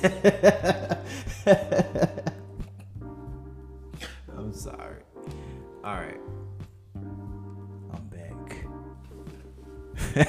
I'm 4.34 4.54
sorry. 4.54 5.02
All 5.84 5.94
right. 5.94 6.18
I'm 7.92 8.08
back. 8.08 8.64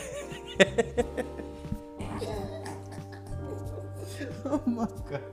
oh 4.45 4.61
my 4.65 4.85
god. 5.09 5.23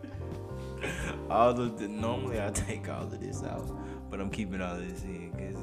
All 1.29 1.51
of 1.51 1.77
the 1.81 1.89
normally 1.89 2.41
I 2.41 2.51
take 2.51 2.89
all 2.89 3.03
of 3.03 3.19
this 3.21 3.43
out, 3.43 3.69
but 4.09 4.21
I'm 4.21 4.31
keeping 4.31 4.61
all 4.61 4.77
of 4.77 4.89
this 4.89 5.03
in 5.03 5.33
because 5.33 5.57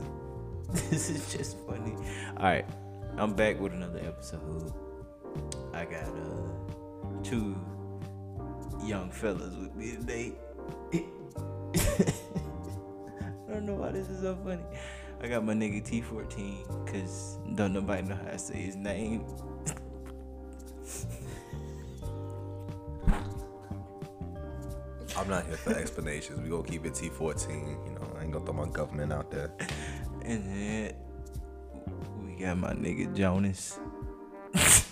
this 0.90 1.10
is 1.10 1.32
just 1.32 1.56
funny. 1.66 1.96
All 2.38 2.44
right, 2.44 2.66
I'm 3.18 3.34
back 3.34 3.58
with 3.62 3.72
another 3.72 4.00
episode. 4.00 4.74
I 5.74 5.86
got 5.86 6.04
uh 6.04 6.50
two 7.24 7.56
young 8.84 9.12
fellas 9.12 9.56
with 9.56 9.76
me 9.76 9.92
today. 9.92 10.34
I 10.94 11.04
don't 13.54 13.66
know 13.66 13.76
why 13.76 13.92
this 13.92 14.10
is 14.10 14.22
so 14.22 14.36
funny. 14.44 14.64
I 15.22 15.28
got 15.28 15.46
my 15.46 15.54
nigga 15.54 15.88
T14 15.88 16.86
because 16.86 17.38
don't 17.56 17.74
nobody 17.74 18.08
know 18.08 18.16
how 18.16 18.32
to 18.32 18.38
say 18.38 18.58
his 18.58 18.76
name. 18.76 19.26
I'm 25.18 25.30
not 25.30 25.46
here 25.46 25.56
for 25.56 25.74
explanations. 25.74 26.42
We 26.42 26.50
gonna 26.50 26.64
keep 26.64 26.86
it 26.86 26.94
T14. 26.94 27.50
You 27.50 27.92
know, 27.94 28.18
I 28.20 28.24
ain't 28.24 28.34
gonna 28.34 28.46
throw 28.46 28.54
my 28.54 28.70
government 28.70 29.14
out 29.14 29.32
there. 29.32 29.52
And 30.24 30.46
then 30.46 30.94
we 32.26 32.36
got 32.36 32.58
my 32.58 32.74
nigga 32.74 33.16
Jonas. 33.16 33.80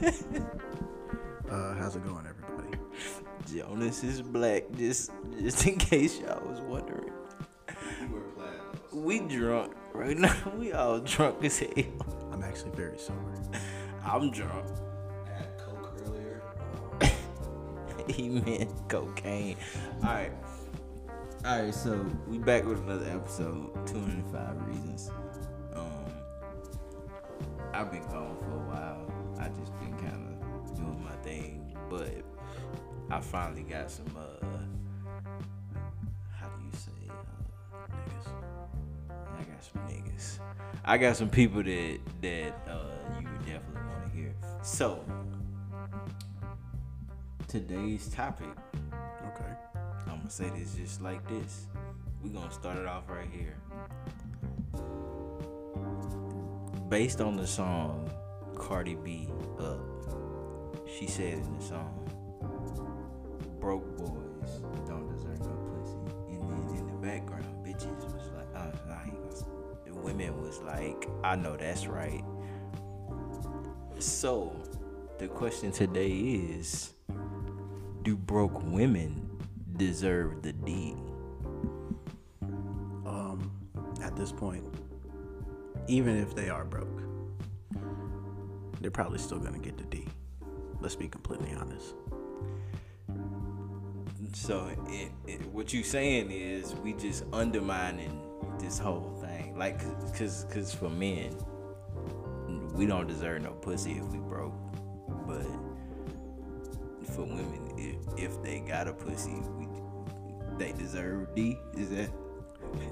Uh, 1.50 1.74
how's 1.74 1.96
it 1.96 2.04
going, 2.06 2.24
everybody? 2.28 2.78
Jonas 3.52 4.04
is 4.04 4.22
black, 4.22 4.62
just 4.76 5.10
just 5.40 5.66
in 5.66 5.78
case 5.78 6.20
y'all 6.20 6.40
was 6.46 6.60
wondering. 6.60 7.10
We 8.92 9.18
drunk 9.18 9.74
right 9.92 10.16
now. 10.16 10.36
We 10.56 10.72
all 10.72 11.00
drunk 11.00 11.44
as 11.44 11.58
hell. 11.58 12.06
I'm 12.30 12.44
actually 12.44 12.70
very 12.76 12.98
sober. 12.98 13.34
I'm 14.04 14.30
drunk. 14.30 14.64
Had 15.26 15.58
Coke 15.58 15.92
earlier. 16.06 16.40
he 18.08 18.28
meant 18.28 18.70
cocaine. 18.88 19.56
All 20.04 20.08
right. 20.10 20.32
All 21.44 21.62
right, 21.62 21.74
so 21.74 22.06
we 22.28 22.38
back 22.38 22.64
with 22.64 22.78
another 22.82 23.10
episode, 23.10 23.72
205 23.88 24.68
Reasons. 24.68 25.10
Um, 25.74 25.84
I've 27.72 27.90
been 27.90 28.02
gone 28.02 28.36
for 28.38 28.52
a 28.52 28.68
while. 28.68 29.19
I 29.40 29.48
just 29.58 29.72
been 29.80 29.96
kind 29.98 30.28
of 30.28 30.76
doing 30.76 31.02
my 31.02 31.16
thing, 31.22 31.76
but 31.88 32.12
I 33.10 33.20
finally 33.20 33.62
got 33.62 33.90
some, 33.90 34.14
uh, 34.16 34.46
how 36.38 36.48
do 36.48 36.64
you 36.64 36.72
say, 36.72 37.08
uh, 37.08 37.86
niggas? 37.96 38.32
I 39.08 39.42
got 39.42 39.64
some 39.64 39.82
niggas. 39.88 40.38
I 40.84 40.98
got 40.98 41.16
some 41.16 41.30
people 41.30 41.62
that, 41.62 41.98
that, 42.20 42.68
uh, 42.68 43.18
you 43.18 43.26
would 43.26 43.46
definitely 43.46 43.82
want 43.90 44.04
to 44.04 44.16
hear. 44.16 44.34
So, 44.62 45.04
today's 47.48 48.08
topic 48.08 48.48
Okay. 48.92 49.52
I'm 50.06 50.18
gonna 50.18 50.30
say 50.30 50.50
this 50.50 50.74
just 50.74 51.00
like 51.00 51.26
this. 51.28 51.66
We're 52.22 52.32
gonna 52.32 52.52
start 52.52 52.76
it 52.76 52.86
off 52.86 53.08
right 53.08 53.28
here. 53.30 53.56
Based 56.88 57.20
on 57.20 57.36
the 57.36 57.46
song 57.46 58.10
Cardi 58.60 58.94
B 58.94 59.26
Up, 59.58 59.80
she 60.86 61.06
said 61.06 61.32
in 61.32 61.58
the 61.58 61.64
song, 61.64 61.96
Broke 63.58 63.96
boys 63.96 64.60
don't 64.86 65.08
deserve 65.08 65.40
no 65.40 65.56
pussy. 65.72 65.96
And 66.28 66.42
then 66.42 66.76
in 66.76 66.86
the 66.86 66.92
background, 67.06 67.46
bitches 67.64 68.04
was 68.04 68.30
like, 68.36 68.46
uh, 68.54 68.70
nah, 68.86 69.02
he 69.04 69.12
was, 69.12 69.44
the 69.86 69.94
women 69.94 70.40
was 70.40 70.60
like, 70.60 71.08
I 71.24 71.36
know 71.36 71.56
that's 71.56 71.86
right. 71.86 72.22
So, 73.98 74.54
the 75.18 75.28
question 75.28 75.72
today 75.72 76.10
is 76.10 76.92
do 78.02 78.14
broke 78.14 78.62
women 78.62 79.28
deserve 79.76 80.42
the 80.42 80.52
D? 80.52 80.94
Um, 83.06 83.50
at 84.02 84.14
this 84.16 84.32
point, 84.32 84.64
even 85.88 86.16
if 86.18 86.34
they 86.34 86.50
are 86.50 86.64
broke, 86.64 87.09
they're 88.80 88.90
probably 88.90 89.18
still 89.18 89.38
gonna 89.38 89.58
get 89.58 89.76
the 89.76 89.84
D. 89.84 90.06
Let's 90.80 90.96
be 90.96 91.08
completely 91.08 91.52
honest. 91.54 91.94
So 94.32 94.70
it, 94.88 95.10
it, 95.26 95.46
what 95.48 95.72
you 95.72 95.82
saying 95.82 96.30
is 96.30 96.74
we 96.76 96.92
just 96.92 97.24
undermining 97.32 98.22
this 98.58 98.78
whole 98.78 99.18
thing, 99.20 99.58
like, 99.58 99.80
cause, 100.16 100.46
cause 100.50 100.72
for 100.72 100.88
men, 100.88 101.36
we 102.74 102.86
don't 102.86 103.06
deserve 103.06 103.42
no 103.42 103.50
pussy 103.50 103.92
if 103.92 104.04
we 104.06 104.18
broke, 104.18 104.54
but 105.26 105.46
for 107.10 107.22
women, 107.22 107.74
if 107.76 107.96
if 108.22 108.42
they 108.42 108.60
got 108.60 108.86
a 108.86 108.92
pussy, 108.92 109.34
we 109.58 109.66
they 110.58 110.72
deserve 110.72 111.34
D. 111.34 111.58
Is 111.76 111.90
that 111.90 112.10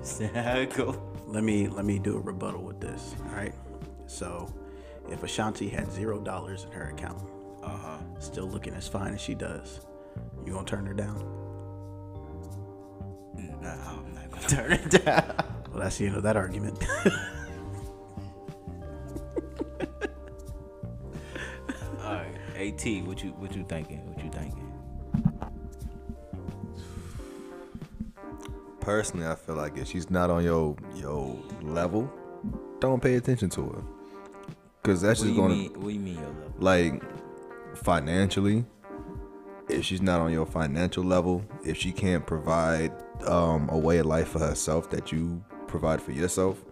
is 0.02 0.18
that 0.18 0.34
how 0.34 0.56
it 0.56 0.74
go? 0.74 1.00
Let 1.26 1.44
me 1.44 1.68
let 1.68 1.84
me 1.84 1.98
do 1.98 2.16
a 2.16 2.20
rebuttal 2.20 2.62
with 2.62 2.80
this. 2.80 3.14
All 3.28 3.36
right. 3.36 3.54
So, 4.06 4.52
if 5.10 5.22
Ashanti 5.22 5.68
had 5.68 5.90
zero 5.92 6.18
dollars 6.20 6.64
in 6.64 6.72
her 6.72 6.90
account, 6.90 7.22
Uh 7.62 7.68
huh. 7.68 7.98
still 8.18 8.46
looking 8.46 8.74
as 8.74 8.86
fine 8.88 9.14
as 9.14 9.20
she 9.20 9.34
does, 9.34 9.80
you 10.44 10.52
gonna 10.52 10.64
turn 10.66 10.86
her 10.86 10.94
down? 10.94 11.18
No, 13.34 13.68
I'm 13.68 14.14
not 14.14 14.30
gonna 14.30 14.48
turn 14.48 14.70
her 14.72 14.88
down. 14.98 15.34
Well, 15.70 15.82
that's 15.82 15.98
the 15.98 16.06
end 16.06 16.16
of 16.16 16.22
that 16.22 16.36
argument. 16.36 16.82
All 22.02 22.14
right, 22.14 22.34
At, 22.56 23.06
what 23.06 23.22
you 23.22 23.30
what 23.32 23.54
you 23.54 23.64
thinking? 23.68 24.06
What 24.14 24.24
you 24.24 24.30
thinking? 24.30 24.64
Personally, 28.80 29.26
I 29.26 29.34
feel 29.34 29.56
like 29.56 29.76
if 29.76 29.88
she's 29.88 30.08
not 30.10 30.30
on 30.30 30.42
your 30.44 30.74
your 30.94 31.36
level, 31.62 32.10
don't 32.80 33.02
pay 33.02 33.16
attention 33.16 33.50
to 33.50 33.66
her. 33.68 33.82
Cause 34.88 35.02
that's 35.02 35.20
What 35.20 35.26
just 35.26 35.36
gonna 35.36 35.54
mean? 35.54 35.72
What 35.74 35.82
do 35.82 35.90
you 35.90 36.00
mean 36.00 36.14
your 36.14 36.24
level? 36.28 36.52
like 36.60 37.02
financially 37.76 38.64
if 39.68 39.84
she's 39.84 40.00
not 40.00 40.18
on 40.18 40.32
your 40.32 40.46
financial 40.46 41.04
level 41.04 41.44
if 41.62 41.76
she 41.76 41.92
can't 41.92 42.26
provide 42.26 42.90
um, 43.26 43.68
a 43.70 43.76
way 43.76 43.98
of 43.98 44.06
life 44.06 44.28
for 44.28 44.38
herself 44.38 44.88
that 44.88 45.12
you 45.12 45.44
provide 45.66 46.00
for 46.00 46.12
yourself 46.12 46.64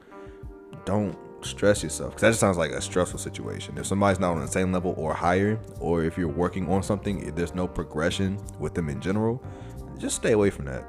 don't 0.87 1.15
stress 1.43 1.83
yourself. 1.83 2.13
Because 2.13 2.23
that 2.23 2.29
just 2.31 2.41
sounds 2.41 2.57
like 2.57 2.71
a 2.71 2.81
stressful 2.81 3.19
situation. 3.19 3.77
If 3.77 3.85
somebody's 3.87 4.19
not 4.19 4.33
on 4.33 4.41
the 4.41 4.49
same 4.49 4.73
level 4.73 4.95
or 4.97 5.13
higher 5.13 5.61
or 5.79 6.03
if 6.03 6.17
you're 6.17 6.27
working 6.27 6.71
on 6.71 6.83
something 6.83 7.23
if 7.23 7.35
there's 7.35 7.55
no 7.55 7.69
progression 7.69 8.39
with 8.59 8.73
them 8.73 8.89
in 8.89 8.99
general 8.99 9.45
just 9.99 10.17
stay 10.17 10.33
away 10.33 10.49
from 10.49 10.65
that. 10.65 10.89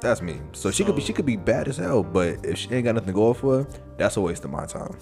That's 0.00 0.20
me. 0.20 0.40
So 0.54 0.72
she 0.72 0.84
could 0.84 0.96
be 0.96 1.02
she 1.02 1.12
could 1.12 1.24
be 1.24 1.36
bad 1.36 1.68
as 1.68 1.76
hell 1.76 2.02
but 2.02 2.44
if 2.44 2.58
she 2.58 2.68
ain't 2.72 2.84
got 2.84 2.96
nothing 2.96 3.14
going 3.14 3.34
for 3.34 3.62
her 3.62 3.68
that's 3.96 4.16
a 4.16 4.20
waste 4.20 4.44
of 4.44 4.50
my 4.50 4.66
time 4.66 4.96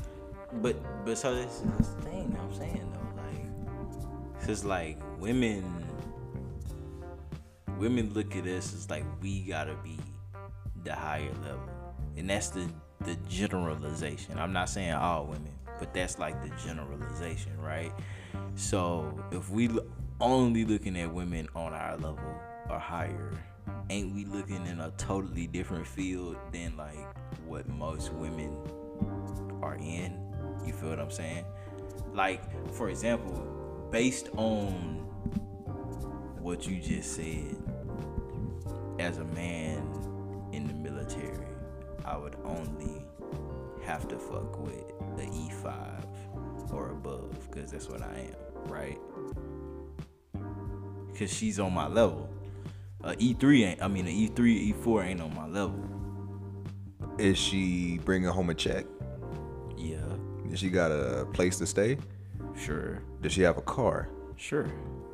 But 0.55 1.05
but 1.05 1.19
so 1.19 1.35
this 1.35 1.63
is 1.81 1.95
the 1.95 2.03
thing 2.03 2.37
I'm 2.41 2.55
saying 2.55 2.93
though, 2.93 3.23
like 3.23 4.49
it's 4.49 4.65
like 4.65 4.99
women 5.19 5.65
women 7.79 8.13
look 8.15 8.37
at 8.37 8.47
us 8.47 8.75
as 8.75 8.91
like 8.91 9.05
we 9.21 9.41
gotta 9.41 9.75
be 9.83 9.99
the 10.85 10.95
higher 10.95 11.33
level. 11.43 11.69
And 12.17 12.29
that's 12.29 12.51
the 12.51 12.69
the 13.01 13.17
generalization. 13.29 14.39
I'm 14.39 14.53
not 14.53 14.69
saying 14.69 14.93
all 14.93 15.25
women, 15.25 15.53
but 15.79 15.93
that's 15.93 16.19
like 16.19 16.41
the 16.43 16.51
generalization, 16.65 17.61
right? 17.61 17.93
So 18.55 19.19
if 19.33 19.51
we 19.51 19.71
only 20.21 20.65
looking 20.65 20.97
at 20.97 21.13
women 21.13 21.49
on 21.57 21.73
our 21.73 21.97
level 21.97 22.41
or 22.71 22.79
higher, 22.79 23.33
ain't 23.91 24.15
we 24.15 24.25
looking 24.25 24.65
in 24.67 24.81
a 24.81 24.91
totally 24.93 25.47
different 25.47 25.87
field 25.87 26.37
than 26.53 26.77
like 26.77 26.99
what 27.47 27.69
most 27.69 28.13
women 28.13 28.57
are 29.63 29.77
in. 29.77 30.22
You 30.65 30.73
feel 30.73 30.91
what 30.91 31.01
I'm 31.01 31.11
saying? 31.11 31.45
Like, 32.13 32.73
for 32.73 32.89
example, 32.91 33.89
based 33.91 34.29
on 34.37 34.73
what 36.41 36.67
you 36.67 36.81
just 36.81 37.15
said, 37.15 37.57
as 38.99 39.19
a 39.19 39.25
man 39.27 39.79
in 40.53 40.67
the 40.67 40.75
military, 40.75 41.47
I 42.05 42.17
would 42.17 42.37
only 42.45 43.05
have 43.83 44.07
to 44.09 44.19
fuck 44.19 44.59
with 44.61 44.87
the 45.17 45.25
E5 45.25 46.73
or 46.73 46.91
above, 46.91 47.49
because 47.51 47.73
that's 47.73 47.89
what 47.89 48.03
I 48.03 48.31
am, 48.31 48.71
right? 48.71 48.99
Because 51.13 51.33
she's 51.33 51.59
on 51.61 51.73
my 51.75 51.87
level. 51.87 52.29
A 53.05 53.15
E3 53.15 53.67
ain't, 53.67 53.83
I 53.83 53.89
mean, 53.89 54.07
e3 54.07 54.75
E4 54.75 55.05
ain't 55.07 55.21
on 55.21 55.35
my 55.35 55.47
level. 55.47 55.85
is 57.19 57.37
she 57.37 57.99
bringing 58.05 58.29
home 58.29 58.51
a 58.51 58.55
check 58.55 58.87
Does 60.53 60.61
she 60.61 60.69
got 60.69 60.93
a 60.93 61.27
place 61.33 61.57
to 61.61 61.67
stay? 61.67 61.97
Sure. 62.55 63.01
Does 63.23 63.33
she 63.33 63.41
have 63.41 63.57
a 63.57 63.63
car? 63.63 64.07
Sure. 64.37 64.67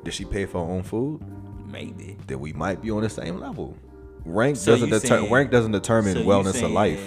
Does 0.03 0.13
she 0.13 0.25
pay 0.25 0.45
for 0.45 0.65
her 0.65 0.69
own 0.69 0.83
food? 0.83 1.21
Maybe. 1.65 2.17
Then 2.27 2.41
we 2.41 2.51
might 2.51 2.81
be 2.81 2.91
on 2.91 3.03
the 3.03 3.09
same 3.09 3.39
level. 3.39 3.77
Rank 4.25 4.57
So 4.57 4.73
doesn't 4.73 4.89
you 4.89 4.99
deter- 4.99 5.07
saying- 5.21 5.31
rank 5.31 5.49
doesn't 5.49 5.71
determine 5.71 6.13
So 6.15 6.23
wellness 6.25 6.61
of 6.61 6.71
life. 6.71 7.01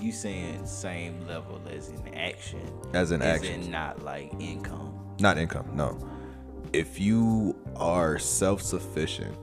You 0.00 0.12
saying 0.12 0.64
same 0.64 1.26
level 1.26 1.60
as 1.70 1.90
in 1.90 2.14
action? 2.14 2.60
As 2.94 3.10
in 3.12 3.20
as 3.20 3.40
action. 3.40 3.64
in 3.64 3.70
not 3.70 4.02
like 4.02 4.32
income. 4.40 4.94
Not 5.20 5.36
income, 5.36 5.68
no. 5.74 5.98
If 6.72 6.98
you 6.98 7.54
are 7.76 8.18
self 8.18 8.62
sufficient, 8.62 9.36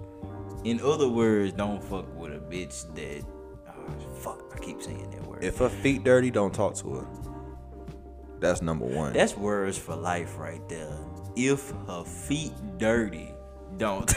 In 0.64 0.80
other 0.82 1.08
words, 1.08 1.54
don't 1.54 1.84
fuck 1.84 2.08
with 2.20 2.34
a 2.34 2.40
bitch 2.40 2.92
that. 2.96 3.24
Oh, 3.68 4.14
fuck! 4.16 4.52
I 4.56 4.60
keep 4.60 4.82
saying 4.82 5.12
that 5.12 5.26
word. 5.28 5.44
if 5.44 5.58
her 5.60 5.70
feet 5.70 6.04
dirty, 6.04 6.32
don't 6.32 6.54
talk 6.54 6.74
to 6.78 6.94
her. 6.96 7.08
That's 8.42 8.62
number 8.62 8.86
one. 8.86 9.14
That's 9.14 9.38
words 9.38 9.78
for 9.78 9.96
life 9.96 10.38
right 10.38 10.68
there. 10.68 10.98
If 11.36 11.72
her 11.88 12.04
feet 12.04 12.52
dirty, 12.78 13.34
don't 13.78 14.08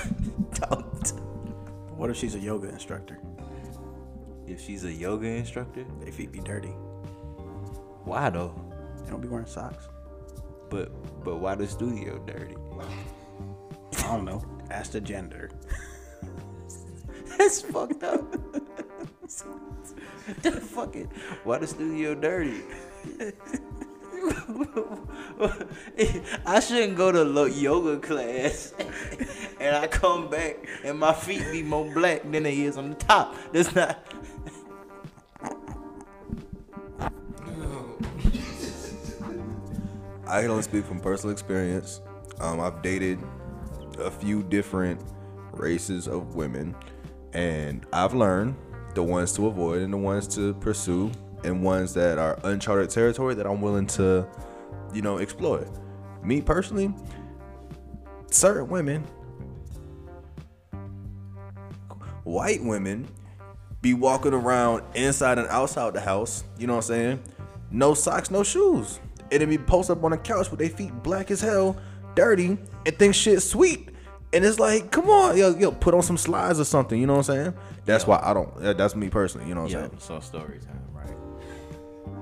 don't. 0.55 1.13
What 1.97 2.11
if 2.11 2.17
she's 2.17 2.35
a 2.35 2.41
yoga 2.41 2.69
instructor? 2.71 3.19
If 4.47 4.61
she's 4.61 4.85
a 4.85 4.93
yoga 4.93 5.29
instructor, 5.29 5.85
They 6.01 6.11
feet 6.11 6.33
be 6.33 6.41
dirty. 6.41 6.75
why 8.05 8.31
though? 8.31 8.55
They 9.05 9.11
don't 9.11 9.21
be 9.21 9.29
wearing 9.29 9.47
socks. 9.47 9.89
But 10.71 10.91
but 11.23 11.37
why 11.37 11.55
the 11.55 11.69
studio 11.69 12.19
dirty? 12.27 12.57
I 13.99 14.17
don't 14.17 14.25
know. 14.25 14.43
Ask 14.71 14.93
the 14.93 15.01
gender. 15.01 15.51
That's 17.39 17.61
fucked 17.61 18.03
up. 18.03 18.33
the 20.43 20.53
fucking 20.53 21.09
why 21.45 21.59
the 21.59 21.67
studio 21.67 22.15
dirty? 22.15 22.63
I 26.47 26.61
shouldn't 26.61 26.97
go 26.97 27.13
to 27.13 27.51
yoga 27.51 27.99
class 27.99 28.73
and 29.61 29.77
I 29.77 29.87
come 29.87 30.31
back 30.31 30.67
and 30.83 30.99
my 30.99 31.13
feet 31.13 31.45
be 31.53 31.63
more 31.63 31.93
black 31.93 32.23
than 32.31 32.45
they 32.45 32.63
is 32.63 32.79
on 32.79 32.89
the 32.91 32.97
top. 32.97 33.35
That's 33.53 33.75
not. 33.75 33.99
I 40.27 40.41
can 40.41 40.51
only 40.51 40.63
speak 40.63 40.87
from 40.87 41.01
personal 41.01 41.33
experience. 41.33 42.01
Um, 42.41 42.61
I've 42.61 42.81
dated 42.83 43.19
a 43.99 44.11
few 44.11 44.43
different 44.43 45.01
races 45.53 46.09
of 46.09 46.35
women, 46.35 46.75
and 47.33 47.87
I've 47.93 48.15
learned 48.15 48.57
the 48.95 49.03
ones 49.03 49.33
to 49.35 49.47
avoid 49.47 49.83
and 49.83 49.93
the 49.93 49.99
ones 49.99 50.27
to 50.37 50.55
pursue, 50.55 51.13
and 51.45 51.63
ones 51.63 51.95
that 51.95 52.19
are 52.19 52.39
uncharted 52.45 52.91
territory 52.91 53.35
that 53.35 53.47
I'm 53.47 53.61
willing 53.61 53.87
to, 53.89 54.27
you 54.93 55.03
know, 55.03 55.19
explore. 55.19 55.67
Me 56.23 56.41
personally, 56.41 56.93
certain 58.31 58.69
women, 58.69 59.07
white 62.25 62.63
women, 62.63 63.07
be 63.81 63.93
walking 63.95 64.33
around 64.33 64.83
inside 64.95 65.39
and 65.39 65.47
outside 65.49 65.93
the 65.93 66.01
house. 66.01 66.45
You 66.59 66.67
know 66.67 66.77
what 66.77 66.85
I'm 66.87 66.89
saying? 66.89 67.23
No 67.71 67.93
socks, 67.93 68.31
no 68.31 68.43
shoes. 68.43 69.01
And 69.31 69.43
then 69.43 69.51
be 69.51 69.59
posted 69.59 69.99
up 69.99 70.05
on 70.05 70.13
the 70.13 70.19
couch 70.19 70.51
with 70.51 70.61
their 70.61 70.71
feet 70.71 70.93
black 71.03 71.31
as 71.31 71.41
hell, 71.41 71.77
dirty, 72.15 72.57
and 72.87 72.99
think 72.99 73.15
shit 73.15 73.43
sweet. 73.43 73.91
And 74.33 74.45
it's 74.45 74.59
like, 74.59 74.91
come 74.91 75.09
on, 75.09 75.37
yo, 75.37 75.55
yo, 75.57 75.71
put 75.71 75.95
on 75.95 76.03
some 76.03 76.17
slides 76.17 76.59
or 76.59 76.65
something. 76.65 77.01
You 77.01 77.07
know 77.07 77.17
what 77.17 77.29
I'm 77.29 77.37
saying? 77.37 77.55
That's 77.85 78.07
why 78.07 78.21
I 78.23 78.35
don't. 78.35 78.77
That's 78.77 78.97
me 78.97 79.09
personally. 79.09 79.49
You 79.49 79.55
know 79.55 79.63
what 79.63 79.75
I'm 79.75 79.91
saying? 79.91 80.01
so 80.01 80.21
story 80.21 80.59
time? 80.59 80.81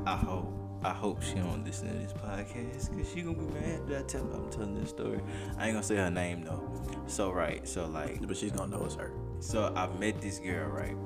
I 0.06 0.16
hope 0.16 0.52
I 0.84 0.92
hope 0.92 1.22
she 1.22 1.34
don't 1.34 1.64
listen 1.64 1.88
to 1.88 1.94
this 1.94 2.12
podcast 2.12 2.90
because 2.90 3.12
she 3.12 3.22
gonna 3.22 3.36
be 3.36 3.54
mad 3.54 3.86
that 3.86 3.98
I 4.00 4.02
tell 4.02 4.22
I'm 4.32 4.50
telling 4.50 4.74
this 4.74 4.90
story. 4.90 5.20
I 5.56 5.66
ain't 5.66 5.74
gonna 5.74 5.82
say 5.82 5.96
her 5.96 6.10
name 6.10 6.42
though. 6.42 6.82
So 7.06 7.30
right, 7.30 7.66
so 7.68 7.86
like 7.86 8.26
But 8.26 8.36
she's 8.36 8.50
gonna 8.50 8.76
know 8.76 8.84
it's 8.84 8.96
her. 8.96 9.12
So 9.38 9.72
I 9.76 9.86
met 9.98 10.20
this 10.20 10.40
girl, 10.40 10.68
right? 10.70 10.96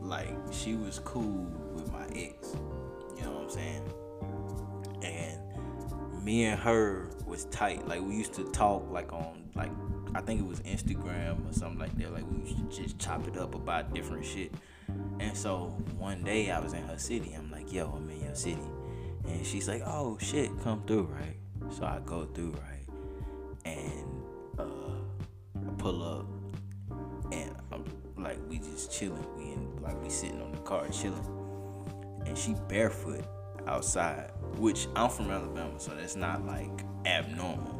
Like 0.00 0.34
she 0.52 0.74
was 0.74 1.00
cool 1.00 1.46
with 1.74 1.92
my 1.92 2.06
ex. 2.14 2.56
You 3.16 3.24
know 3.24 3.32
what 3.32 3.42
I'm 3.42 3.50
saying? 3.50 3.92
And 5.02 6.24
me 6.24 6.44
and 6.46 6.58
her 6.58 7.10
was 7.26 7.44
tight. 7.46 7.86
Like 7.86 8.00
we 8.00 8.14
used 8.14 8.32
to 8.34 8.44
talk 8.52 8.90
like 8.90 9.12
on 9.12 9.50
like 9.54 9.70
I 10.14 10.22
think 10.22 10.40
it 10.40 10.46
was 10.46 10.60
Instagram 10.60 11.48
or 11.48 11.52
something 11.52 11.78
like 11.78 11.96
that. 11.98 12.12
Like 12.12 12.24
we 12.30 12.38
used 12.38 12.56
to 12.56 12.82
just 12.82 12.98
chop 12.98 13.28
it 13.28 13.36
up 13.36 13.54
about 13.54 13.92
different 13.92 14.24
shit. 14.24 14.52
And 15.20 15.36
so 15.36 15.76
one 15.98 16.24
day 16.24 16.50
I 16.50 16.58
was 16.58 16.72
in 16.72 16.82
her 16.84 16.98
city. 16.98 17.34
I'm 17.38 17.49
yo, 17.72 17.92
I'm 17.96 18.08
in 18.10 18.22
your 18.24 18.34
city. 18.34 18.58
And 19.26 19.44
she's 19.46 19.68
like, 19.68 19.82
oh 19.84 20.18
shit, 20.20 20.50
come 20.62 20.82
through, 20.86 21.04
right? 21.04 21.36
So 21.70 21.84
I 21.84 22.00
go 22.04 22.24
through, 22.26 22.52
right? 22.52 22.86
And 23.64 24.22
uh 24.58 24.64
I 25.66 25.70
pull 25.78 26.02
up 26.02 26.26
and 27.32 27.54
I'm 27.72 27.84
like 28.16 28.38
we 28.48 28.58
just 28.58 28.92
chilling. 28.92 29.24
We 29.36 29.52
in 29.52 29.76
like 29.82 30.00
we 30.02 30.10
sitting 30.10 30.40
on 30.42 30.52
the 30.52 30.58
car 30.58 30.86
chilling, 30.88 31.24
and 32.26 32.36
she 32.36 32.54
barefoot 32.68 33.24
outside. 33.66 34.30
Which 34.56 34.88
I'm 34.96 35.10
from 35.10 35.30
Alabama, 35.30 35.78
so 35.78 35.92
that's 35.94 36.16
not 36.16 36.44
like 36.44 36.84
abnormal. 37.06 37.78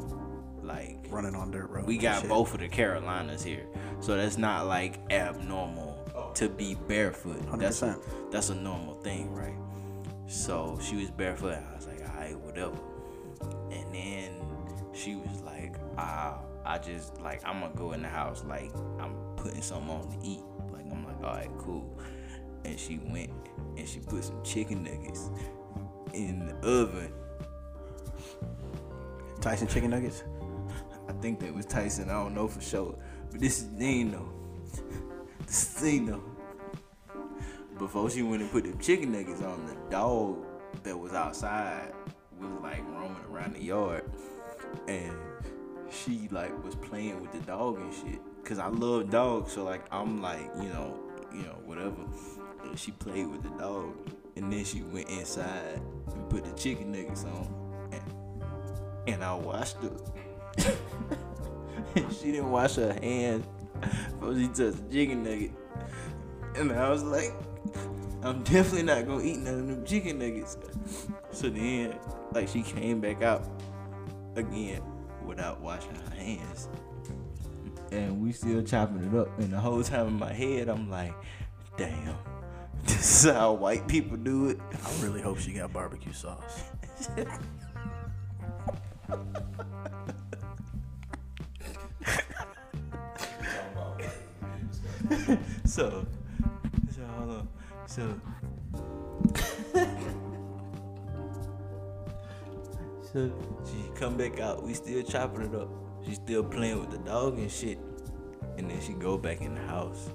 Like 0.63 0.99
Running 1.09 1.35
on 1.35 1.51
dirt 1.51 1.69
roads. 1.69 1.87
we 1.87 1.99
got 1.99 2.29
both 2.29 2.55
of 2.55 2.61
the 2.61 2.69
Carolinas 2.69 3.43
here, 3.43 3.67
so 4.01 4.17
that's 4.17 4.39
not 4.39 4.67
like 4.67 5.01
abnormal 5.11 6.33
to 6.35 6.49
be 6.49 6.77
barefoot. 6.87 7.43
That's 7.59 7.83
a, 7.83 7.99
that's 8.31 8.51
a 8.51 8.55
normal 8.55 8.95
thing, 9.01 9.35
right? 9.35 9.55
So 10.31 10.79
she 10.81 10.95
was 10.95 11.11
barefoot. 11.11 11.59
I 11.59 11.75
was 11.75 11.89
like, 11.89 12.09
alright, 12.09 12.39
whatever. 12.39 12.77
And 13.73 13.93
then 13.93 14.31
she 14.95 15.17
was 15.17 15.41
like, 15.41 15.75
ah, 15.99 16.39
I 16.65 16.79
just 16.79 17.21
like 17.21 17.43
I'm 17.45 17.61
gonna 17.61 17.75
go 17.75 17.93
in 17.93 18.03
the 18.03 18.09
house, 18.09 18.45
like 18.45 18.71
I'm 19.01 19.13
putting 19.37 19.61
something 19.61 19.91
on 19.91 20.09
to 20.09 20.27
eat. 20.27 20.39
Like 20.73 20.85
I'm 20.89 21.05
like, 21.05 21.21
alright, 21.21 21.51
cool. 21.59 21.99
And 22.65 22.79
she 22.79 22.99
went 22.99 23.33
and 23.77 23.89
she 23.89 23.99
put 23.99 24.23
some 24.23 24.41
chicken 24.45 24.85
nuggets 24.85 25.31
in 26.15 26.47
the 26.47 26.55
oven. 26.65 27.13
Tyson 29.41 29.67
chicken 29.67 29.91
nuggets. 29.91 30.23
I 31.09 31.13
think 31.15 31.41
that 31.41 31.53
was 31.53 31.67
Tyson. 31.67 32.09
I 32.09 32.13
don't 32.13 32.37
know 32.37 32.47
for 32.47 32.61
sure. 32.61 32.95
But 33.33 33.41
this 33.41 33.59
is 33.59 33.71
the 33.71 33.79
thing 33.79 34.13
though. 34.13 34.33
This 35.45 35.63
is 35.65 35.75
the 35.75 35.81
thing 35.81 36.07
though. 36.07 36.23
Before 37.81 38.11
she 38.11 38.21
went 38.21 38.43
and 38.43 38.51
put 38.51 38.65
the 38.65 38.75
chicken 38.75 39.11
nuggets 39.13 39.41
on, 39.41 39.65
the 39.65 39.75
dog 39.91 40.45
that 40.83 40.97
was 40.97 41.15
outside 41.15 41.95
was 42.39 42.51
like 42.63 42.87
roaming 42.91 43.17
around 43.33 43.55
the 43.55 43.63
yard. 43.63 44.05
And 44.87 45.17
she 45.91 46.29
like 46.31 46.53
was 46.63 46.75
playing 46.75 47.23
with 47.23 47.33
the 47.33 47.39
dog 47.39 47.81
and 47.81 47.91
shit. 47.95 48.21
Cause 48.45 48.59
I 48.59 48.67
love 48.67 49.09
dogs, 49.09 49.53
so 49.53 49.65
like 49.65 49.83
I'm 49.91 50.21
like, 50.21 50.43
you 50.61 50.69
know, 50.69 50.95
you 51.33 51.43
know, 51.43 51.57
whatever. 51.65 52.05
And 52.65 52.79
she 52.79 52.91
played 52.91 53.27
with 53.29 53.43
the 53.43 53.49
dog. 53.59 53.95
And 54.37 54.53
then 54.53 54.63
she 54.63 54.83
went 54.83 55.09
inside 55.09 55.81
and 56.15 56.29
put 56.29 56.45
the 56.45 56.53
chicken 56.53 56.93
nuggets 56.93 57.25
on. 57.25 57.91
And, 57.93 59.15
and 59.15 59.25
I 59.25 59.35
watched 59.35 59.77
her. 59.77 60.77
she 62.21 62.33
didn't 62.33 62.51
wash 62.51 62.75
her 62.75 62.93
hands 62.93 63.47
before 64.11 64.35
she 64.35 64.49
touched 64.49 64.87
the 64.87 64.93
chicken 64.93 65.23
nugget. 65.23 65.53
And 66.57 66.73
I 66.73 66.91
was 66.91 67.03
like, 67.03 67.33
I'm 68.23 68.43
definitely 68.43 68.83
not 68.83 69.07
gonna 69.07 69.25
eat 69.25 69.39
none 69.39 69.55
of 69.55 69.67
them 69.67 69.85
chicken 69.85 70.19
nuggets. 70.19 70.57
So 71.33 71.49
then, 71.49 71.99
like, 72.33 72.49
she 72.49 72.63
came 72.63 73.01
back 73.01 73.23
out 73.23 73.47
again 74.37 74.83
without 75.25 75.61
washing 75.61 75.95
her 75.95 76.15
hands. 76.15 76.69
And 77.93 78.21
we 78.21 78.33
still 78.33 78.63
chopping 78.63 79.05
it 79.05 79.19
up. 79.19 79.39
And 79.39 79.53
the 79.53 79.59
whole 79.59 79.83
time 79.83 80.09
in 80.09 80.19
my 80.19 80.33
head, 80.33 80.69
I'm 80.69 80.91
like, 80.91 81.15
damn, 81.77 82.15
this 82.85 83.25
is 83.25 83.31
how 83.31 83.53
white 83.53 83.89
people 83.89 84.17
do 84.17 84.49
it. 84.49 84.59
I 84.73 85.03
really 85.03 85.23
hope 85.23 85.39
she 85.39 85.53
got 85.53 85.73
barbecue 85.73 86.13
sauce. 86.13 86.65
So, 95.65 95.67
so 95.67 95.91
hold 95.91 95.95
on. 95.95 96.20
So, 97.91 98.15
so 103.13 103.33
she 103.67 103.91
come 103.97 104.17
back 104.17 104.39
out. 104.39 104.63
We 104.63 104.75
still 104.75 105.03
chopping 105.03 105.43
it 105.43 105.55
up. 105.57 105.69
She 106.07 106.15
still 106.15 106.45
playing 106.45 106.79
with 106.79 106.93
the 106.93 106.99
dog 106.99 107.37
and 107.39 107.51
shit. 107.51 107.79
And 108.57 108.71
then 108.71 108.81
she 108.81 108.93
go 108.93 109.19
back 109.19 109.41
in 109.41 109.57
the 109.57 109.61
house 109.63 110.09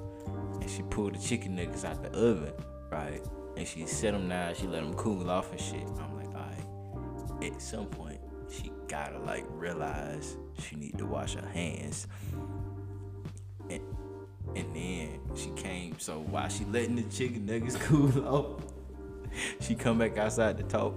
and 0.62 0.70
she 0.70 0.84
pull 0.84 1.12
the 1.12 1.20
chicken 1.20 1.58
nuggets 1.58 1.84
out 1.84 2.02
the 2.02 2.18
oven, 2.18 2.54
right? 2.90 3.22
And 3.58 3.68
she 3.68 3.86
set 3.86 4.14
them 4.14 4.30
down. 4.30 4.56
She 4.56 4.68
let 4.68 4.82
them 4.82 4.94
cool 4.94 5.30
off 5.30 5.52
and 5.52 5.60
shit. 5.60 5.86
I'm 6.00 6.16
like, 6.16 6.34
alright. 6.34 7.44
At 7.44 7.62
some 7.62 7.88
point, 7.88 8.22
she 8.50 8.72
gotta 8.88 9.20
like 9.20 9.44
realize 9.50 10.38
she 10.60 10.78
need 10.78 10.98
to 10.98 11.06
wash 11.06 11.36
her 11.36 11.46
hands. 11.50 12.08
And 13.70 13.82
and 14.56 14.76
then 14.76 15.20
she 15.36 15.50
came. 15.52 16.00
So 16.00 16.20
while 16.20 16.48
she 16.50 16.66
letting 16.66 16.96
the 16.96 17.04
chicken 17.04 17.46
nuggets 17.46 17.76
cool 17.82 18.28
off, 18.28 18.64
she 19.60 19.76
come 19.76 19.98
back 20.00 20.18
outside 20.18 20.58
to 20.58 20.64
talk. 20.64 20.94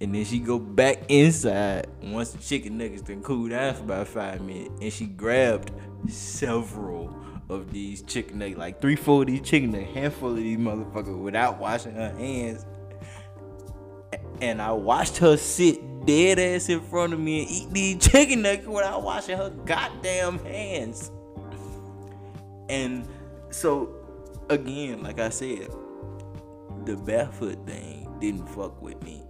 And 0.00 0.14
then 0.14 0.24
she 0.24 0.38
go 0.40 0.58
back 0.58 1.04
inside 1.08 1.86
once 2.02 2.30
the 2.30 2.38
chicken 2.38 2.78
nuggets 2.78 3.02
done 3.02 3.22
cooled 3.22 3.50
down 3.50 3.74
for 3.74 3.82
about 3.82 4.08
five 4.08 4.40
minutes. 4.40 4.70
And 4.80 4.92
she 4.92 5.06
grabbed 5.06 5.70
several 6.08 7.14
of 7.48 7.72
these 7.72 8.02
chicken 8.02 8.38
nuggets, 8.38 8.58
like 8.58 8.80
three, 8.80 8.96
four 8.96 9.22
of 9.22 9.28
these 9.28 9.40
chicken 9.40 9.70
nuggets, 9.70 9.94
handful 9.94 10.30
of 10.30 10.36
these 10.36 10.58
motherfuckers 10.58 11.18
without 11.18 11.58
washing 11.58 11.94
her 11.94 12.10
hands. 12.16 12.66
And 14.40 14.62
I 14.62 14.72
watched 14.72 15.18
her 15.18 15.36
sit 15.36 16.06
dead 16.06 16.38
ass 16.38 16.68
in 16.68 16.80
front 16.80 17.12
of 17.12 17.20
me 17.20 17.42
and 17.42 17.50
eat 17.50 17.70
these 17.70 18.08
chicken 18.10 18.42
nuggets 18.42 18.66
without 18.66 19.02
washing 19.02 19.36
her 19.36 19.50
goddamn 19.50 20.38
hands. 20.40 21.10
And 22.68 23.08
so, 23.50 23.94
again, 24.50 25.02
like 25.02 25.18
I 25.18 25.30
said, 25.30 25.68
the 26.84 26.96
barefoot 26.96 27.66
thing 27.66 28.08
didn't 28.20 28.48
fuck 28.48 28.80
with 28.80 29.02
me 29.02 29.22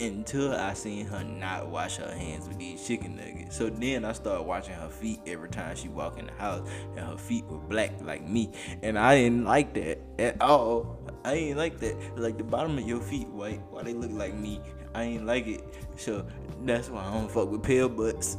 until 0.00 0.52
I 0.54 0.74
seen 0.74 1.06
her 1.06 1.22
not 1.22 1.68
wash 1.68 1.96
her 1.96 2.10
hands 2.10 2.48
with 2.48 2.58
these 2.58 2.86
chicken 2.86 3.16
nuggets. 3.16 3.56
So 3.56 3.68
then 3.68 4.04
I 4.04 4.12
started 4.12 4.42
watching 4.42 4.74
her 4.74 4.88
feet 4.88 5.20
every 5.26 5.48
time 5.48 5.76
she 5.76 5.88
walked 5.88 6.18
in 6.18 6.26
the 6.26 6.32
house, 6.32 6.68
and 6.96 7.06
her 7.06 7.16
feet 7.16 7.44
were 7.46 7.58
black 7.58 7.92
like 8.02 8.26
me, 8.28 8.50
and 8.82 8.98
I 8.98 9.16
didn't 9.16 9.44
like 9.44 9.74
that 9.74 9.98
at 10.18 10.40
all. 10.40 10.98
I 11.24 11.34
ain't 11.34 11.58
like 11.58 11.78
that. 11.80 11.96
Like 12.16 12.36
the 12.36 12.44
bottom 12.44 12.78
of 12.78 12.86
your 12.86 13.00
feet 13.00 13.28
white, 13.28 13.60
why 13.70 13.82
they 13.82 13.94
look 13.94 14.10
like 14.12 14.34
me? 14.34 14.60
I 14.94 15.04
ain't 15.04 15.26
like 15.26 15.46
it. 15.46 15.62
So 15.96 16.26
that's 16.64 16.88
why 16.88 17.04
I 17.04 17.12
don't 17.12 17.30
fuck 17.30 17.50
with 17.50 17.62
pale 17.62 17.88
butts. 17.88 18.36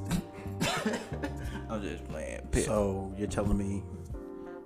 I'm 1.69 1.81
just 1.81 2.05
playing. 2.09 2.41
Pale. 2.51 2.63
So 2.65 3.13
you're 3.17 3.27
telling 3.27 3.57
me 3.57 3.83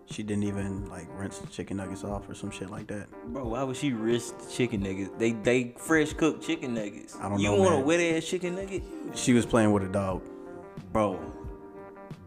she 0.09 0.23
didn't 0.23 0.43
even 0.43 0.89
like 0.89 1.07
rinse 1.17 1.39
the 1.39 1.47
chicken 1.47 1.77
nuggets 1.77 2.03
off 2.03 2.29
or 2.29 2.33
some 2.33 2.49
shit 2.51 2.69
like 2.69 2.87
that? 2.87 3.07
Bro, 3.27 3.49
why 3.49 3.63
would 3.63 3.75
she 3.75 3.93
risk 3.93 4.37
the 4.39 4.51
chicken 4.51 4.81
nuggets? 4.81 5.11
They 5.17 5.31
they 5.31 5.75
fresh 5.77 6.13
cooked 6.13 6.43
chicken 6.43 6.73
nuggets. 6.73 7.15
I 7.19 7.29
don't 7.29 7.39
you 7.39 7.49
know, 7.49 7.55
You 7.55 7.61
want 7.61 7.75
a 7.75 7.79
wet 7.79 7.99
ass 7.99 8.25
chicken 8.25 8.55
nugget? 8.55 8.83
She 9.13 9.33
was 9.33 9.45
playing 9.45 9.71
with 9.71 9.83
a 9.83 9.89
dog. 9.89 10.21
Bro. 10.93 11.19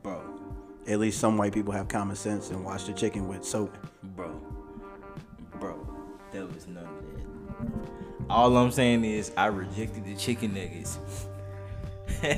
Bro. 0.02 0.22
At 0.87 0.99
least 0.99 1.18
some 1.18 1.37
white 1.38 1.52
people 1.54 1.72
have 1.72 1.88
common 1.88 2.16
sense 2.16 2.50
and 2.50 2.64
wash 2.64 2.84
the 2.84 2.92
chicken 2.92 3.28
with 3.28 3.44
soap. 3.44 3.76
Bro. 4.14 4.40
Bro. 5.58 5.87
There 6.32 6.46
was 6.46 6.66
none 6.66 6.84
of 6.84 6.90
that. 6.90 8.30
All 8.30 8.56
I'm 8.56 8.70
saying 8.70 9.04
is 9.04 9.32
I 9.37 9.46
rejected 9.46 10.04
the 10.04 10.14
chicken 10.14 10.54
nuggets. 10.54 10.99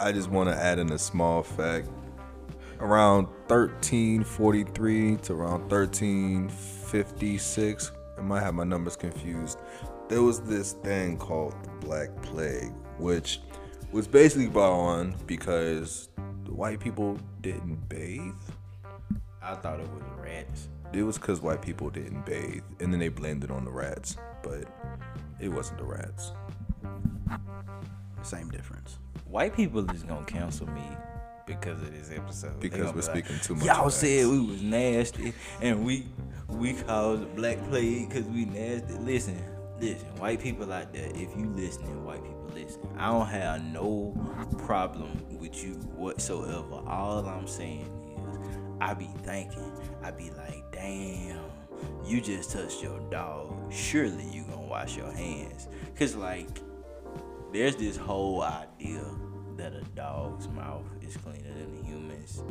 I 0.00 0.10
just 0.12 0.30
want 0.30 0.48
to 0.48 0.56
add 0.56 0.78
in 0.78 0.90
a 0.90 0.98
small 0.98 1.42
fact. 1.42 1.88
Around 2.82 3.28
1343 3.46 5.16
to 5.18 5.34
around 5.34 5.70
1356, 5.70 7.92
I 8.18 8.22
might 8.22 8.42
have 8.42 8.54
my 8.54 8.64
numbers 8.64 8.96
confused. 8.96 9.60
There 10.08 10.20
was 10.20 10.40
this 10.40 10.72
thing 10.72 11.16
called 11.16 11.54
the 11.62 11.70
Black 11.86 12.10
Plague, 12.22 12.72
which 12.98 13.40
was 13.92 14.08
basically 14.08 14.48
brought 14.48 14.72
on 14.72 15.14
because 15.28 16.08
the 16.44 16.52
white 16.52 16.80
people 16.80 17.16
didn't 17.40 17.88
bathe. 17.88 18.34
I 19.40 19.54
thought 19.54 19.78
it 19.78 19.88
was 19.92 20.02
rats. 20.18 20.68
It 20.92 21.04
was 21.04 21.18
because 21.18 21.40
white 21.40 21.62
people 21.62 21.88
didn't 21.88 22.26
bathe, 22.26 22.64
and 22.80 22.92
then 22.92 22.98
they 22.98 23.10
blamed 23.10 23.44
it 23.44 23.52
on 23.52 23.64
the 23.64 23.70
rats, 23.70 24.16
but 24.42 24.64
it 25.38 25.50
wasn't 25.50 25.78
the 25.78 25.84
rats. 25.84 26.32
Same 28.22 28.50
difference. 28.50 28.98
White 29.26 29.54
people 29.54 29.88
is 29.92 30.02
gonna 30.02 30.24
cancel 30.24 30.68
me 30.70 30.82
because 31.60 31.82
of 31.82 31.92
this 31.92 32.10
episode. 32.10 32.60
Because 32.60 32.94
we're 32.94 33.02
speaking 33.02 33.38
too 33.42 33.54
much 33.54 33.64
Y'all 33.64 33.90
said 33.90 34.26
we 34.26 34.40
was 34.40 34.62
nasty 34.62 35.32
and 35.60 35.84
we 35.84 36.06
we 36.48 36.74
caused 36.74 37.34
black 37.34 37.58
plague 37.68 38.08
because 38.08 38.24
we 38.26 38.44
nasty. 38.44 38.94
Listen, 38.94 39.42
listen, 39.80 40.06
white 40.16 40.40
people 40.40 40.72
out 40.72 40.92
there, 40.92 41.08
if 41.14 41.36
you 41.36 41.52
listening, 41.56 42.04
white 42.04 42.22
people 42.22 42.50
listen. 42.54 42.80
I 42.96 43.10
don't 43.10 43.26
have 43.26 43.64
no 43.64 44.14
problem 44.58 45.10
with 45.40 45.62
you 45.64 45.74
whatsoever. 45.96 46.82
All 46.86 47.26
I'm 47.26 47.46
saying 47.46 47.80
is 47.80 48.58
I 48.80 48.94
be 48.94 49.08
thinking, 49.22 49.72
I 50.02 50.10
be 50.10 50.30
like, 50.30 50.64
damn, 50.72 51.38
you 52.04 52.20
just 52.20 52.50
touched 52.50 52.82
your 52.82 53.00
dog. 53.10 53.72
Surely 53.72 54.28
you 54.30 54.44
gonna 54.44 54.66
wash 54.66 54.96
your 54.96 55.12
hands. 55.12 55.68
Cause 55.98 56.14
like 56.14 56.48
there's 57.52 57.76
this 57.76 57.96
whole 57.96 58.42
idea 58.42 59.04
that 59.56 59.74
a 59.74 59.82
dog's 59.94 60.48
mouth 60.48 60.84
is 61.12 61.22
cleaner 61.22 61.52
than 61.54 61.78
a 61.80 61.86
human's, 61.86 62.42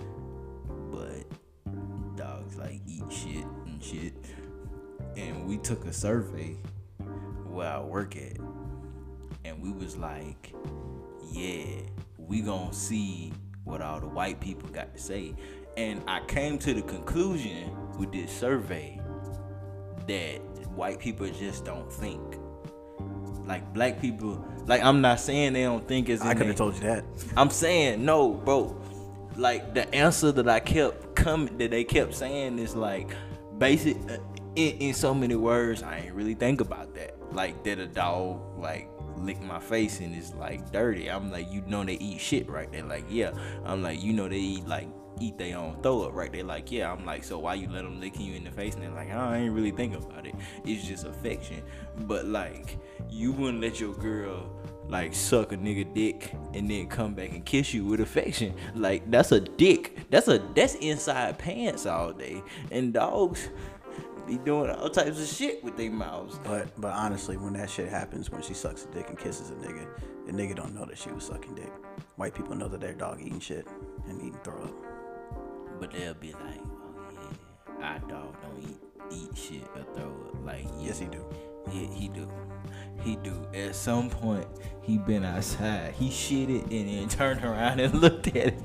but 0.91 2.15
dogs 2.15 2.57
like 2.57 2.81
eat 2.87 3.03
shit 3.09 3.45
and 3.65 3.83
shit. 3.83 4.13
And 5.17 5.47
we 5.47 5.57
took 5.57 5.85
a 5.85 5.93
survey 5.93 6.57
where 7.47 7.67
I 7.67 7.79
work 7.79 8.15
at, 8.15 8.37
and 9.45 9.61
we 9.61 9.71
was 9.71 9.97
like, 9.97 10.53
yeah, 11.31 11.65
we 12.17 12.41
gonna 12.41 12.73
see 12.73 13.33
what 13.63 13.81
all 13.81 13.99
the 13.99 14.07
white 14.07 14.39
people 14.39 14.69
got 14.69 14.93
to 14.95 15.01
say. 15.01 15.33
And 15.77 16.03
I 16.07 16.21
came 16.25 16.57
to 16.59 16.73
the 16.73 16.81
conclusion 16.81 17.71
with 17.97 18.11
this 18.11 18.31
survey 18.31 18.99
that 20.07 20.39
white 20.75 20.99
people 20.99 21.27
just 21.29 21.65
don't 21.65 21.91
think 21.91 22.37
like 23.51 23.73
black 23.73 23.99
people 23.99 24.43
like 24.65 24.81
i'm 24.81 25.01
not 25.01 25.19
saying 25.19 25.51
they 25.51 25.63
don't 25.63 25.85
think 25.85 26.09
as 26.09 26.21
I 26.21 26.33
could 26.33 26.47
have 26.47 26.55
told 26.55 26.75
you 26.75 26.81
that. 26.81 27.03
i'm 27.35 27.49
saying 27.49 28.05
no 28.05 28.33
bro. 28.33 28.77
Like 29.35 29.73
the 29.73 29.93
answer 29.93 30.31
that 30.31 30.47
i 30.47 30.59
kept 30.59 31.15
coming 31.15 31.57
that 31.57 31.71
they 31.71 31.83
kept 31.83 32.13
saying 32.13 32.59
is 32.59 32.75
like 32.75 33.13
basic 33.57 33.97
uh, 34.09 34.17
in, 34.55 34.77
in 34.77 34.93
so 34.93 35.13
many 35.13 35.35
words 35.35 35.83
i 35.83 35.97
ain't 35.97 36.13
really 36.13 36.35
think 36.35 36.61
about 36.61 36.93
that. 36.95 37.11
Like 37.33 37.63
that 37.63 37.79
a 37.79 37.87
dog 37.87 38.41
like 38.57 38.89
lick 39.17 39.41
my 39.41 39.59
face 39.59 39.99
and 39.99 40.15
it's 40.15 40.33
like 40.33 40.71
dirty. 40.71 41.09
I'm 41.09 41.31
like 41.31 41.51
you 41.51 41.61
know 41.67 41.83
they 41.83 41.93
eat 41.93 42.19
shit 42.21 42.49
right 42.49 42.71
they're 42.71 42.83
like 42.83 43.05
yeah. 43.09 43.31
I'm 43.65 43.81
like 43.81 44.01
you 44.01 44.13
know 44.13 44.27
they 44.27 44.37
eat 44.37 44.67
like 44.67 44.87
eat 45.21 45.37
their 45.37 45.57
own 45.57 45.81
throw 45.81 46.03
up 46.03 46.13
right? 46.13 46.31
They're 46.31 46.43
like 46.43 46.71
yeah 46.71 46.91
i'm 46.91 47.05
like 47.05 47.23
so 47.23 47.39
why 47.39 47.53
you 47.55 47.69
let 47.69 47.83
them 47.83 47.99
licking 47.99 48.25
you 48.25 48.35
in 48.35 48.43
the 48.43 48.51
face? 48.51 48.73
And 48.73 48.83
they're 48.83 48.91
like 48.91 49.09
oh, 49.11 49.17
i 49.17 49.37
ain't 49.37 49.53
really 49.53 49.71
think 49.71 49.95
about 49.95 50.25
it. 50.25 50.35
It's 50.65 50.87
just 50.87 51.05
affection. 51.05 51.61
But 52.01 52.25
like 52.25 52.77
you 53.09 53.31
wouldn't 53.31 53.61
let 53.61 53.79
your 53.79 53.93
girl 53.93 54.49
like 54.87 55.15
suck 55.15 55.53
a 55.53 55.57
nigga 55.57 55.93
dick 55.93 56.33
and 56.53 56.69
then 56.69 56.87
come 56.87 57.13
back 57.13 57.31
and 57.31 57.45
kiss 57.45 57.73
you 57.73 57.85
with 57.85 58.01
affection. 58.01 58.53
Like 58.75 59.09
that's 59.09 59.31
a 59.31 59.39
dick. 59.39 59.97
That's 60.09 60.27
a 60.27 60.39
that's 60.55 60.75
inside 60.75 61.37
pants 61.37 61.85
all 61.85 62.11
day. 62.11 62.43
And 62.71 62.93
dogs 62.93 63.49
be 64.27 64.37
doing 64.37 64.69
all 64.69 64.89
types 64.89 65.21
of 65.21 65.27
shit 65.27 65.63
with 65.63 65.77
their 65.77 65.91
mouths. 65.91 66.39
But 66.43 66.69
but 66.79 66.93
honestly, 66.93 67.37
when 67.37 67.53
that 67.53 67.69
shit 67.69 67.89
happens, 67.89 68.29
when 68.29 68.41
she 68.41 68.53
sucks 68.53 68.85
a 68.85 68.87
dick 68.87 69.09
and 69.09 69.17
kisses 69.17 69.49
a 69.49 69.53
nigga, 69.53 69.87
the 70.25 70.33
nigga 70.33 70.55
don't 70.55 70.75
know 70.75 70.85
that 70.85 70.97
she 70.97 71.11
was 71.11 71.25
sucking 71.25 71.55
dick. 71.55 71.71
White 72.17 72.33
people 72.33 72.55
know 72.55 72.67
that 72.67 72.81
their 72.81 72.93
dog 72.93 73.19
eating 73.21 73.39
shit 73.39 73.67
and 74.07 74.19
eating 74.19 74.39
throw 74.43 74.61
up. 74.63 74.90
But 75.81 75.91
they'll 75.91 76.13
be 76.13 76.31
like, 76.31 76.61
oh 76.61 77.09
yeah, 77.79 77.85
our 77.85 77.99
dog 78.07 78.35
don't 78.43 78.59
eat 78.61 78.77
eat 79.11 79.35
shit 79.35 79.67
or 79.75 79.83
throw 79.95 80.05
up. 80.05 80.45
Like 80.45 80.63
yeah, 80.77 80.87
Yes, 80.87 80.99
he 80.99 81.07
do. 81.07 81.25
Yeah, 81.73 81.87
he 81.87 82.07
do. 82.07 82.29
He 83.03 83.15
do. 83.17 83.47
At 83.53 83.75
some 83.75 84.09
point, 84.09 84.45
he 84.83 84.99
been 84.99 85.25
outside. 85.25 85.93
He 85.95 86.09
shitted 86.09 86.63
and 86.65 86.87
then 86.87 87.09
turned 87.09 87.43
around 87.43 87.79
and 87.79 87.93
looked 88.01 88.27
at 88.27 88.35
it. 88.35 88.59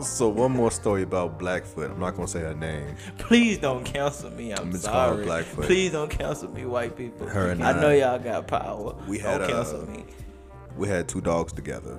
So 0.00 0.28
one 0.28 0.52
more 0.52 0.70
story 0.70 1.02
about 1.02 1.38
Blackfoot. 1.38 1.90
I'm 1.90 2.00
not 2.00 2.14
gonna 2.14 2.28
say 2.28 2.40
her 2.40 2.54
name. 2.54 2.96
Please 3.18 3.58
don't 3.58 3.84
cancel 3.84 4.30
me. 4.30 4.52
I'm 4.52 4.72
Just 4.72 4.86
call 4.86 5.08
her 5.08 5.14
sorry. 5.16 5.24
Blackfoot. 5.24 5.64
Please 5.66 5.92
don't 5.92 6.10
cancel 6.10 6.50
me, 6.50 6.64
white 6.64 6.96
people. 6.96 7.26
Her 7.26 7.50
and 7.50 7.62
I 7.62 7.72
I 7.72 7.80
know 7.80 7.90
y'all 7.90 8.18
got 8.18 8.46
power. 8.46 8.94
We 9.06 9.18
don't 9.18 9.40
had, 9.40 9.50
cancel 9.50 9.82
uh, 9.82 9.86
me. 9.86 10.04
we 10.76 10.88
had 10.88 11.08
two 11.08 11.20
dogs 11.20 11.52
together, 11.52 11.98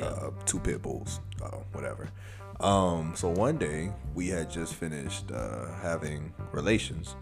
uh, 0.00 0.30
two 0.46 0.60
pit 0.60 0.82
bulls, 0.82 1.20
uh, 1.42 1.48
whatever. 1.72 2.08
Um, 2.60 3.14
so 3.16 3.28
one 3.28 3.58
day 3.58 3.92
we 4.14 4.28
had 4.28 4.50
just 4.50 4.74
finished 4.74 5.30
uh, 5.32 5.72
having 5.82 6.32
relations, 6.52 7.16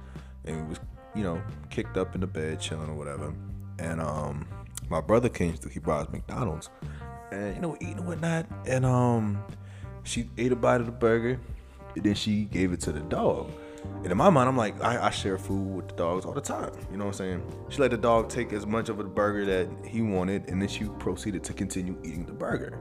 and 0.45 0.63
we 0.63 0.69
was, 0.69 0.81
you 1.15 1.23
know, 1.23 1.43
kicked 1.71 1.97
up 1.97 2.15
in 2.15 2.21
the 2.21 2.27
bed, 2.27 2.61
chilling 2.61 2.89
or 2.89 2.95
whatever. 2.95 3.33
And 3.79 4.01
um, 4.01 4.47
my 4.89 5.01
brother 5.01 5.29
came 5.29 5.55
through. 5.55 5.73
He 5.73 5.81
brought 5.81 6.07
us 6.07 6.13
McDonald's, 6.13 6.71
and 7.31 7.55
you 7.57 7.63
know, 7.63 7.77
eating 7.81 7.99
and 7.99 8.07
whatnot. 8.07 8.47
And 8.67 8.85
um, 8.85 9.43
she 10.05 10.29
ate 10.37 10.53
a 10.53 10.57
bite 10.57 10.81
of 10.81 10.87
the 10.87 10.93
burger, 10.93 11.41
and 11.95 12.05
then 12.05 12.15
she 12.15 12.45
gave 12.45 12.73
it 12.73 12.81
to 12.81 12.93
the 12.93 13.01
dog. 13.01 13.51
And 14.03 14.13
in 14.13 14.17
my 14.17 14.31
mind, 14.31 14.49
I'm 14.49 14.57
like, 14.57 14.81
I, 14.83 15.07
I 15.07 15.11
share 15.11 15.39
food 15.39 15.77
with 15.77 15.89
the 15.89 15.95
dogs 15.95 16.25
all 16.25 16.33
the 16.33 16.41
time. 16.41 16.73
You 16.91 16.97
know 16.97 17.07
what 17.07 17.21
I'm 17.21 17.41
saying? 17.41 17.67
She 17.69 17.81
let 17.81 17.91
the 17.91 17.97
dog 17.97 18.29
take 18.29 18.53
as 18.53 18.65
much 18.65 18.89
of 18.89 18.99
the 18.99 19.05
burger 19.05 19.45
that 19.45 19.69
he 19.87 20.03
wanted, 20.03 20.49
and 20.49 20.61
then 20.61 20.69
she 20.69 20.85
proceeded 20.99 21.43
to 21.45 21.53
continue 21.53 21.97
eating 22.05 22.25
the 22.25 22.33
burger. 22.33 22.79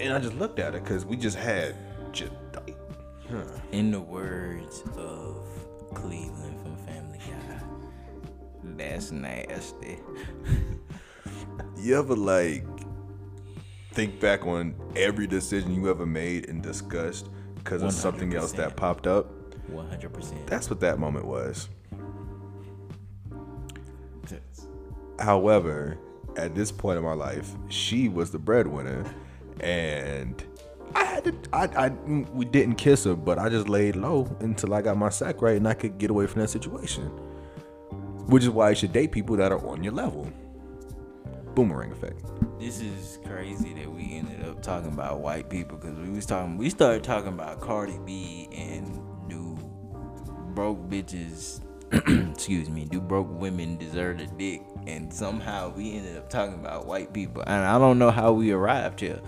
And 0.00 0.14
I 0.14 0.18
just 0.18 0.34
looked 0.34 0.58
at 0.58 0.74
it 0.74 0.82
because 0.82 1.04
we 1.04 1.16
just 1.16 1.36
had 1.36 1.74
just 2.10 2.32
like, 2.54 2.76
In 3.70 3.90
the 3.90 4.00
words 4.00 4.82
of 4.96 5.46
Cleveland 5.94 6.58
from 6.62 6.76
Family 6.86 7.18
Guy, 7.18 7.60
that's 8.76 9.10
nasty. 9.12 9.98
you 11.76 11.98
ever 11.98 12.16
like 12.16 12.64
think 13.92 14.18
back 14.20 14.46
on 14.46 14.74
every 14.96 15.26
decision 15.26 15.74
you 15.74 15.90
ever 15.90 16.06
made 16.06 16.48
and 16.48 16.62
discussed 16.62 17.28
because 17.56 17.82
of 17.82 17.92
something 17.92 18.34
else 18.34 18.52
that 18.52 18.76
popped 18.76 19.06
up? 19.06 19.30
100%. 19.70 20.46
That's 20.46 20.70
what 20.70 20.80
that 20.80 20.98
moment 20.98 21.26
was. 21.26 21.68
However, 25.18 25.98
at 26.36 26.54
this 26.54 26.72
point 26.72 26.96
in 26.96 27.04
my 27.04 27.12
life, 27.12 27.52
she 27.68 28.08
was 28.08 28.30
the 28.30 28.38
breadwinner, 28.38 29.04
and 29.60 30.44
I 30.94 31.04
had 31.04 31.24
to. 31.24 31.34
I, 31.52 31.86
I 31.86 31.88
we 32.32 32.44
didn't 32.44 32.76
kiss 32.76 33.04
her, 33.04 33.14
but 33.14 33.38
I 33.38 33.48
just 33.48 33.68
laid 33.68 33.96
low 33.96 34.28
until 34.40 34.74
I 34.74 34.82
got 34.82 34.96
my 34.96 35.08
sack 35.08 35.42
right 35.42 35.56
and 35.56 35.68
I 35.68 35.74
could 35.74 35.98
get 35.98 36.10
away 36.10 36.26
from 36.26 36.40
that 36.42 36.48
situation. 36.48 37.04
Which 38.26 38.42
is 38.44 38.50
why 38.50 38.70
you 38.70 38.76
should 38.76 38.92
date 38.92 39.12
people 39.12 39.36
that 39.36 39.52
are 39.52 39.66
on 39.66 39.82
your 39.82 39.92
level. 39.92 40.30
Boomerang 41.54 41.92
effect. 41.92 42.22
This 42.60 42.80
is 42.80 43.18
crazy 43.24 43.74
that 43.74 43.90
we 43.90 44.12
ended 44.12 44.44
up 44.44 44.62
talking 44.62 44.92
about 44.92 45.20
white 45.20 45.50
people 45.50 45.78
because 45.78 45.98
we 45.98 46.10
was 46.10 46.26
talking. 46.26 46.56
We 46.56 46.70
started 46.70 47.02
talking 47.02 47.32
about 47.32 47.60
Cardi 47.60 47.98
B 48.04 48.48
and 48.52 49.00
do 49.28 49.56
broke 50.54 50.88
bitches. 50.88 51.60
excuse 51.92 52.70
me. 52.70 52.84
Do 52.84 53.00
broke 53.00 53.28
women 53.28 53.76
deserve 53.76 54.20
a 54.20 54.26
dick? 54.26 54.62
And 54.86 55.12
somehow 55.12 55.72
we 55.74 55.96
ended 55.96 56.16
up 56.16 56.28
talking 56.28 56.54
about 56.54 56.86
white 56.86 57.12
people, 57.12 57.42
and 57.46 57.64
I 57.64 57.78
don't 57.78 57.98
know 57.98 58.10
how 58.10 58.32
we 58.32 58.52
arrived 58.52 59.00
here. 59.00 59.20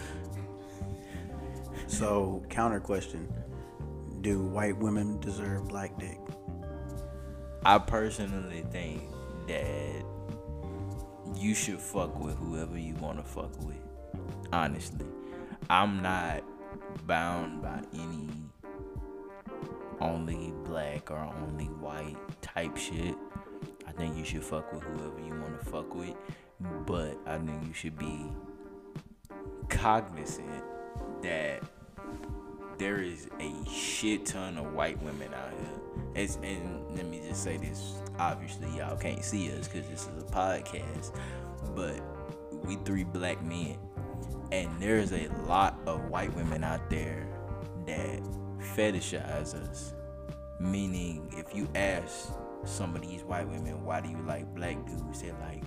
So, 1.92 2.42
counter 2.48 2.80
question: 2.80 3.30
Do 4.22 4.40
white 4.40 4.78
women 4.78 5.20
deserve 5.20 5.68
black 5.68 5.98
dick? 5.98 6.18
I 7.66 7.76
personally 7.78 8.64
think 8.70 9.02
that 9.46 10.02
you 11.36 11.54
should 11.54 11.78
fuck 11.78 12.18
with 12.18 12.34
whoever 12.38 12.78
you 12.78 12.94
want 12.94 13.18
to 13.18 13.22
fuck 13.22 13.54
with. 13.62 13.76
Honestly, 14.54 15.04
I'm 15.68 16.00
not 16.00 16.42
bound 17.06 17.60
by 17.60 17.82
any 17.92 18.30
only 20.00 20.54
black 20.64 21.10
or 21.10 21.30
only 21.42 21.66
white 21.66 22.16
type 22.40 22.74
shit. 22.78 23.14
I 23.86 23.92
think 23.92 24.16
you 24.16 24.24
should 24.24 24.44
fuck 24.44 24.72
with 24.72 24.82
whoever 24.82 25.20
you 25.20 25.38
want 25.38 25.60
to 25.60 25.66
fuck 25.66 25.94
with, 25.94 26.14
but 26.86 27.18
I 27.26 27.36
think 27.36 27.66
you 27.66 27.74
should 27.74 27.98
be 27.98 28.32
cognizant 29.68 30.64
that 31.22 31.62
there 32.82 33.00
is 33.00 33.28
a 33.38 33.70
shit 33.70 34.26
ton 34.26 34.58
of 34.58 34.74
white 34.74 35.00
women 35.04 35.32
out 35.32 35.50
here. 35.50 36.04
It's, 36.16 36.34
and 36.42 36.96
let 36.96 37.06
me 37.06 37.20
just 37.24 37.44
say 37.44 37.56
this. 37.56 37.94
Obviously, 38.18 38.76
y'all 38.76 38.96
can't 38.96 39.24
see 39.24 39.52
us 39.52 39.68
because 39.68 39.88
this 39.88 40.08
is 40.08 40.24
a 40.24 40.26
podcast, 40.26 41.14
but 41.76 42.00
we 42.64 42.74
three 42.84 43.04
black 43.04 43.40
men, 43.44 43.78
and 44.50 44.68
there's 44.80 45.12
a 45.12 45.28
lot 45.46 45.78
of 45.86 46.08
white 46.08 46.34
women 46.34 46.64
out 46.64 46.90
there 46.90 47.24
that 47.86 48.20
fetishize 48.74 49.54
us. 49.54 49.94
Meaning, 50.58 51.32
if 51.36 51.54
you 51.54 51.68
ask 51.76 52.32
some 52.64 52.96
of 52.96 53.02
these 53.02 53.22
white 53.22 53.48
women, 53.48 53.84
why 53.84 54.00
do 54.00 54.08
you 54.08 54.18
like 54.26 54.52
black 54.56 54.84
dudes? 54.86 55.22
They're 55.22 55.36
like, 55.40 55.62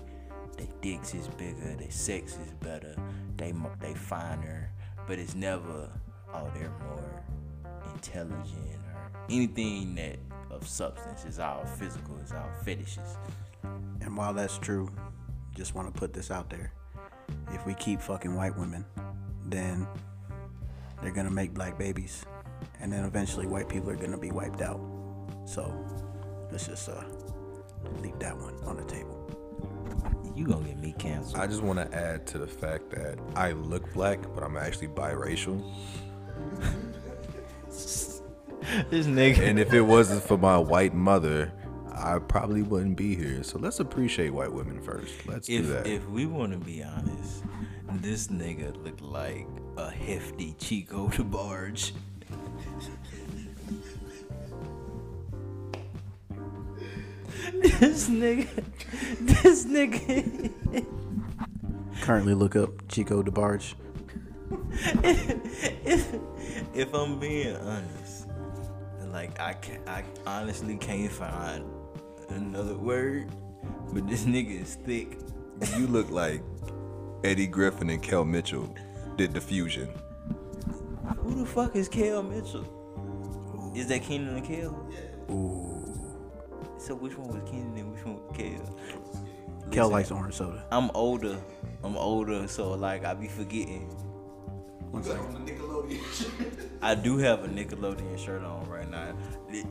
their 0.58 0.68
dicks 0.82 1.14
is 1.14 1.30
bigger, 1.30 1.78
their 1.78 1.92
sex 1.92 2.34
is 2.34 2.52
better, 2.60 2.94
they 3.38 3.54
they 3.80 3.94
finer, 3.94 4.70
but 5.08 5.18
it's 5.18 5.34
never 5.34 5.90
oh 6.36 6.52
they're 6.54 6.72
more 6.88 7.24
intelligent 7.94 8.80
or 8.94 9.12
anything 9.30 9.96
that 9.96 10.18
of 10.52 10.68
substance 10.68 11.26
is 11.26 11.40
all 11.40 11.66
physical, 11.66 12.18
is 12.24 12.32
all 12.32 12.50
fetishes. 12.64 13.18
And 14.02 14.16
while 14.16 14.34
that's 14.34 14.58
true, 14.58 14.90
just 15.56 15.76
want 15.76 15.94
to 15.94 16.00
put 16.00 16.14
this 16.14 16.32
out 16.32 16.50
there. 16.50 16.72
If 17.52 17.66
we 17.66 17.74
keep 17.74 18.02
fucking 18.02 18.34
white 18.36 18.58
women, 18.58 18.86
then 19.46 19.88
they're 21.02 21.12
gonna 21.12 21.32
make 21.32 21.54
black 21.54 21.78
babies, 21.78 22.26
and 22.80 22.92
then 22.92 23.04
eventually 23.06 23.48
white 23.48 23.70
people 23.70 23.90
are 23.90 23.96
gonna 23.96 24.18
be 24.18 24.32
wiped 24.32 24.62
out. 24.62 24.80
So 25.46 25.74
let's 26.52 26.68
just 26.68 26.90
uh, 26.90 27.04
leave 28.02 28.18
that 28.20 28.38
one 28.38 28.56
on 28.64 28.78
the 28.78 28.84
table. 28.84 29.22
You 30.36 30.46
gonna 30.46 30.68
get 30.68 30.80
me 30.80 30.94
canceled? 30.98 31.38
I 31.38 31.48
just 31.48 31.64
want 31.64 31.80
to 31.80 31.98
add 31.98 32.28
to 32.28 32.38
the 32.38 32.48
fact 32.48 32.90
that 32.92 33.20
I 33.36 33.54
look 33.54 33.94
black, 33.94 34.20
but 34.34 34.44
I'm 34.44 34.58
actually 34.58 34.90
biracial. 34.90 35.74
this 38.90 39.08
nigga. 39.08 39.40
And 39.40 39.60
if 39.60 39.74
it 39.74 39.82
wasn't 39.82 40.24
for 40.24 40.38
my 40.38 40.58
white 40.58 40.94
mother, 40.94 41.52
I 41.94 42.20
probably 42.20 42.62
wouldn't 42.62 42.98
be 42.98 43.16
here. 43.16 43.44
So 43.44 43.58
let's 43.60 43.80
appreciate 43.80 44.32
white 44.32 44.52
women 44.52 44.82
first. 44.82 45.14
Let's 45.28 45.50
if 45.50 45.66
do 45.66 45.74
that. 45.74 45.88
if 45.88 46.08
we 46.10 46.26
want 46.26 46.52
to 46.52 46.58
be 46.58 46.84
honest, 46.84 47.44
this 48.02 48.28
nigga 48.28 48.76
looked 48.84 49.02
like 49.02 49.48
a 49.78 49.90
hefty 49.90 50.56
Chico 50.60 51.08
DeBarge. 51.10 51.92
this 57.62 58.10
nigga, 58.10 58.48
this 59.22 59.66
nigga. 59.66 60.86
Currently, 62.02 62.34
look 62.34 62.56
up 62.56 62.88
Chico 62.88 63.24
DeBarge. 63.24 63.74
If, 65.84 66.16
if 66.74 66.94
I'm 66.94 67.20
being 67.20 67.56
honest, 67.58 68.28
like 69.12 69.40
I 69.40 69.54
can 69.54 69.80
I 69.88 70.04
honestly 70.26 70.78
can't 70.78 71.12
find 71.12 71.64
another 72.30 72.76
word, 72.76 73.30
but 73.94 74.08
this 74.08 74.26
nigga 74.26 74.62
is 74.62 74.76
thick. 74.76 75.18
you 75.78 75.88
look 75.88 76.10
like 76.12 76.42
Eddie 77.24 77.48
Griffin 77.48 77.90
and 77.90 78.02
Kel 78.04 78.26
Mitchell 78.26 78.74
did 79.16 79.34
the 79.34 79.42
fusion. 79.42 79.90
Who 81.20 81.36
the 81.36 81.46
fuck 81.46 81.76
is 81.76 81.88
Kel 81.88 82.22
Mitchell? 82.24 82.66
Is 83.76 83.88
that 83.88 84.04
Kenan 84.04 84.36
and 84.38 84.46
Kel? 84.46 84.88
Yeah. 84.92 85.34
Ooh, 85.34 85.84
So 86.78 86.96
which 86.96 87.18
one 87.18 87.28
was 87.30 87.50
Kenan 87.50 87.76
and 87.78 87.94
which 87.94 88.06
one 88.06 88.16
was 88.16 88.38
Kel? 88.38 88.78
Kel 89.72 89.88
Listen, 89.88 89.92
likes 89.92 90.12
orange 90.12 90.36
soda. 90.36 90.64
I'm 90.72 90.92
older. 90.94 91.38
I'm 91.84 91.98
older, 91.98 92.48
so 92.48 92.72
like 92.74 93.06
I 93.06 93.14
be 93.14 93.28
forgetting. 93.28 93.90
One 94.96 95.04
second. 95.04 96.72
I 96.82 96.96
do 96.96 97.18
have 97.18 97.44
a 97.44 97.50
Nickelodeon 97.50 98.18
shirt 98.18 98.46
on 98.46 98.66
right 98.70 98.90
now. 98.90 99.14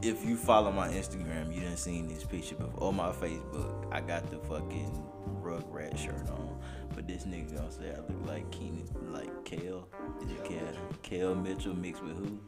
If 0.03 0.23
you 0.23 0.37
follow 0.37 0.71
my 0.71 0.89
Instagram, 0.89 1.55
you 1.55 1.63
done 1.63 1.79
seen 1.79 2.09
this 2.09 2.25
picture 2.25 2.57
before. 2.57 2.89
On 2.89 2.97
my 2.97 3.11
Facebook, 3.11 3.87
I 3.91 4.03
got 4.03 4.31
the 4.31 4.37
fucking 4.41 5.03
Rugrat 5.41 5.97
shirt 5.97 6.29
on. 6.29 6.61
But 6.95 7.09
this 7.09 7.25
nigga 7.25 7.57
gonna 7.57 7.73
say 7.73 7.91
I 7.93 8.01
look 8.01 8.27
like 8.27 8.51
Kenan, 8.51 8.87
like 9.13 9.47
Kale. 9.47 9.89
Is 10.23 10.31
it 10.31 10.45
Kale? 10.45 10.77
Kale 11.01 11.35
Mitchell 11.35 11.75
mixed 11.75 12.05
with 12.05 12.19
who? 12.19 12.39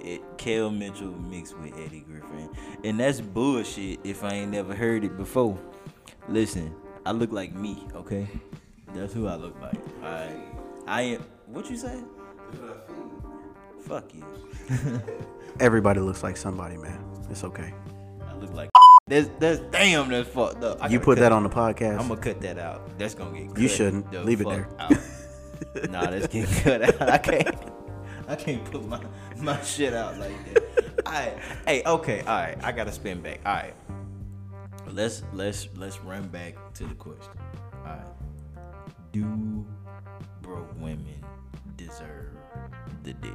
It, 0.00 0.22
Kale 0.38 0.70
Mitchell 0.70 1.10
mixed 1.10 1.58
with 1.58 1.76
Eddie 1.80 2.04
Griffin. 2.06 2.48
And 2.84 3.00
that's 3.00 3.20
bullshit 3.20 3.98
if 4.04 4.22
I 4.22 4.34
ain't 4.34 4.52
never 4.52 4.72
heard 4.72 5.02
it 5.02 5.16
before. 5.16 5.58
Listen, 6.28 6.72
I 7.04 7.10
look 7.10 7.32
like 7.32 7.56
me, 7.56 7.88
okay? 7.92 8.28
That's 8.94 9.12
who 9.12 9.26
I 9.26 9.34
look 9.34 9.60
like. 9.60 9.80
I 10.02 10.30
I 10.86 11.02
am 11.02 11.24
what 11.46 11.68
you 11.70 11.76
say? 11.76 12.00
Fuck 13.80 14.14
you. 14.14 14.24
Everybody 15.60 16.00
looks 16.00 16.22
like 16.22 16.36
somebody, 16.36 16.76
man. 16.76 16.98
It's 17.30 17.44
okay. 17.44 17.72
I 18.28 18.34
look 18.36 18.52
like 18.54 18.70
that's 19.06 19.28
that's 19.38 19.60
damn 19.70 20.08
that's 20.08 20.28
fucked 20.28 20.62
up. 20.62 20.82
I 20.82 20.88
You 20.88 20.98
put 21.00 21.16
cut 21.16 21.22
that 21.22 21.32
on 21.32 21.42
the 21.42 21.48
podcast. 21.48 21.98
I'm 22.00 22.08
gonna 22.08 22.20
cut 22.20 22.40
that 22.42 22.58
out. 22.58 22.98
That's 22.98 23.14
gonna 23.14 23.38
get 23.38 23.48
cut 23.48 23.58
You 23.58 23.68
shouldn't. 23.68 24.10
the 24.12 24.22
Leave 24.22 24.40
it 24.40 24.48
there. 24.48 24.68
out. 24.78 24.92
nah, 25.90 26.06
that's 26.10 26.26
getting 26.28 26.54
cut 26.62 26.82
out. 26.82 27.08
I 27.10 27.18
can't 27.18 27.56
I 28.28 28.34
can't 28.36 28.64
put 28.70 28.84
my 28.86 29.00
my 29.38 29.60
shit 29.62 29.94
out 29.94 30.18
like 30.18 30.54
that. 30.54 31.06
Alright. 31.06 31.38
Hey, 31.66 31.82
okay, 31.86 32.20
alright. 32.20 32.62
I 32.64 32.72
gotta 32.72 32.92
spin 32.92 33.20
back. 33.20 33.40
Alright. 33.46 33.74
Let's 34.90 35.22
let's 35.32 35.68
let's 35.76 36.00
run 36.02 36.28
back 36.28 36.54
to 36.74 36.84
the 36.84 36.94
question. 36.94 37.32
Alright. 37.84 38.06
Do 39.12 39.22
broke 39.22 39.32
women 39.32 39.75
deserve 41.86 42.30
the 43.02 43.12
dick? 43.14 43.32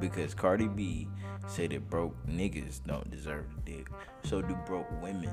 Because 0.00 0.34
Cardi 0.34 0.68
B 0.68 1.08
said 1.46 1.70
that 1.70 1.88
broke 1.90 2.14
niggas 2.26 2.80
don't 2.86 3.10
deserve 3.10 3.46
the 3.64 3.72
dick. 3.72 3.88
So 4.24 4.40
do 4.40 4.56
broke 4.66 4.86
women? 5.02 5.32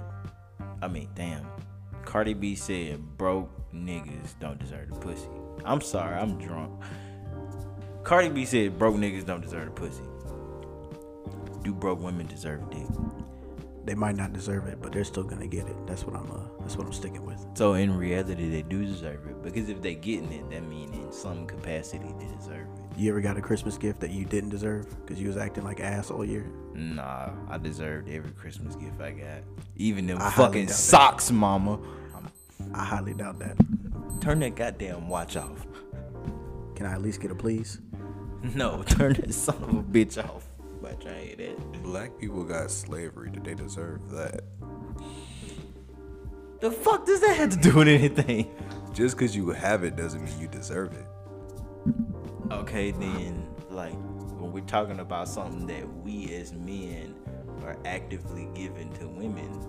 I 0.82 0.88
mean, 0.88 1.10
damn. 1.16 1.46
Cardi 2.06 2.34
B 2.34 2.56
said 2.56 3.18
broke 3.18 3.50
niggas 3.74 4.40
don't 4.40 4.60
deserve 4.60 4.90
the 4.90 4.96
pussy. 5.00 5.28
I'm 5.66 5.82
sorry, 5.82 6.16
I'm 6.16 6.38
drunk. 6.38 6.82
Cardi 8.04 8.30
B 8.30 8.46
said 8.46 8.78
broke 8.80 8.96
niggas 8.96 9.26
don't 9.26 9.42
deserve 9.42 9.66
the 9.66 9.72
pussy. 9.72 10.04
Do 11.64 11.74
broke 11.74 12.00
women 12.00 12.28
deserve 12.28 12.70
dick? 12.70 12.88
They 13.88 13.96
might 13.96 14.16
not 14.16 14.34
deserve 14.34 14.68
it, 14.68 14.80
but 14.82 14.92
they're 14.92 15.04
still 15.04 15.24
gonna 15.24 15.48
get 15.48 15.66
it. 15.68 15.76
That's 15.88 16.04
what 16.06 16.16
I'm. 16.16 16.30
Uh, 16.30 16.40
that's 16.60 16.76
what 16.78 16.86
I'm 16.86 16.94
sticking 16.94 17.26
with. 17.26 17.44
So 17.56 17.74
in 17.74 17.96
reality, 17.98 18.50
they 18.50 18.62
do 18.62 18.86
deserve 18.86 19.26
it 19.28 19.42
because 19.42 19.70
if 19.70 19.82
they're 19.82 19.94
getting 19.94 20.32
it, 20.32 20.50
that 20.52 20.64
means 20.64 20.96
in 20.96 21.12
some 21.12 21.48
capacity 21.48 22.14
they 22.20 22.28
deserve 22.38 22.68
it. 22.68 22.98
You 23.00 23.12
ever 23.12 23.22
got 23.22 23.38
a 23.38 23.42
Christmas 23.42 23.78
gift 23.78 24.00
that 24.02 24.12
you 24.12 24.26
didn't 24.26 24.50
deserve 24.50 24.88
because 25.06 25.22
you 25.22 25.28
was 25.28 25.38
acting 25.38 25.64
like 25.64 25.80
ass 25.80 26.12
all 26.12 26.26
year? 26.26 26.46
Nah, 26.74 27.30
I 27.50 27.58
deserved 27.58 28.10
every 28.10 28.32
Christmas 28.32 28.76
gift 28.76 29.00
I 29.02 29.12
got, 29.12 29.42
even 29.78 30.06
them 30.08 30.18
I 30.20 30.32
fucking 30.32 30.66
doubt 30.66 30.68
that. 30.70 30.74
socks, 30.74 31.32
mama. 31.32 31.80
I 32.74 32.84
highly 32.84 33.14
doubt 33.14 33.40
that. 33.40 33.56
Turn 34.20 34.40
that 34.42 34.56
goddamn 34.56 35.08
watch 35.08 35.38
off. 35.38 35.66
Can 36.76 36.86
I 36.86 36.94
at 36.94 37.02
least 37.02 37.22
get 37.22 37.32
a 37.32 37.36
please? 37.36 37.80
No, 38.54 38.84
turn 38.84 39.14
that 39.14 39.34
son 39.34 39.56
of 39.64 39.70
a 39.70 39.82
bitch 39.84 40.24
off. 40.24 40.47
But 40.88 41.06
I 41.08 41.16
ain't 41.16 41.38
that. 41.38 41.84
Black 41.84 42.18
people 42.18 42.44
got 42.44 42.72
slavery. 42.72 43.30
Did 43.30 43.44
they 43.44 43.56
deserve 43.56 44.10
that? 44.12 44.42
The 46.60 46.72
fuck 46.72 47.06
does 47.06 47.20
that 47.22 47.36
have 47.36 47.50
to 47.52 47.58
do 47.58 47.76
with 47.76 47.88
anything? 47.88 48.50
Just 48.94 49.18
because 49.18 49.36
you 49.36 49.50
have 49.50 49.84
it 49.84 49.96
doesn't 49.96 50.24
mean 50.24 50.40
you 50.40 50.48
deserve 50.48 50.94
it. 50.94 51.06
Okay, 52.52 52.92
then, 52.92 53.48
like, 53.70 53.94
when 54.40 54.52
we're 54.52 54.64
talking 54.64 55.00
about 55.00 55.28
something 55.28 55.68
that 55.68 55.88
we 56.04 56.34
as 56.36 56.54
men 56.54 57.14
are 57.64 57.78
actively 57.86 58.48
giving 58.56 58.92
to 58.94 59.08
women, 59.08 59.62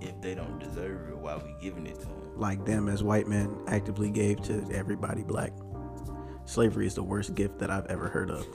if 0.00 0.20
they 0.20 0.34
don't 0.34 0.58
deserve 0.58 1.08
it, 1.08 1.16
why 1.16 1.34
are 1.34 1.38
we 1.38 1.54
giving 1.60 1.86
it 1.86 2.00
to 2.00 2.06
them? 2.06 2.32
Like 2.36 2.66
them 2.66 2.88
as 2.88 3.02
white 3.02 3.28
men 3.28 3.56
actively 3.68 4.10
gave 4.10 4.42
to 4.42 4.66
everybody 4.72 5.22
black. 5.22 5.52
Slavery 6.44 6.86
is 6.86 6.94
the 6.94 7.02
worst 7.02 7.34
gift 7.34 7.58
that 7.60 7.70
I've 7.70 7.86
ever 7.86 8.08
heard 8.08 8.30
of. 8.30 8.46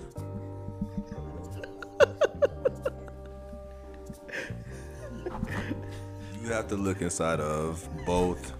Have 6.51 6.67
to 6.67 6.75
look 6.75 7.01
inside 7.01 7.39
of 7.39 7.87
both 8.05 8.53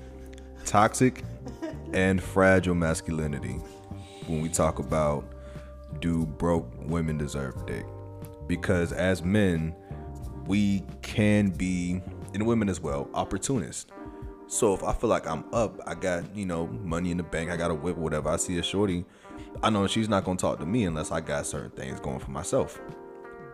toxic 0.66 1.24
and 1.94 2.22
fragile 2.22 2.76
masculinity 2.76 3.60
when 4.28 4.42
we 4.42 4.50
talk 4.50 4.80
about 4.80 5.26
do 6.00 6.26
broke 6.26 6.68
women 6.78 7.18
deserve 7.18 7.66
dick? 7.66 7.86
Because 8.48 8.92
as 8.92 9.24
men, 9.24 9.76
we 10.46 10.84
can 11.02 11.50
be, 11.50 12.02
and 12.34 12.46
women 12.46 12.70
as 12.70 12.80
well, 12.80 13.10
opportunists. 13.14 13.92
So 14.48 14.74
if 14.74 14.84
I 14.84 14.94
feel 14.94 15.10
like 15.10 15.28
I'm 15.28 15.46
up, 15.54 15.80
I 15.88 15.96
got, 15.96 16.36
you 16.36 16.46
know, 16.46 16.68
money 16.68 17.12
in 17.12 17.18
the 17.18 17.24
bank, 17.24 17.52
I 17.52 17.58
got 17.58 17.72
a 17.72 17.76
whip, 17.76 17.98
whatever, 17.98 18.30
I 18.30 18.36
see 18.36 18.58
a 18.58 18.64
shorty, 18.64 19.06
I 19.64 19.70
know 19.70 19.88
she's 19.88 20.10
not 20.10 20.24
gonna 20.24 20.38
talk 20.38 20.60
to 20.60 20.66
me 20.66 20.86
unless 20.86 21.12
I 21.12 21.22
got 21.22 21.46
certain 21.46 21.72
things 21.72 22.00
going 22.00 22.20
for 22.20 22.32
myself. 22.32 22.80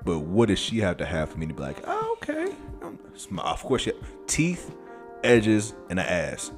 But 0.04 0.20
what 0.20 0.48
does 0.48 0.60
she 0.60 0.80
have 0.80 0.98
to 0.98 1.06
have 1.06 1.30
for 1.30 1.38
me 1.38 1.48
to 1.48 1.54
be 1.54 1.62
like, 1.62 1.78
oh, 1.86 2.18
okay? 2.22 2.54
Of 3.40 3.64
course, 3.64 3.84
she 3.84 3.94
teeth, 4.28 4.74
edges, 5.24 5.74
and 5.90 6.00
an 6.00 6.06
ass. 6.06 6.52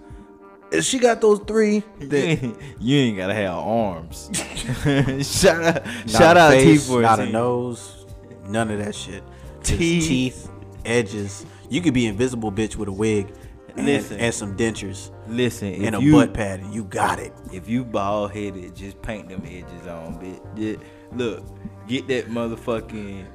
If 0.72 0.86
she 0.86 1.00
got 1.00 1.20
those 1.22 1.40
three, 1.40 1.84
then 2.00 2.56
you 2.80 2.98
ain't 2.98 3.18
gotta 3.18 3.34
have 3.34 3.56
arms. 3.56 4.30
shout 5.28 5.64
out, 5.64 5.86
Not 5.86 6.10
shout 6.10 6.38
a 6.38 6.40
out 6.42 6.52
face, 6.52 6.86
T 6.86 6.92
for 6.94 7.02
not 7.02 7.20
a 7.20 7.26
nose, 7.26 8.06
none 8.46 8.70
of 8.70 8.78
that 8.80 8.94
shit. 8.94 9.24
Teeth. 9.64 10.08
teeth, 10.08 10.50
edges. 10.86 11.46
You 11.70 11.82
could 11.82 11.94
be 11.94 12.06
invisible 12.06 12.52
bitch 12.52 12.76
with 12.76 12.88
a 12.88 12.92
wig 12.92 13.34
and, 13.76 13.86
Listen. 13.86 14.20
and 14.20 14.34
some 14.34 14.56
dentures 14.58 15.12
Listen, 15.28 15.70
if 15.70 15.84
and 15.84 15.96
a 15.96 16.02
you, 16.02 16.14
butt 16.14 16.34
pad, 16.34 16.60
and 16.60 16.74
you 16.74 16.84
got 16.84 17.20
it. 17.20 17.34
If 17.54 17.68
you 17.68 17.84
bald 17.86 18.32
headed, 18.32 18.76
just 18.76 19.02
paint 19.02 19.30
them 19.30 19.44
edges 19.46 19.88
on, 19.88 20.20
bitch. 20.20 20.56
Just- 20.58 20.80
look, 21.14 21.44
get 21.88 22.08
that 22.08 22.28
motherfucking. 22.28 23.26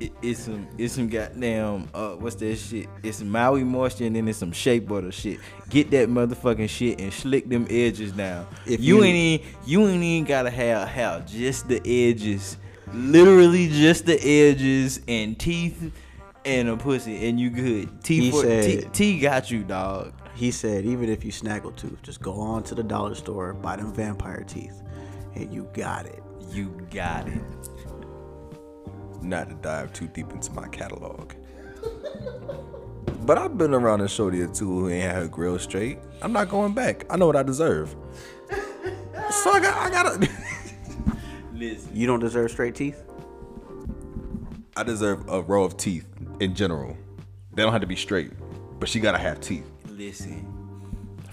It, 0.00 0.12
it's 0.22 0.40
some, 0.40 0.66
it's 0.78 0.94
some 0.94 1.08
goddamn. 1.08 1.88
Uh, 1.94 2.10
what's 2.12 2.36
that 2.36 2.56
shit? 2.56 2.88
It's 3.02 3.20
Maui 3.22 3.64
moisture 3.64 4.04
and 4.04 4.16
then 4.16 4.26
it's 4.28 4.38
some 4.38 4.52
shea 4.52 4.78
butter 4.78 5.12
shit. 5.12 5.40
Get 5.68 5.90
that 5.92 6.08
motherfucking 6.08 6.68
shit 6.68 7.00
and 7.00 7.12
slick 7.12 7.48
them 7.48 7.66
edges 7.70 8.12
down. 8.12 8.46
If 8.66 8.80
you, 8.80 8.96
you- 8.98 9.04
ain't 9.04 9.16
even, 9.16 9.46
you 9.66 9.86
ain't 9.88 10.02
even 10.02 10.24
gotta 10.28 10.50
have 10.50 10.88
have 10.88 11.26
just 11.26 11.68
the 11.68 11.80
edges, 11.84 12.56
literally 12.92 13.68
just 13.68 14.06
the 14.06 14.18
edges 14.20 15.00
and 15.08 15.38
teeth 15.38 15.92
and 16.44 16.68
a 16.68 16.76
pussy, 16.76 17.26
and 17.28 17.40
you 17.40 17.50
good. 17.50 18.02
T 18.04 18.30
T, 18.82 18.88
T 18.92 19.18
got 19.18 19.50
you, 19.50 19.62
dog. 19.64 20.12
He 20.34 20.50
said, 20.50 20.84
even 20.84 21.08
if 21.08 21.24
you 21.24 21.30
snaggle 21.30 21.70
tooth, 21.72 22.02
just 22.02 22.20
go 22.20 22.34
on 22.40 22.64
to 22.64 22.74
the 22.74 22.82
dollar 22.82 23.14
store, 23.14 23.54
buy 23.54 23.76
them 23.76 23.94
vampire 23.94 24.44
teeth, 24.46 24.82
and 25.36 25.52
you 25.54 25.68
got 25.72 26.06
it. 26.06 26.22
You 26.50 26.66
got 26.92 27.28
it. 27.28 27.40
Not 29.24 29.48
to 29.48 29.54
dive 29.56 29.92
too 29.92 30.06
deep 30.08 30.30
into 30.32 30.52
my 30.52 30.68
catalog. 30.68 31.32
But 33.26 33.38
I've 33.38 33.56
been 33.56 33.72
around 33.72 34.00
a 34.02 34.08
shorty 34.08 34.42
or 34.42 34.48
two 34.48 34.66
who 34.66 34.88
ain't 34.90 35.02
had 35.04 35.14
her 35.16 35.28
grill 35.28 35.58
straight. 35.58 35.98
I'm 36.22 36.32
not 36.32 36.48
going 36.48 36.74
back. 36.74 37.04
I 37.10 37.16
know 37.16 37.26
what 37.26 37.36
I 37.36 37.42
deserve. 37.42 37.94
So 39.30 39.50
I 39.50 39.60
got, 39.60 39.76
I 39.76 39.90
gotta. 39.90 40.28
Listen. 41.54 41.90
You 41.96 42.06
don't 42.06 42.20
deserve 42.20 42.50
straight 42.50 42.74
teeth. 42.74 43.02
I 44.76 44.82
deserve 44.82 45.28
a 45.28 45.40
row 45.40 45.64
of 45.64 45.76
teeth 45.76 46.06
in 46.40 46.54
general. 46.54 46.96
They 47.54 47.62
don't 47.62 47.72
have 47.72 47.80
to 47.80 47.86
be 47.86 47.96
straight, 47.96 48.32
but 48.78 48.88
she 48.88 49.00
gotta 49.00 49.18
have 49.18 49.40
teeth. 49.40 49.70
Listen, 49.88 50.46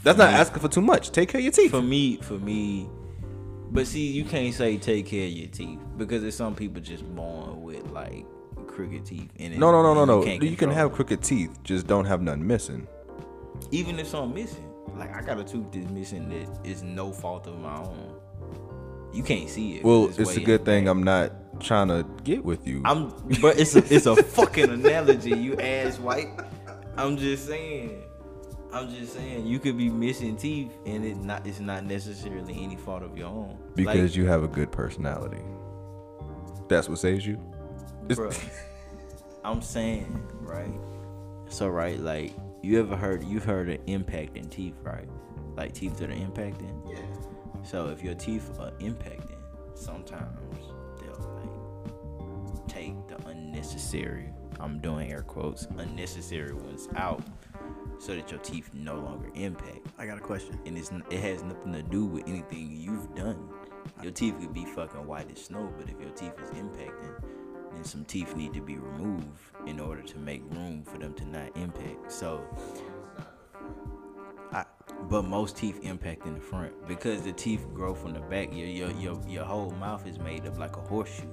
That's 0.03 0.17
not 0.17 0.29
asking 0.33 0.61
for 0.61 0.67
too 0.69 0.81
much. 0.81 1.11
Take 1.11 1.29
care 1.29 1.39
of 1.39 1.43
your 1.43 1.51
teeth. 1.51 1.71
for 1.71 1.81
me, 1.81 2.17
for 2.17 2.35
me, 2.35 2.87
but 3.71 3.87
see, 3.87 4.07
you 4.07 4.23
can't 4.25 4.53
say 4.53 4.77
take 4.77 5.05
care 5.07 5.25
of 5.25 5.31
your 5.31 5.47
teeth 5.47 5.79
because 5.97 6.21
there's 6.21 6.35
some 6.35 6.55
people 6.55 6.81
just 6.81 7.03
born 7.15 7.61
with 7.61 7.89
like 7.91 8.25
crooked 8.67 9.05
teeth. 9.05 9.29
And 9.39 9.57
No, 9.57 9.71
no, 9.71 9.81
no, 9.81 9.93
no, 9.93 10.05
no. 10.05 10.23
can't 10.23 10.43
You 10.43 10.55
can 10.55 10.69
have 10.69 10.91
crooked 10.93 11.21
teeth, 11.23 11.57
just 11.63 11.87
don't 11.87 12.05
have 12.05 12.21
none 12.21 12.45
missing. 12.45 12.87
even 13.71 13.99
if 13.99 14.07
some 14.07 14.33
missing. 14.33 14.67
Like 14.95 15.15
I 15.15 15.21
got 15.21 15.39
a 15.39 15.43
tooth 15.43 15.71
that's 15.71 15.89
missing 15.89 16.29
that 16.29 16.67
is 16.69 16.83
no 16.83 17.11
fault 17.11 17.47
of 17.47 17.57
my 17.59 17.77
own. 17.77 18.13
You 19.13 19.23
can't 19.23 19.49
see 19.49 19.77
it. 19.77 19.83
Well, 19.83 20.07
it's 20.07 20.17
way 20.17 20.41
a 20.41 20.45
good 20.45 20.65
thing. 20.65 20.87
I'm 20.87 21.03
not 21.03 21.31
trying 21.61 21.87
to 21.89 22.05
get 22.23 22.43
with 22.43 22.67
you. 22.67 22.81
I'm, 22.85 23.09
but 23.41 23.59
it's 23.59 23.75
a 23.75 23.93
it's 23.93 24.05
a 24.05 24.15
fucking 24.15 24.69
analogy. 24.79 25.31
You 25.31 25.55
ass 25.57 25.99
white. 25.99 26.29
I'm 26.97 27.17
just 27.17 27.45
saying. 27.47 28.03
I'm 28.73 28.89
just 28.89 29.13
saying 29.13 29.45
you 29.45 29.59
could 29.59 29.77
be 29.77 29.89
missing 29.89 30.37
teeth 30.37 30.71
and 30.85 31.03
it 31.03 31.17
not 31.17 31.45
it's 31.45 31.59
not 31.59 31.83
necessarily 31.85 32.63
any 32.63 32.77
fault 32.77 33.03
of 33.03 33.17
your 33.17 33.27
own. 33.27 33.57
because 33.75 34.15
you 34.15 34.25
have 34.25 34.43
a 34.43 34.47
good 34.47 34.71
personality. 34.71 35.41
That's 36.69 36.87
what 36.87 36.99
saves 36.99 37.25
you. 37.25 37.37
Bro, 38.07 38.31
I'm 39.43 39.61
saying, 39.61 40.23
right? 40.39 40.71
So 41.49 41.67
right, 41.67 41.99
like 41.99 42.33
you 42.61 42.79
ever 42.79 42.95
heard 42.95 43.23
you've 43.23 43.43
heard 43.43 43.69
of 43.69 43.85
impacting 43.87 44.49
teeth, 44.49 44.75
right? 44.83 45.09
Like 45.55 45.73
teeth 45.73 45.97
that 45.97 46.09
are 46.09 46.13
impacting. 46.13 46.89
Yeah. 46.89 46.99
So 47.63 47.89
if 47.89 48.01
your 48.01 48.15
teeth 48.15 48.49
are 48.59 48.71
impacting, 48.79 49.37
sometimes 49.75 50.39
they'll 51.01 51.29
like 51.35 52.67
take 52.67 52.95
the 53.07 53.17
unnecessary. 53.27 54.29
I'm 54.59 54.79
doing 54.79 55.11
air 55.11 55.23
quotes 55.23 55.67
unnecessary 55.77 56.53
ones 56.53 56.87
out, 56.95 57.21
so 58.01 58.15
that 58.15 58.31
your 58.31 58.39
teeth 58.39 58.71
no 58.73 58.95
longer 58.95 59.29
impact. 59.35 59.85
I 59.99 60.07
got 60.07 60.17
a 60.17 60.21
question. 60.21 60.59
And 60.65 60.75
it's 60.75 60.91
it 61.11 61.19
has 61.19 61.43
nothing 61.43 61.71
to 61.73 61.83
do 61.83 62.05
with 62.05 62.27
anything 62.27 62.71
you've 62.71 63.13
done. 63.13 63.47
Your 64.01 64.11
teeth 64.11 64.39
could 64.39 64.53
be 64.53 64.65
fucking 64.65 65.05
white 65.05 65.31
as 65.31 65.45
snow, 65.45 65.71
but 65.77 65.87
if 65.87 65.99
your 66.01 66.09
teeth 66.09 66.33
is 66.41 66.49
impacting, 66.49 67.23
then 67.71 67.83
some 67.83 68.03
teeth 68.05 68.35
need 68.35 68.53
to 68.55 68.61
be 68.61 68.77
removed 68.77 69.27
in 69.67 69.79
order 69.79 70.01
to 70.01 70.17
make 70.17 70.41
room 70.49 70.83
for 70.83 70.97
them 70.97 71.13
to 71.13 71.25
not 71.25 71.55
impact. 71.55 72.11
So, 72.11 72.43
I, 74.51 74.65
but 75.03 75.23
most 75.23 75.55
teeth 75.55 75.79
impact 75.83 76.25
in 76.25 76.33
the 76.33 76.41
front 76.41 76.87
because 76.87 77.21
the 77.21 77.33
teeth 77.33 77.67
grow 77.71 77.93
from 77.93 78.13
the 78.13 78.19
back. 78.21 78.51
Your 78.51 78.67
your 78.67 78.91
your 78.93 79.21
your 79.27 79.45
whole 79.45 79.71
mouth 79.71 80.07
is 80.07 80.17
made 80.17 80.47
up 80.47 80.57
like 80.57 80.75
a 80.75 80.81
horseshoe, 80.81 81.31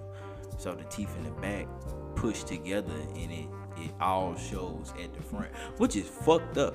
so 0.59 0.75
the 0.75 0.85
teeth 0.85 1.17
in 1.17 1.25
the 1.25 1.41
back 1.41 1.67
push 2.15 2.43
together 2.43 2.93
and 3.15 3.33
it 3.33 3.47
it 3.81 3.93
all 4.01 4.37
shows 4.37 4.93
at 5.03 5.15
the 5.15 5.23
front, 5.23 5.49
which 5.79 5.97
is 5.97 6.07
fucked 6.09 6.59
up 6.59 6.75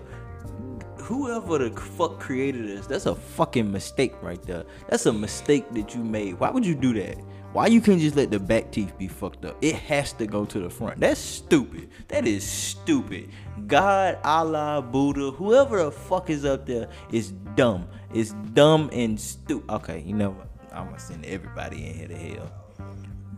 whoever 1.03 1.57
the 1.57 1.79
fuck 1.79 2.19
created 2.19 2.67
this, 2.67 2.87
that's 2.87 3.05
a 3.05 3.15
fucking 3.15 3.71
mistake 3.71 4.13
right 4.21 4.41
there. 4.43 4.63
That's 4.89 5.05
a 5.05 5.13
mistake 5.13 5.69
that 5.73 5.93
you 5.93 6.03
made. 6.03 6.39
Why 6.39 6.49
would 6.49 6.65
you 6.65 6.75
do 6.75 6.93
that? 6.93 7.17
Why 7.51 7.67
you 7.67 7.81
can't 7.81 7.99
just 8.01 8.15
let 8.15 8.31
the 8.31 8.39
back 8.39 8.71
teeth 8.71 8.97
be 8.97 9.07
fucked 9.07 9.45
up? 9.45 9.57
It 9.61 9.75
has 9.75 10.13
to 10.13 10.25
go 10.25 10.43
to 10.45 10.59
the 10.59 10.69
front. 10.69 10.99
That's 10.99 11.19
stupid. 11.19 11.89
That 12.07 12.25
is 12.25 12.43
stupid. 12.43 13.29
God, 13.67 14.17
Allah, 14.23 14.81
Buddha, 14.81 15.31
whoever 15.31 15.83
the 15.83 15.91
fuck 15.91 16.29
is 16.29 16.45
up 16.45 16.65
there 16.65 16.89
is 17.11 17.31
dumb. 17.55 17.87
It's 18.13 18.31
dumb 18.53 18.89
and 18.91 19.19
stupid. 19.19 19.69
Okay, 19.69 20.01
you 20.01 20.15
know 20.15 20.31
what? 20.31 20.47
I'm 20.71 20.85
gonna 20.85 20.99
send 20.99 21.25
everybody 21.25 21.85
in 21.85 21.93
here 21.93 22.07
to 22.07 22.15
hell. 22.15 22.62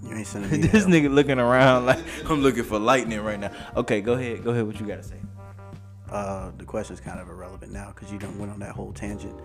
You 0.06 0.16
ain't 0.16 0.28
sending 0.28 0.62
me. 0.62 0.68
this 0.68 0.86
nigga 0.86 1.14
looking 1.14 1.40
around 1.40 1.86
like 1.86 2.00
I'm 2.30 2.42
looking 2.42 2.64
for 2.64 2.80
lightning 2.80 3.22
right 3.22 3.40
now. 3.40 3.52
Okay, 3.76 4.02
go 4.02 4.14
ahead. 4.14 4.44
Go 4.44 4.52
ahead. 4.52 4.66
What 4.68 4.80
you 4.80 4.86
gotta 4.86 5.04
say? 5.04 5.16
uh, 6.10 6.52
the 6.58 6.66
question's 6.66 7.00
kind 7.00 7.20
of 7.20 7.30
irrelevant 7.30 7.72
now 7.72 7.92
because 7.94 8.12
you 8.12 8.18
done 8.20 8.38
went 8.38 8.52
on 8.52 8.60
that 8.60 8.72
whole 8.72 8.94
tangent, 8.94 9.40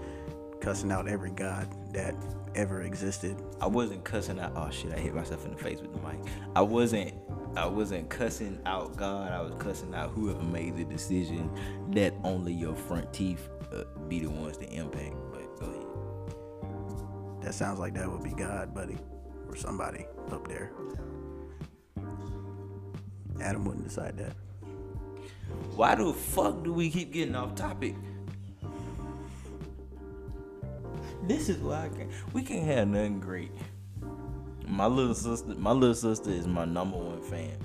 cussing 0.61 0.93
out 0.93 1.09
every 1.09 1.31
god 1.31 1.69
that 1.93 2.15
ever 2.55 2.83
existed. 2.83 3.37
I 3.61 3.67
wasn't 3.67 4.05
cussing 4.05 4.39
out. 4.39 4.53
Oh 4.55 4.71
shit! 4.71 4.93
I 4.93 4.99
hit 4.99 5.15
myself 5.15 5.45
in 5.45 5.53
the 5.53 5.57
face 5.57 5.81
with 5.81 5.93
the 5.93 6.01
mic. 6.01 6.19
I 6.55 6.63
wasn't. 6.63 7.15
I 7.57 7.67
wasn't 7.67 8.09
cussing 8.09 8.61
out 8.67 8.97
God. 8.97 9.33
I 9.33 9.41
was 9.41 9.55
cussing 9.59 9.95
out 9.95 10.11
whoever 10.11 10.43
made 10.43 10.77
the 10.77 10.85
decision 10.85 11.51
that 11.91 12.15
only 12.23 12.53
your 12.53 12.77
front 12.77 13.13
teeth 13.13 13.49
uh, 13.75 13.83
be 14.07 14.21
the 14.21 14.31
ones 14.31 14.57
to 14.59 14.71
impact. 14.71 15.17
But 15.33 15.59
go 15.59 15.67
ahead. 15.67 15.87
That 17.43 17.55
sounds 17.55 17.81
like 17.81 17.95
that 17.95 18.09
would 18.09 18.23
be 18.23 18.31
God, 18.31 18.73
buddy, 18.73 18.99
or 19.51 19.57
somebody 19.57 20.07
up 20.31 20.47
there. 20.47 20.71
Adam 23.41 23.65
wouldn't 23.65 23.85
decide 23.85 24.17
that. 24.19 24.35
Why 25.75 25.95
the 25.95 26.13
fuck 26.13 26.63
do 26.63 26.73
we 26.73 26.91
keep 26.91 27.13
getting 27.13 27.35
off 27.35 27.55
topic? 27.55 27.97
This 31.27 31.49
is 31.49 31.59
why 31.59 31.85
I 31.85 31.89
can't. 31.89 32.11
We 32.33 32.43
can't 32.43 32.67
have 32.67 32.89
nothing 32.89 33.21
great. 33.21 33.51
My 34.67 34.87
little 34.87 35.15
sister, 35.15 35.55
my 35.57 35.73
little 35.73 35.95
sister 35.95 36.31
is 36.31 36.47
my 36.47 36.65
number 36.65 36.97
one 36.97 37.23
fan. 37.23 37.57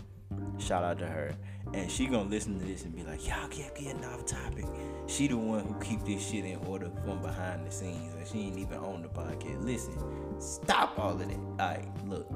Shout 0.57 0.83
out 0.83 0.99
to 0.99 1.07
her. 1.07 1.35
And 1.75 1.91
she 1.91 2.07
gonna 2.07 2.29
listen 2.29 2.57
to 2.57 2.65
this 2.65 2.83
and 2.83 2.95
be 2.95 3.03
like, 3.03 3.27
y'all 3.27 3.47
keep 3.49 3.75
getting 3.75 4.03
off 4.05 4.25
topic. 4.25 4.65
She 5.07 5.27
the 5.27 5.37
one 5.37 5.65
who 5.65 5.77
keep 5.81 6.05
this 6.05 6.25
shit 6.25 6.45
in 6.45 6.57
order 6.65 6.89
from 7.03 7.21
behind 7.21 7.67
the 7.67 7.71
scenes, 7.71 8.13
and 8.15 8.25
she 8.25 8.47
ain't 8.47 8.57
even 8.57 8.77
on 8.77 9.01
the 9.01 9.09
podcast. 9.09 9.63
Listen, 9.63 9.93
stop 10.39 10.97
all 10.97 11.11
of 11.11 11.19
that. 11.19 11.35
All 11.35 11.57
right, 11.57 11.85
look. 12.07 12.27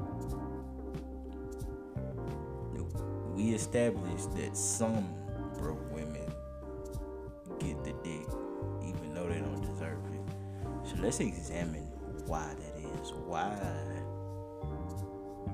We 3.34 3.54
established 3.54 4.36
that 4.36 4.54
some 4.54 5.08
broke 5.56 5.90
women 5.94 6.30
get 7.58 7.82
the 7.82 7.94
dick, 8.04 8.28
even 8.84 9.14
though 9.14 9.26
they 9.26 9.38
don't 9.38 9.62
deserve 9.62 9.98
it. 10.12 10.20
So 10.86 10.96
let's 11.00 11.20
examine 11.20 11.88
why 12.26 12.46
that 12.46 12.78
is. 12.78 13.12
Why 13.24 13.58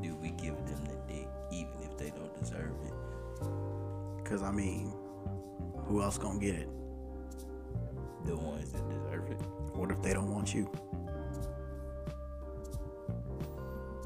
do 0.02 0.16
we 0.16 0.30
give 0.30 0.56
them 0.66 0.85
it? 4.26 4.30
Cause 4.30 4.42
I 4.42 4.50
mean, 4.50 4.92
who 5.86 6.02
else 6.02 6.18
gonna 6.18 6.38
get 6.38 6.54
it? 6.54 6.68
The 8.24 8.36
ones 8.36 8.72
that 8.72 8.88
deserve 8.88 9.30
it. 9.30 9.38
What 9.74 9.90
if 9.90 10.02
they 10.02 10.12
don't 10.12 10.32
want 10.32 10.54
you? 10.54 10.70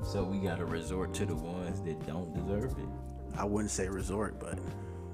So 0.04 0.24
we 0.24 0.38
gotta 0.38 0.64
resort 0.64 1.14
to 1.14 1.26
the 1.26 1.34
ones 1.34 1.80
that 1.82 2.06
don't 2.06 2.34
deserve 2.34 2.72
it. 2.72 2.88
I 3.36 3.44
wouldn't 3.44 3.70
say 3.70 3.88
resort, 3.88 4.38
but 4.40 4.58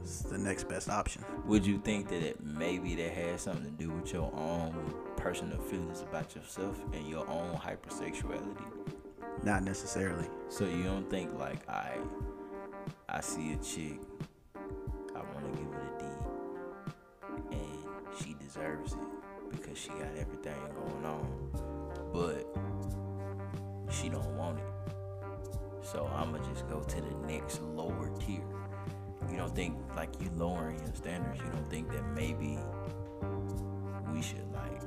it's 0.02 0.20
the 0.20 0.38
next 0.38 0.68
best 0.68 0.88
option. 0.88 1.24
Would 1.44 1.66
you 1.66 1.78
think 1.78 2.08
that 2.08 2.22
it 2.22 2.42
maybe 2.42 2.94
that 2.96 3.12
has 3.12 3.42
something 3.42 3.64
to 3.64 3.70
do 3.70 3.90
with 3.90 4.12
your 4.12 4.32
own 4.34 4.94
personal 5.16 5.58
feelings 5.58 6.00
about 6.00 6.34
yourself 6.34 6.80
and 6.92 7.06
your 7.08 7.28
own 7.28 7.56
hypersexuality? 7.56 8.64
Not 9.42 9.62
necessarily. 9.62 10.28
So 10.48 10.64
you 10.64 10.84
don't 10.84 11.08
think 11.10 11.38
like 11.38 11.68
I 11.68 11.98
I 13.08 13.20
see 13.20 13.52
a 13.52 13.56
chick, 13.56 14.00
because 19.76 19.82
she 19.82 19.88
got 19.90 20.16
everything 20.18 20.54
going 20.74 21.04
on. 21.04 21.50
But 22.12 23.92
she 23.92 24.08
don't 24.08 24.36
want 24.36 24.58
it. 24.58 24.64
So 25.82 26.10
I'ma 26.14 26.38
just 26.38 26.68
go 26.68 26.80
to 26.80 27.00
the 27.00 27.14
next 27.26 27.62
lower 27.62 28.10
tier. 28.18 28.42
You 29.30 29.36
don't 29.36 29.54
think 29.54 29.76
like 29.94 30.10
you 30.20 30.30
lowering 30.36 30.78
your 30.80 30.94
standards, 30.94 31.40
you 31.40 31.50
don't 31.52 31.70
think 31.70 31.90
that 31.92 32.04
maybe 32.14 32.58
we 34.12 34.22
should 34.22 34.50
like 34.52 34.82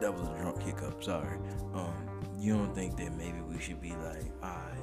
that 0.00 0.12
was 0.12 0.28
a 0.28 0.42
drunk 0.42 0.60
hiccup, 0.62 1.02
sorry. 1.02 1.38
Um, 1.72 1.94
you 2.38 2.54
don't 2.54 2.74
think 2.74 2.96
that 2.96 3.16
maybe 3.16 3.40
we 3.40 3.58
should 3.58 3.80
be 3.80 3.90
like, 3.90 4.30
alright, 4.42 4.76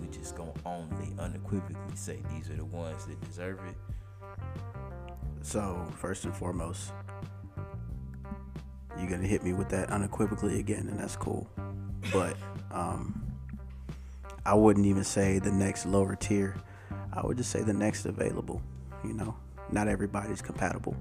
we 0.00 0.06
just 0.08 0.36
gonna 0.36 0.52
only 0.64 1.14
unequivocally 1.18 1.96
say 1.96 2.22
these 2.30 2.50
are 2.50 2.56
the 2.56 2.64
ones 2.64 3.06
that 3.06 3.20
deserve 3.22 3.58
it. 3.66 3.97
So 5.42 5.86
first 5.96 6.24
and 6.24 6.34
foremost, 6.34 6.92
you're 8.98 9.08
gonna 9.08 9.26
hit 9.26 9.42
me 9.42 9.52
with 9.52 9.68
that 9.70 9.90
unequivocally 9.90 10.58
again, 10.58 10.88
and 10.88 10.98
that's 10.98 11.16
cool. 11.16 11.48
But 12.12 12.36
um, 12.70 13.22
I 14.44 14.54
wouldn't 14.54 14.86
even 14.86 15.04
say 15.04 15.38
the 15.38 15.52
next 15.52 15.86
lower 15.86 16.16
tier. 16.16 16.56
I 17.12 17.24
would 17.24 17.36
just 17.36 17.50
say 17.50 17.62
the 17.62 17.72
next 17.72 18.06
available. 18.06 18.62
You 19.04 19.12
know, 19.12 19.36
not 19.70 19.88
everybody's 19.88 20.42
compatible. 20.42 20.96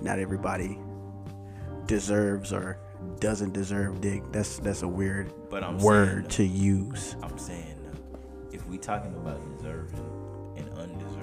Not 0.00 0.18
everybody 0.18 0.78
deserves 1.86 2.52
or 2.52 2.78
doesn't 3.20 3.52
deserve 3.52 4.00
dick. 4.00 4.22
That's 4.32 4.58
that's 4.58 4.82
a 4.82 4.88
weird 4.88 5.32
word 5.80 6.32
saying, 6.32 6.50
to 6.52 6.58
use. 6.58 7.16
I'm 7.22 7.38
saying 7.38 7.78
if 8.52 8.66
we're 8.66 8.78
talking 8.78 9.14
about 9.14 9.40
deserving 9.58 10.54
and 10.56 10.68
undeserving, 10.78 11.21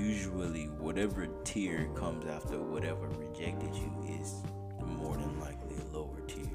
usually 0.00 0.66
whatever 0.78 1.26
tier 1.44 1.88
comes 1.94 2.26
after 2.26 2.58
whatever 2.58 3.08
rejected 3.08 3.74
you 3.74 3.92
is 4.20 4.42
more 4.82 5.16
than 5.16 5.38
likely 5.40 5.76
a 5.76 5.96
lower 5.96 6.20
tier. 6.26 6.50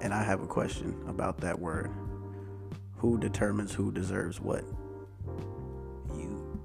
And 0.00 0.14
I 0.14 0.22
have 0.22 0.42
a 0.42 0.46
question 0.46 1.02
about 1.08 1.38
that 1.38 1.58
word. 1.58 1.90
Who 2.98 3.18
determines 3.18 3.72
who 3.74 3.90
deserves 3.92 4.40
what? 4.40 4.64
You 6.16 6.60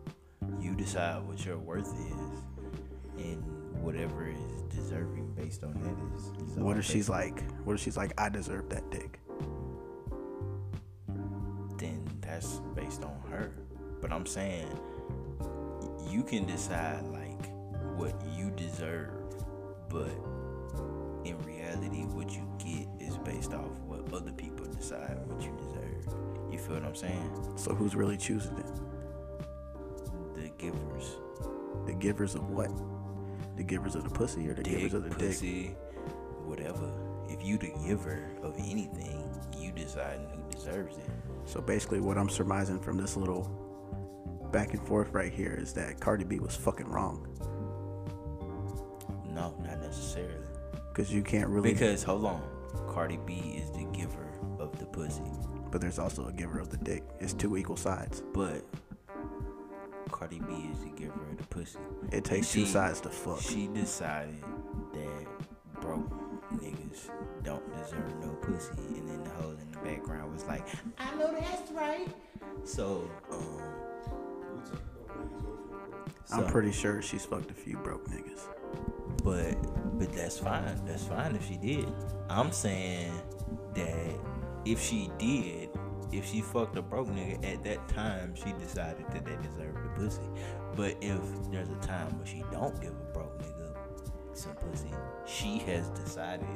you 0.61 0.75
decide 0.75 1.23
what 1.27 1.43
your 1.45 1.57
worth 1.57 1.93
is 1.93 3.23
and 3.25 3.43
whatever 3.81 4.29
is 4.29 4.61
deserving 4.75 5.33
based 5.35 5.63
on 5.63 5.73
that 5.73 6.15
is, 6.15 6.51
is 6.51 6.57
What 6.57 6.77
if 6.77 6.85
she's 6.85 7.09
like? 7.09 7.43
What 7.65 7.73
if 7.73 7.81
she's 7.81 7.97
like? 7.97 8.13
I 8.17 8.29
deserve 8.29 8.69
that 8.69 8.89
dick. 8.91 9.19
then 11.77 12.05
that's 12.21 12.61
based 12.75 13.03
on 13.03 13.17
her. 13.31 13.51
But 14.01 14.11
I'm 14.11 14.25
saying 14.25 14.67
you 16.10 16.24
can 16.24 16.45
decide 16.45 17.06
like 17.08 17.50
what 17.98 18.13
you 18.36 18.50
deserve, 18.52 19.12
but 19.89 20.10
in 21.26 21.38
reality, 21.45 22.04
what 22.06 22.32
you 22.32 22.48
get 22.58 22.88
is 23.06 23.17
based 23.17 23.54
off 23.54 23.72
what 23.86 24.12
other 24.13 24.32
people 24.32 24.65
decide 24.65 25.17
what 25.28 25.41
you 25.41 25.52
deserve. 25.58 26.15
You 26.52 26.58
feel 26.58 26.76
what 26.76 26.86
I'm 26.86 26.95
saying? 26.95 27.54
So 27.58 27.74
who's 27.76 27.95
really 27.95 28.17
choosing 28.17 28.58
it? 28.58 28.65
The 30.36 30.50
givers, 30.58 31.17
The 31.86 31.93
givers 31.93 32.36
of 32.36 32.50
what? 32.50 32.72
The 33.58 33.63
givers 33.63 33.95
of 33.95 34.04
the 34.04 34.10
pussy 34.10 34.48
or 34.50 34.54
the 34.54 34.63
dick, 34.63 34.78
givers 34.78 34.93
of 34.93 35.04
the 35.04 35.15
dick? 35.15 35.76
whatever. 36.45 36.89
If 37.28 37.43
you 37.43 37.58
the 37.58 37.72
giver 37.86 38.19
of 38.41 38.56
anything, 38.58 39.30
you 39.58 39.72
decide 39.72 40.19
who 40.34 40.52
deserves 40.52 40.98
it. 40.98 41.10
So 41.45 41.62
basically, 41.62 42.00
what 42.00 42.17
I'm 42.17 42.30
surmising 42.30 42.80
from 42.80 42.98
this 42.98 43.15
little 43.15 43.68
back 44.51 44.73
and 44.73 44.85
forth 44.88 45.12
right 45.13 45.31
here 45.31 45.55
is 45.59 45.73
that 45.73 45.99
Cardi 45.99 46.23
B 46.23 46.39
was 46.39 46.55
fucking 46.55 46.88
wrong 46.88 47.25
No, 49.33 49.53
not 49.63 49.79
necessarily. 49.81 50.33
because 50.89 51.12
you 51.13 51.21
can't 51.21 51.47
really. 51.49 51.71
Because 51.73 52.03
hold 52.03 52.25
on, 52.25 52.41
Cardi 52.89 53.17
B 53.25 53.62
is 53.62 53.71
the 53.71 53.85
giver 53.97 54.27
of 54.59 54.77
the 54.79 54.85
pussy, 54.85 55.21
but 55.71 55.81
there's 55.81 55.99
also 55.99 56.27
a 56.27 56.31
giver 56.33 56.59
of 56.59 56.69
the 56.69 56.77
dick. 56.77 57.03
It's 57.19 57.33
two 57.33 57.55
equal 57.57 57.77
sides. 57.77 58.21
but 58.33 58.63
Cardi 60.12 60.39
B 60.39 60.69
is 60.73 60.79
the 60.83 60.89
giver 60.99 61.21
of 61.31 61.38
the 61.38 61.43
pussy. 61.47 61.77
It 62.12 62.23
takes 62.25 62.53
And 62.55 62.65
two 62.65 62.71
sides 62.71 62.99
to 63.01 63.09
fuck. 63.09 63.39
She 63.41 63.67
decided 63.67 64.43
that 64.93 65.27
broke 65.79 66.09
niggas 66.55 67.09
don't 67.43 67.63
deserve 67.83 68.19
no 68.19 68.29
pussy, 68.41 68.71
and 68.97 69.07
then 69.07 69.23
the 69.23 69.29
hoe 69.29 69.51
in 69.51 69.71
the 69.71 69.77
background 69.77 70.33
was 70.33 70.43
like, 70.45 70.67
"I 70.97 71.13
know 71.15 71.31
that's 71.39 71.71
right." 71.71 72.07
So, 72.63 73.09
um, 73.31 73.59
I'm 76.31 76.45
pretty 76.47 76.71
sure 76.71 77.01
she's 77.01 77.25
fucked 77.25 77.51
a 77.51 77.53
few 77.53 77.77
broke 77.77 78.07
niggas. 78.09 78.41
But 79.23 79.55
but 79.97 80.13
that's 80.13 80.37
fine. 80.37 80.79
That's 80.85 81.03
fine 81.03 81.35
if 81.35 81.47
she 81.47 81.57
did. 81.57 81.91
I'm 82.29 82.51
saying 82.51 83.11
that 83.73 84.19
if 84.65 84.81
she 84.81 85.09
did, 85.17 85.69
if 86.11 86.25
she 86.25 86.41
fucked 86.41 86.77
a 86.77 86.81
broke 86.81 87.07
nigga 87.09 87.43
at 87.53 87.63
that 87.63 87.87
time, 87.89 88.35
she 88.35 88.53
decided 88.53 89.05
that 89.11 89.25
they 89.25 89.35
deserved 89.47 89.83
the 89.83 89.89
pussy. 89.95 90.21
But 90.75 90.95
if 91.01 91.19
there's 91.51 91.69
a 91.69 91.75
time 91.87 92.17
where 92.17 92.27
she 92.27 92.43
don't 92.51 92.79
give 92.81 92.91
a 92.91 93.13
broke 93.13 93.41
nigga 93.41 93.75
some 94.33 94.53
pussy, 94.53 94.91
she 95.25 95.59
has 95.59 95.89
decided 95.89 96.47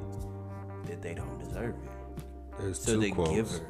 that 0.86 1.02
they 1.02 1.14
don't 1.14 1.40
deserve 1.40 1.76
it. 1.76 2.24
There's 2.60 2.80
So 2.80 2.94
two 2.94 3.02
the 3.02 3.12
quotes 3.12 3.32
giver 3.32 3.56
is 3.56 3.62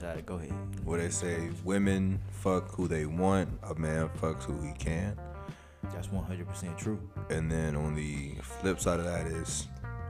the. 0.00 0.22
Go 0.26 0.34
ahead. 0.36 0.52
where 0.84 1.00
they 1.00 1.10
say 1.10 1.48
women 1.64 2.20
fuck 2.30 2.70
who 2.74 2.88
they 2.88 3.06
want, 3.06 3.48
a 3.62 3.74
man 3.74 4.08
fucks 4.20 4.42
who 4.44 4.60
he 4.60 4.72
can. 4.74 5.18
That's 5.92 6.08
100% 6.08 6.78
true. 6.78 6.98
And 7.30 7.50
then 7.50 7.76
on 7.76 7.94
the 7.94 8.34
flip 8.42 8.80
side 8.80 8.98
of 9.00 9.06
that 9.06 9.26
is 9.26 9.68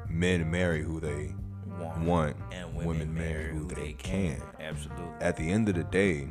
men 0.08 0.50
marry 0.50 0.82
who 0.82 1.00
they 1.00 1.34
Want, 1.78 1.98
want, 2.02 2.36
and 2.52 2.72
women, 2.74 3.12
marry 3.12 3.50
who 3.50 3.66
they 3.66 3.94
can. 3.94 4.40
Absolutely. 4.60 5.04
At 5.20 5.36
the 5.36 5.50
end 5.50 5.68
of 5.68 5.74
the 5.74 5.82
day, 5.82 6.28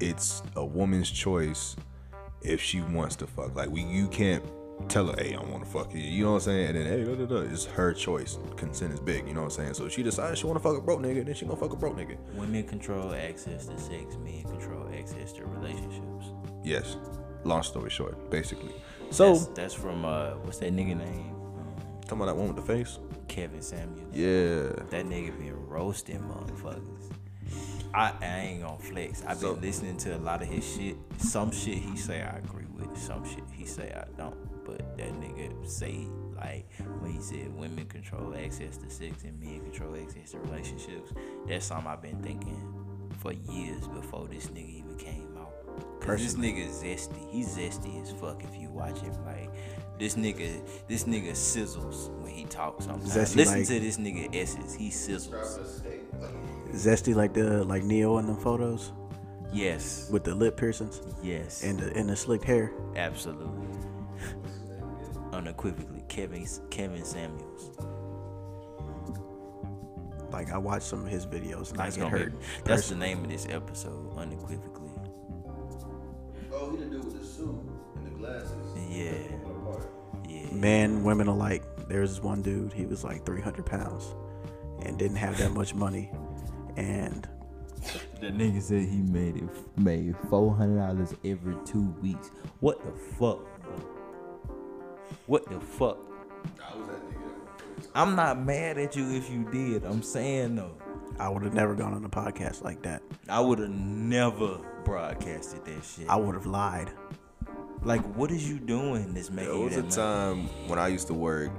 it's 0.00 0.42
a 0.56 0.64
woman's 0.64 1.10
choice 1.10 1.76
if 2.40 2.62
she 2.62 2.80
wants 2.80 3.14
to 3.16 3.26
fuck. 3.26 3.54
Like 3.54 3.68
we, 3.68 3.82
you 3.82 4.08
can't 4.08 4.42
tell 4.88 5.06
her, 5.06 5.14
"Hey, 5.18 5.34
I 5.34 5.42
want 5.42 5.64
to 5.64 5.70
fuck 5.70 5.92
you." 5.94 6.00
You 6.00 6.24
know 6.24 6.30
what 6.32 6.36
I'm 6.36 6.40
saying? 6.42 6.76
And 6.76 6.76
then, 6.76 6.86
hey, 6.86 7.04
da, 7.04 7.14
da, 7.14 7.26
da. 7.26 7.36
it's 7.52 7.64
her 7.66 7.92
choice. 7.92 8.38
Consent 8.56 8.92
is 8.92 9.00
big. 9.00 9.26
You 9.26 9.34
know 9.34 9.40
what 9.42 9.46
I'm 9.58 9.64
saying? 9.64 9.74
So 9.74 9.86
if 9.86 9.92
she 9.92 10.02
decides 10.02 10.38
she 10.40 10.46
want 10.46 10.58
to 10.58 10.62
fuck 10.62 10.76
a 10.76 10.80
broke 10.80 11.00
nigga, 11.00 11.24
then 11.24 11.34
she 11.34 11.44
gonna 11.44 11.56
fuck 11.58 11.72
a 11.72 11.76
broke 11.76 11.96
nigga. 11.96 12.16
Women 12.34 12.64
control 12.64 13.12
access 13.14 13.66
to 13.66 13.78
sex, 13.78 14.16
men 14.24 14.42
control 14.44 14.88
access 14.98 15.32
to 15.34 15.44
relationships. 15.44 16.26
Yes. 16.64 16.96
Long 17.44 17.62
story 17.62 17.90
short, 17.90 18.30
basically. 18.30 18.74
So 19.10 19.32
that's, 19.34 19.46
that's 19.48 19.74
from 19.74 20.04
uh, 20.04 20.32
what's 20.42 20.58
that 20.58 20.72
nigga 20.74 20.96
name? 20.98 21.34
Talking 22.02 22.18
about 22.22 22.26
that 22.26 22.36
one 22.36 22.48
with 22.54 22.56
the 22.56 22.62
face. 22.74 22.98
Kevin 23.28 23.62
Samuels. 23.62 24.12
Yeah. 24.14 24.62
That 24.90 25.06
nigga 25.06 25.38
been 25.38 25.54
roasting 25.68 26.18
motherfuckers. 26.20 27.10
I, 27.94 28.12
I 28.20 28.38
ain't 28.40 28.62
gonna 28.62 28.78
flex. 28.78 29.22
I've 29.26 29.40
been 29.40 29.54
So- 29.54 29.60
listening 29.60 29.96
to 29.98 30.16
a 30.16 30.18
lot 30.18 30.42
of 30.42 30.48
his 30.48 30.64
shit. 30.76 30.96
Some 31.18 31.50
shit 31.50 31.78
he 31.78 31.96
say 31.96 32.20
I 32.22 32.38
agree 32.38 32.66
with. 32.76 32.96
Some 32.98 33.24
shit 33.24 33.44
he 33.52 33.64
say 33.64 33.92
I 33.96 34.04
don't. 34.16 34.36
But 34.70 34.96
that 34.98 35.12
nigga 35.20 35.66
say 35.68 36.06
like 36.36 36.70
when 37.00 37.12
he 37.12 37.20
said 37.20 37.52
women 37.54 37.86
control 37.86 38.34
access 38.36 38.76
to 38.78 38.88
sex 38.90 39.24
and 39.24 39.38
men 39.40 39.60
control 39.60 39.96
access 40.00 40.30
to 40.32 40.38
relationships. 40.38 41.12
That's 41.46 41.66
something 41.66 41.86
I've 41.88 42.00
been 42.02 42.22
thinking 42.22 42.56
for 43.18 43.32
years 43.32 43.86
before 43.88 44.26
this 44.28 44.46
nigga 44.46 44.78
even 44.78 44.96
came 44.96 45.36
out. 45.38 45.52
Cause 46.00 46.20
this 46.22 46.34
nigga 46.34 46.68
zesty. 46.68 47.30
He's 47.30 47.48
zesty 47.56 48.00
as 48.02 48.12
fuck 48.12 48.42
if 48.44 48.56
you 48.60 48.70
watch 48.70 48.98
him. 49.00 49.12
Like 49.26 49.50
this 49.98 50.14
nigga, 50.14 50.60
this 50.88 51.04
nigga 51.04 51.32
sizzles 51.32 52.08
when 52.22 52.32
he 52.32 52.44
talks. 52.44 52.84
Sometimes 52.86 53.12
Zesty 53.14 53.36
listen 53.36 53.58
like- 53.58 53.68
to 53.68 53.80
this 53.80 53.96
nigga 53.98 54.34
essence. 54.34 54.74
He 54.74 54.88
sizzles. 54.90 55.82
Zesty 56.72 57.14
like 57.14 57.34
the 57.34 57.64
like 57.64 57.82
Neo 57.84 58.18
in 58.18 58.26
the 58.26 58.34
photos 58.34 58.92
Yes. 59.52 60.08
with 60.10 60.22
the 60.24 60.34
lip 60.34 60.56
piercings 60.56 61.02
Yes. 61.22 61.62
and 61.64 61.78
the 61.78 61.92
and 61.96 62.08
the 62.08 62.16
slick 62.16 62.44
hair. 62.44 62.72
Absolutely. 62.96 63.66
Unequivocally, 65.40 66.04
Kevin 66.08 66.46
Kevin 66.68 67.02
Samuels. 67.02 67.70
Like 70.30 70.52
I 70.52 70.58
watched 70.58 70.84
some 70.84 71.00
of 71.06 71.08
his 71.08 71.24
videos 71.24 71.70
and 71.72 71.80
I 71.80 71.84
That's, 71.84 71.96
get 71.96 72.02
gonna 72.10 72.16
be, 72.16 72.22
hurt. 72.24 72.34
that's 72.64 72.88
the 72.90 72.94
name 72.94 73.24
of 73.24 73.30
this 73.30 73.46
episode. 73.48 74.16
Unequivocally. 74.18 74.90
Oh, 76.52 76.70
he 76.72 76.76
the 76.76 76.84
dude 76.90 77.04
with 77.06 77.18
the 77.18 77.24
suit 77.26 77.58
and 77.96 78.06
the 78.06 78.10
glasses. 78.10 78.52
Yeah. 78.90 79.12
Yeah. 80.28 80.52
Men, 80.52 81.04
women 81.04 81.26
alike. 81.26 81.64
There's 81.88 82.10
this 82.10 82.22
one 82.22 82.42
dude. 82.42 82.74
He 82.74 82.84
was 82.84 83.02
like 83.02 83.24
300 83.24 83.64
pounds 83.64 84.14
and 84.82 84.98
didn't 84.98 85.16
have 85.16 85.38
that 85.38 85.52
much 85.52 85.74
money, 85.74 86.10
and 86.76 87.26
The 88.20 88.26
nigga 88.26 88.60
said 88.62 88.82
he 88.82 88.98
made 88.98 89.36
it 89.38 89.44
made 89.78 90.14
four 90.28 90.54
hundred 90.54 90.76
dollars 90.78 91.14
every 91.24 91.56
two 91.64 91.94
weeks. 92.02 92.30
What 92.60 92.84
the 92.84 92.92
fuck? 93.18 93.40
Bro? 95.10 95.16
What 95.26 95.48
the 95.48 95.60
fuck? 95.60 95.98
I 96.64 96.76
was 96.76 96.86
that 96.88 97.02
nigga. 97.10 97.86
I'm 97.94 98.14
not 98.16 98.40
mad 98.44 98.78
at 98.78 98.96
you 98.96 99.10
if 99.14 99.30
you 99.30 99.44
did. 99.50 99.84
I'm 99.84 100.02
saying 100.02 100.56
though, 100.56 100.74
I 101.18 101.28
would 101.28 101.42
have 101.42 101.54
never 101.54 101.74
gone 101.74 101.92
on 101.94 102.04
a 102.04 102.08
podcast 102.08 102.62
like 102.62 102.82
that. 102.82 103.02
I 103.28 103.40
would 103.40 103.58
have 103.58 103.70
never 103.70 104.58
broadcasted 104.84 105.64
that 105.66 105.84
shit. 105.84 106.08
I 106.08 106.16
would 106.16 106.34
have 106.34 106.46
lied. 106.46 106.90
like, 107.82 108.02
what 108.14 108.30
is 108.30 108.48
you 108.48 108.58
doing 108.58 109.14
that's 109.14 109.30
making 109.30 109.50
There 109.50 109.58
you 109.58 109.64
was 109.64 109.76
a 109.76 109.82
that 109.82 109.96
money? 109.96 110.46
time 110.48 110.68
when 110.68 110.78
I 110.78 110.88
used 110.88 111.06
to 111.08 111.14
work. 111.14 111.50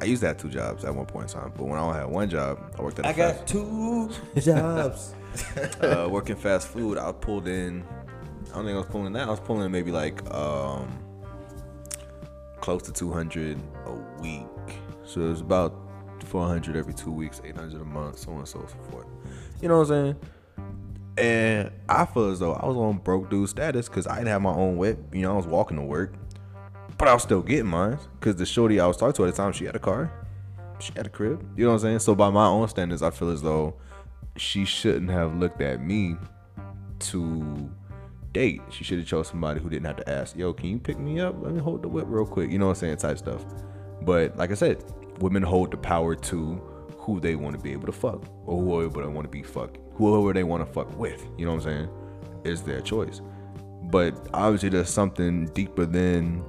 I 0.00 0.04
used 0.04 0.20
to 0.22 0.28
have 0.28 0.36
two 0.38 0.48
jobs 0.48 0.84
at 0.84 0.94
one 0.94 1.06
point 1.06 1.32
in 1.32 1.40
time, 1.40 1.52
but 1.56 1.64
when 1.66 1.76
I 1.76 1.82
only 1.82 1.98
had 1.98 2.06
one 2.08 2.30
job, 2.30 2.72
I 2.78 2.82
worked 2.82 3.00
at 3.00 3.04
a 3.04 3.08
I 3.08 3.12
fast, 3.12 3.38
got 3.38 3.46
two 3.48 4.10
jobs. 4.40 5.14
uh, 5.80 6.06
working 6.08 6.36
fast 6.36 6.68
food. 6.68 6.98
I 6.98 7.10
pulled 7.10 7.48
in. 7.48 7.82
I 8.52 8.54
don't 8.54 8.64
think 8.64 8.74
I 8.76 8.78
was 8.78 8.86
pulling 8.86 9.12
that. 9.14 9.26
I 9.26 9.30
was 9.30 9.40
pulling 9.40 9.64
in 9.66 9.72
maybe 9.72 9.90
like 9.90 10.22
um, 10.32 10.88
close 12.60 12.82
to 12.82 12.92
200 12.92 13.58
a 13.86 14.20
week. 14.20 14.46
So 15.04 15.22
it 15.22 15.28
was 15.28 15.40
about 15.40 15.74
400 16.24 16.76
every 16.76 16.94
two 16.94 17.10
weeks, 17.10 17.40
800 17.44 17.80
a 17.80 17.84
month, 17.84 18.18
so 18.18 18.32
on 18.32 18.38
and 18.38 18.48
so 18.48 18.60
forth. 18.90 19.06
You 19.60 19.68
know 19.68 19.78
what 19.78 19.90
I'm 19.90 20.16
saying? 20.16 20.16
And 21.16 21.70
I 21.88 22.04
feel 22.04 22.30
as 22.30 22.38
though 22.38 22.52
I 22.54 22.66
was 22.66 22.76
on 22.76 22.98
broke 22.98 23.28
dude 23.28 23.48
status 23.48 23.88
because 23.88 24.06
I 24.06 24.16
didn't 24.16 24.28
have 24.28 24.42
my 24.42 24.52
own 24.52 24.76
whip. 24.76 24.98
You 25.12 25.22
know, 25.22 25.32
I 25.32 25.36
was 25.36 25.46
walking 25.46 25.76
to 25.76 25.82
work, 25.82 26.14
but 26.96 27.08
I 27.08 27.14
was 27.14 27.22
still 27.22 27.42
getting 27.42 27.66
mine 27.66 27.98
because 28.20 28.36
the 28.36 28.46
shorty 28.46 28.78
I 28.78 28.86
was 28.86 28.96
talking 28.96 29.14
to 29.14 29.24
at 29.26 29.34
the 29.34 29.42
time, 29.42 29.52
she 29.52 29.64
had 29.64 29.74
a 29.74 29.80
car, 29.80 30.12
she 30.78 30.92
had 30.94 31.06
a 31.06 31.10
crib. 31.10 31.44
You 31.56 31.64
know 31.64 31.70
what 31.70 31.76
I'm 31.76 31.80
saying? 31.80 31.98
So 32.00 32.14
by 32.14 32.30
my 32.30 32.46
own 32.46 32.68
standards, 32.68 33.02
I 33.02 33.10
feel 33.10 33.30
as 33.30 33.42
though 33.42 33.74
she 34.36 34.64
shouldn't 34.64 35.10
have 35.10 35.36
looked 35.36 35.60
at 35.60 35.82
me 35.82 36.16
to 37.00 37.70
date. 38.38 38.60
She 38.70 38.84
should 38.84 38.98
have 38.98 39.08
chose 39.08 39.28
somebody 39.28 39.60
who 39.60 39.68
didn't 39.68 39.86
have 39.86 39.96
to 39.96 40.08
ask, 40.08 40.36
"Yo, 40.36 40.52
can 40.52 40.68
you 40.70 40.78
pick 40.78 40.98
me 40.98 41.20
up? 41.20 41.34
Let 41.42 41.52
me 41.52 41.60
hold 41.60 41.82
the 41.82 41.88
whip 41.88 42.06
real 42.08 42.24
quick." 42.24 42.50
You 42.52 42.58
know 42.58 42.68
what 42.68 42.82
I'm 42.82 42.96
saying? 42.96 42.96
Type 42.98 43.18
stuff. 43.18 43.44
But 44.02 44.36
like 44.36 44.50
I 44.52 44.54
said, 44.54 44.84
women 45.18 45.42
hold 45.42 45.72
the 45.72 45.76
power 45.76 46.14
to 46.30 46.38
who 46.98 47.18
they 47.20 47.34
want 47.34 47.56
to 47.56 47.62
be 47.62 47.72
able 47.72 47.86
to 47.86 47.92
fuck 48.04 48.22
or 48.46 48.62
whoever 48.62 49.02
they 49.02 49.08
want 49.08 49.24
to 49.24 49.30
be 49.30 49.42
fuck, 49.42 49.76
whoever 49.94 50.32
they 50.32 50.44
want 50.44 50.64
to 50.64 50.72
fuck 50.72 50.96
with. 50.96 51.26
You 51.36 51.46
know 51.46 51.54
what 51.54 51.66
I'm 51.66 51.70
saying? 51.70 51.88
Is 52.44 52.62
their 52.62 52.80
choice. 52.80 53.20
But 53.84 54.28
obviously, 54.32 54.68
there's 54.68 54.90
something 54.90 55.46
deeper 55.46 55.84
than 55.86 56.44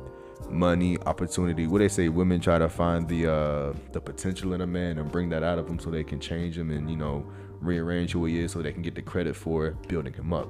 money, 0.49 0.97
opportunity. 1.05 1.65
What 1.65 1.79
they 1.79 1.87
say, 1.87 2.09
women 2.09 2.39
try 2.39 2.59
to 2.59 2.69
find 2.69 3.07
the 3.07 3.21
uh, 3.31 3.73
the 3.93 4.01
potential 4.01 4.53
in 4.53 4.61
a 4.61 4.67
man 4.67 4.99
and 4.99 5.11
bring 5.11 5.29
that 5.29 5.43
out 5.43 5.57
of 5.57 5.67
him 5.67 5.79
so 5.79 5.89
they 5.89 6.03
can 6.03 6.19
change 6.19 6.55
him 6.55 6.69
and 6.69 6.89
you 6.89 6.97
know 6.97 7.25
rearrange 7.61 8.11
who 8.11 8.25
he 8.25 8.39
is 8.39 8.51
so 8.51 8.61
they 8.61 8.71
can 8.71 8.83
get 8.83 8.95
the 8.95 9.01
credit 9.01 9.35
for 9.35 9.71
building 9.87 10.13
him 10.13 10.33
up. 10.33 10.49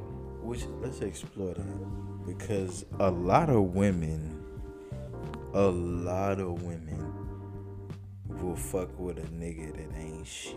Which 0.50 0.66
let's 0.82 1.02
explore 1.02 1.54
that 1.54 2.26
because 2.26 2.84
a 3.00 3.12
lot 3.12 3.52
of 3.52 3.76
women, 3.76 4.44
a 5.54 5.68
lot 5.68 6.40
of 6.40 6.64
women 6.64 7.14
will 8.42 8.56
fuck 8.56 8.90
with 9.00 9.20
a 9.20 9.28
nigga 9.28 9.72
that 9.76 9.96
ain't 9.96 10.26
shit. 10.26 10.56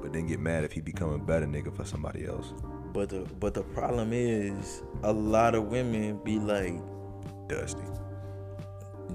But 0.00 0.12
then 0.12 0.28
get 0.28 0.38
mad 0.38 0.62
if 0.62 0.70
he 0.70 0.80
become 0.80 1.10
a 1.10 1.18
better 1.18 1.46
nigga 1.46 1.74
for 1.74 1.84
somebody 1.84 2.26
else. 2.26 2.52
But 2.92 3.08
the 3.08 3.26
but 3.40 3.54
the 3.54 3.64
problem 3.64 4.12
is 4.12 4.82
a 5.02 5.12
lot 5.12 5.56
of 5.56 5.64
women 5.64 6.20
be 6.22 6.38
like 6.38 6.80
Dusty. 7.48 7.82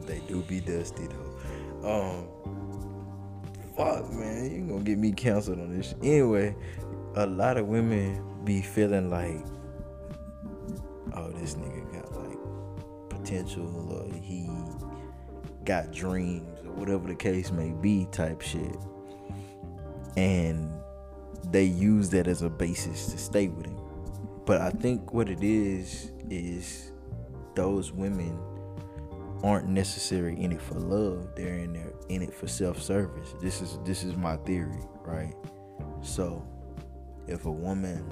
they 0.06 0.20
do 0.28 0.42
be 0.42 0.60
dusty 0.60 1.08
though. 1.08 1.88
Um, 1.90 2.28
fuck 3.78 4.12
man, 4.12 4.52
you 4.52 4.68
gonna 4.68 4.84
get 4.84 4.98
me 4.98 5.14
canceled 5.14 5.60
on 5.60 5.78
this. 5.78 5.96
Anyway, 6.04 6.58
a 7.16 7.26
lot 7.26 7.56
of 7.56 7.68
women 7.68 8.22
be 8.44 8.62
feeling 8.62 9.10
like, 9.10 9.46
oh, 11.16 11.32
this 11.32 11.56
nigga 11.56 11.94
got 11.94 12.14
like 12.16 12.38
potential, 13.10 13.94
or 13.94 14.14
he 14.22 14.50
got 15.66 15.92
dreams, 15.92 16.60
or 16.66 16.72
whatever 16.72 17.08
the 17.08 17.16
case 17.16 17.52
may 17.52 17.72
be, 17.72 18.08
type 18.12 18.42
shit, 18.42 18.78
and 20.18 20.72
they 21.52 21.64
use 21.64 22.10
that 22.10 22.28
as 22.28 22.42
a 22.42 22.50
basis 22.50 23.08
to 23.12 23.18
stay 23.18 23.48
with 23.48 23.66
him. 23.66 23.78
But 24.46 24.62
I 24.62 24.72
think 24.72 25.14
what 25.14 25.30
it 25.30 25.44
is 25.44 26.12
is 26.30 26.92
those 27.56 27.92
women 27.92 28.38
aren't 29.44 29.68
necessarily 29.68 30.42
in 30.42 30.52
it 30.54 30.62
for 30.62 30.76
love. 30.76 31.36
They're 31.36 31.58
in 31.60 31.74
there 31.74 31.94
in 32.10 32.22
it 32.22 32.34
for 32.34 32.48
self-service. 32.48 33.36
This 33.42 33.62
is 33.62 33.78
this 33.86 34.04
is 34.04 34.16
my 34.16 34.38
theory, 34.38 34.82
right? 35.06 35.34
So, 36.02 36.46
if 37.28 37.46
a 37.46 37.52
woman 37.52 38.06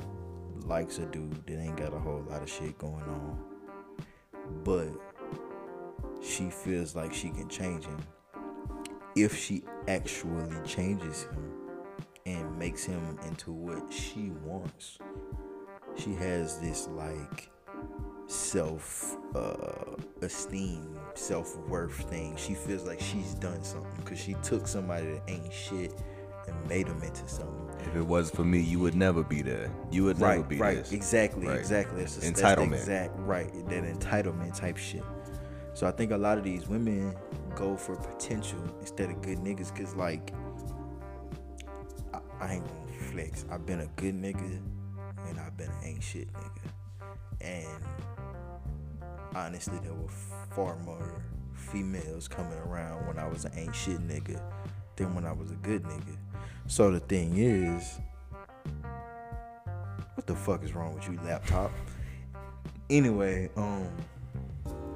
likes 0.66 0.98
a 1.00 1.06
dude 1.06 1.46
that 1.48 1.60
ain't 1.60 1.78
got 1.78 1.94
a 1.94 2.00
whole 2.00 2.24
lot 2.30 2.42
of 2.42 2.50
shit 2.50 2.78
going 2.78 3.04
on, 3.04 3.44
but 4.64 4.90
she 6.22 6.50
feels 6.50 6.96
like 6.96 7.14
she 7.14 7.30
can 7.30 7.48
change 7.50 7.86
him, 7.86 8.00
if 9.16 9.38
she 9.38 9.64
actually 9.88 10.56
changes 10.66 11.24
him 11.24 11.52
and 12.26 12.60
makes 12.60 12.84
him 12.84 13.18
into 13.26 13.52
what 13.52 13.92
she 13.92 14.32
wants, 14.44 15.00
she 15.96 16.14
has 16.14 16.60
this 16.60 16.88
like 16.90 17.50
self 18.28 19.18
uh, 19.36 19.96
esteem, 20.22 20.98
self 21.16 21.58
worth 21.68 22.10
thing. 22.10 22.36
She 22.38 22.54
feels 22.54 22.86
like 22.86 23.02
she's 23.02 23.34
done 23.36 23.64
something 23.64 23.92
because 23.98 24.20
she 24.20 24.36
took 24.44 24.68
somebody 24.68 25.08
that 25.08 25.24
ain't 25.28 25.52
shit 25.52 25.94
and 26.48 26.68
made 26.68 26.88
them 26.88 27.02
into 27.04 27.28
something. 27.28 27.71
If 27.88 27.96
it 27.96 28.02
wasn't 28.06 28.36
for 28.38 28.44
me, 28.44 28.60
you 28.60 28.80
would 28.80 28.96
never 28.96 29.24
be 29.24 29.42
there. 29.42 29.70
You 29.92 30.06
would 30.06 30.20
never 30.20 30.40
Right, 30.40 30.48
be 30.48 30.58
right, 30.58 30.78
this. 30.78 30.92
exactly, 30.92 31.48
Right. 31.48 31.58
exactly. 31.60 32.00
That's 32.02 32.18
Entitlement. 32.18 32.74
exact 32.74 33.18
right. 33.20 33.52
That 33.70 33.84
entitlement 33.84 34.56
type 34.56 34.78
shit. 34.78 35.04
So 35.74 35.88
I 35.88 35.92
think 35.92 36.12
a 36.12 36.18
lot 36.18 36.38
of 36.38 36.44
these 36.44 36.68
women 36.68 37.16
go 37.56 37.76
for 37.76 37.96
potential 37.96 38.60
instead 38.80 39.10
of 39.10 39.22
good 39.22 39.40
niggas, 39.40 39.76
cause 39.76 39.96
like 39.96 40.34
I, 42.14 42.20
I 42.40 42.54
ain't 42.56 42.66
gonna 42.68 43.10
flex. 43.12 43.46
I've 43.50 43.66
been 43.66 43.80
a 43.82 43.88
good 43.96 44.16
nigga 44.16 44.60
and 45.30 45.40
I've 45.40 45.56
been 45.58 45.70
an 45.70 45.78
ain't 45.84 46.04
shit 46.04 46.28
nigga, 46.34 46.72
and 47.42 47.84
honestly, 49.36 49.80
there 49.84 49.94
were 49.94 50.10
far 50.56 50.78
more 50.80 51.24
females 51.54 52.28
coming 52.28 52.58
around 52.60 53.08
when 53.08 53.18
I 53.18 53.28
was 53.28 53.46
an 53.46 53.52
ain't 53.58 53.76
shit 53.76 54.00
nigga 54.08 54.42
than 54.98 55.14
when 55.16 55.26
I 55.26 55.32
was 55.32 55.52
a 55.52 55.56
good 55.56 55.84
nigga. 55.84 56.18
So 56.72 56.90
the 56.90 57.02
thing 57.02 57.34
is, 57.36 58.00
what 60.16 60.26
the 60.26 60.34
fuck 60.34 60.64
is 60.64 60.74
wrong 60.74 60.96
with 60.96 61.06
you, 61.06 61.20
laptop? 61.22 61.70
Anyway, 62.90 63.50
um, 63.58 63.90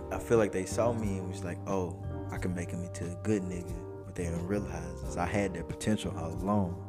I 0.09 0.17
feel 0.17 0.37
like 0.37 0.53
they 0.53 0.63
saw 0.63 0.93
me 0.93 1.17
and 1.17 1.27
was 1.29 1.43
like, 1.43 1.57
oh, 1.67 2.01
I 2.31 2.37
can 2.37 2.55
make 2.55 2.71
him 2.71 2.81
into 2.81 3.03
a 3.03 3.15
good 3.23 3.41
nigga. 3.41 3.73
What 4.05 4.15
they 4.15 4.23
didn't 4.23 4.47
realize 4.47 5.03
is 5.05 5.17
I 5.17 5.25
had 5.25 5.53
that 5.55 5.67
potential 5.67 6.13
all 6.17 6.31
along. 6.31 6.81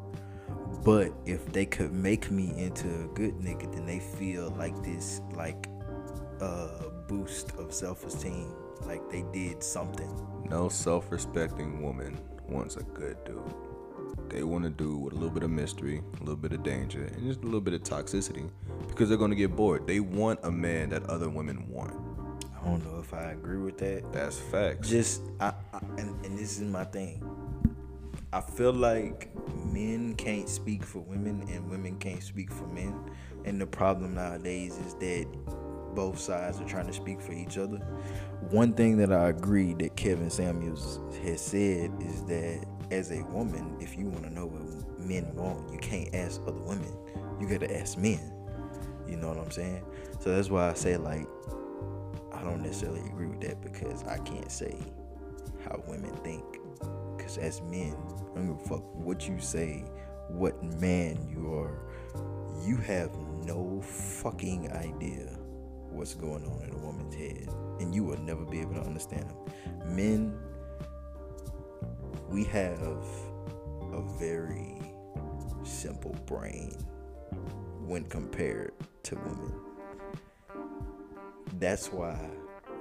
But 0.84 1.12
if 1.24 1.52
they 1.52 1.66
could 1.66 1.92
make 1.92 2.30
me 2.30 2.54
into 2.56 2.86
a 2.86 3.08
good 3.08 3.40
nigga, 3.40 3.74
then 3.74 3.86
they 3.86 3.98
feel 3.98 4.50
like 4.50 4.84
this, 4.84 5.20
like, 5.34 5.66
uh, 6.40 6.90
boost 7.08 7.50
of 7.56 7.74
self-esteem, 7.74 8.54
like 8.82 9.10
they 9.10 9.24
did 9.32 9.64
something. 9.64 10.46
No 10.48 10.68
self-respecting 10.68 11.82
woman 11.82 12.16
wants 12.48 12.76
a 12.76 12.84
good 12.84 13.16
dude. 13.24 13.52
They 14.30 14.42
want 14.42 14.64
to 14.64 14.70
do 14.70 14.98
with 14.98 15.12
a 15.14 15.16
little 15.16 15.30
bit 15.30 15.42
of 15.44 15.50
mystery, 15.50 16.02
a 16.16 16.20
little 16.20 16.36
bit 16.36 16.52
of 16.52 16.62
danger, 16.62 17.04
and 17.04 17.26
just 17.26 17.40
a 17.42 17.44
little 17.44 17.60
bit 17.60 17.74
of 17.74 17.82
toxicity 17.82 18.48
because 18.88 19.08
they're 19.08 19.18
gonna 19.18 19.34
get 19.34 19.56
bored. 19.56 19.86
They 19.86 20.00
want 20.00 20.40
a 20.42 20.50
man 20.50 20.90
that 20.90 21.04
other 21.04 21.28
women 21.30 21.68
want. 21.68 21.94
I 22.60 22.64
don't 22.68 22.84
know 22.84 22.98
if 23.00 23.14
I 23.14 23.32
agree 23.32 23.58
with 23.58 23.78
that. 23.78 24.12
That's 24.12 24.38
facts. 24.38 24.88
just 24.88 25.22
I, 25.40 25.52
I 25.72 25.78
and, 25.98 26.24
and 26.24 26.38
this 26.38 26.58
is 26.58 26.62
my 26.64 26.84
thing 26.84 27.22
i 28.32 28.40
feel 28.40 28.72
like 28.72 29.30
men 29.66 30.14
can't 30.16 30.48
speak 30.48 30.82
for 30.84 30.98
women 31.00 31.46
and 31.50 31.70
women 31.70 31.96
can't 31.98 32.22
speak 32.22 32.50
for 32.52 32.66
men 32.66 32.94
And 33.44 33.60
the 33.60 33.66
problem 33.66 34.14
nowadays 34.14 34.76
is 34.78 34.94
that 34.94 35.26
both 35.94 36.18
sides 36.18 36.60
are 36.60 36.64
trying 36.64 36.88
to 36.88 36.92
speak 36.92 37.20
for 37.22 37.32
each 37.32 37.56
other. 37.58 37.78
One 38.50 38.74
thing 38.74 38.98
that 38.98 39.12
I 39.12 39.28
agree 39.28 39.72
that 39.74 39.96
Kevin 39.96 40.30
Samuels 40.30 41.00
has 41.22 41.40
said 41.40 41.92
is 42.00 42.22
that 42.24 42.66
as 42.90 43.10
a 43.10 43.22
woman, 43.24 43.76
if 43.80 43.96
you 43.96 44.06
want 44.06 44.24
to 44.24 44.30
know 44.30 44.46
what 44.46 44.98
men 44.98 45.34
want, 45.34 45.72
you 45.72 45.78
can't 45.78 46.14
ask 46.14 46.40
other 46.46 46.60
women. 46.60 46.92
You 47.40 47.48
got 47.48 47.60
to 47.60 47.78
ask 47.80 47.98
men. 47.98 48.20
You 49.08 49.16
know 49.16 49.28
what 49.28 49.38
I'm 49.38 49.50
saying? 49.50 49.84
So 50.20 50.34
that's 50.34 50.50
why 50.50 50.70
I 50.70 50.74
say 50.74 50.96
like 50.96 51.26
I 52.32 52.42
don't 52.42 52.62
necessarily 52.62 53.00
agree 53.00 53.26
with 53.26 53.40
that 53.42 53.62
because 53.62 54.04
I 54.04 54.18
can't 54.18 54.50
say 54.50 54.76
how 55.64 55.82
women 55.86 56.14
think. 56.16 56.44
Because 57.16 57.38
as 57.38 57.62
men, 57.62 57.96
I 58.32 58.36
don't 58.36 58.56
give 58.56 58.66
a 58.66 58.68
fuck 58.68 58.94
what 58.94 59.26
you 59.28 59.40
say, 59.40 59.84
what 60.28 60.62
man 60.62 61.18
you 61.28 61.54
are. 61.54 61.78
You 62.66 62.76
have 62.78 63.16
no 63.44 63.80
fucking 63.82 64.72
idea 64.72 65.26
what's 65.90 66.14
going 66.14 66.44
on 66.44 66.62
in 66.62 66.74
a 66.74 66.78
woman's 66.78 67.14
head, 67.14 67.48
and 67.80 67.94
you 67.94 68.04
will 68.04 68.18
never 68.18 68.44
be 68.44 68.60
able 68.60 68.74
to 68.74 68.82
understand 68.82 69.30
them. 69.30 69.96
Men, 69.96 70.38
we 72.28 72.44
have 72.44 72.80
a 73.92 74.02
very 74.18 74.80
simple 75.62 76.14
brain 76.26 76.72
when 77.84 78.04
compared 78.04 78.72
to 79.04 79.16
women. 79.16 79.60
That's 81.58 81.92
why 81.92 82.18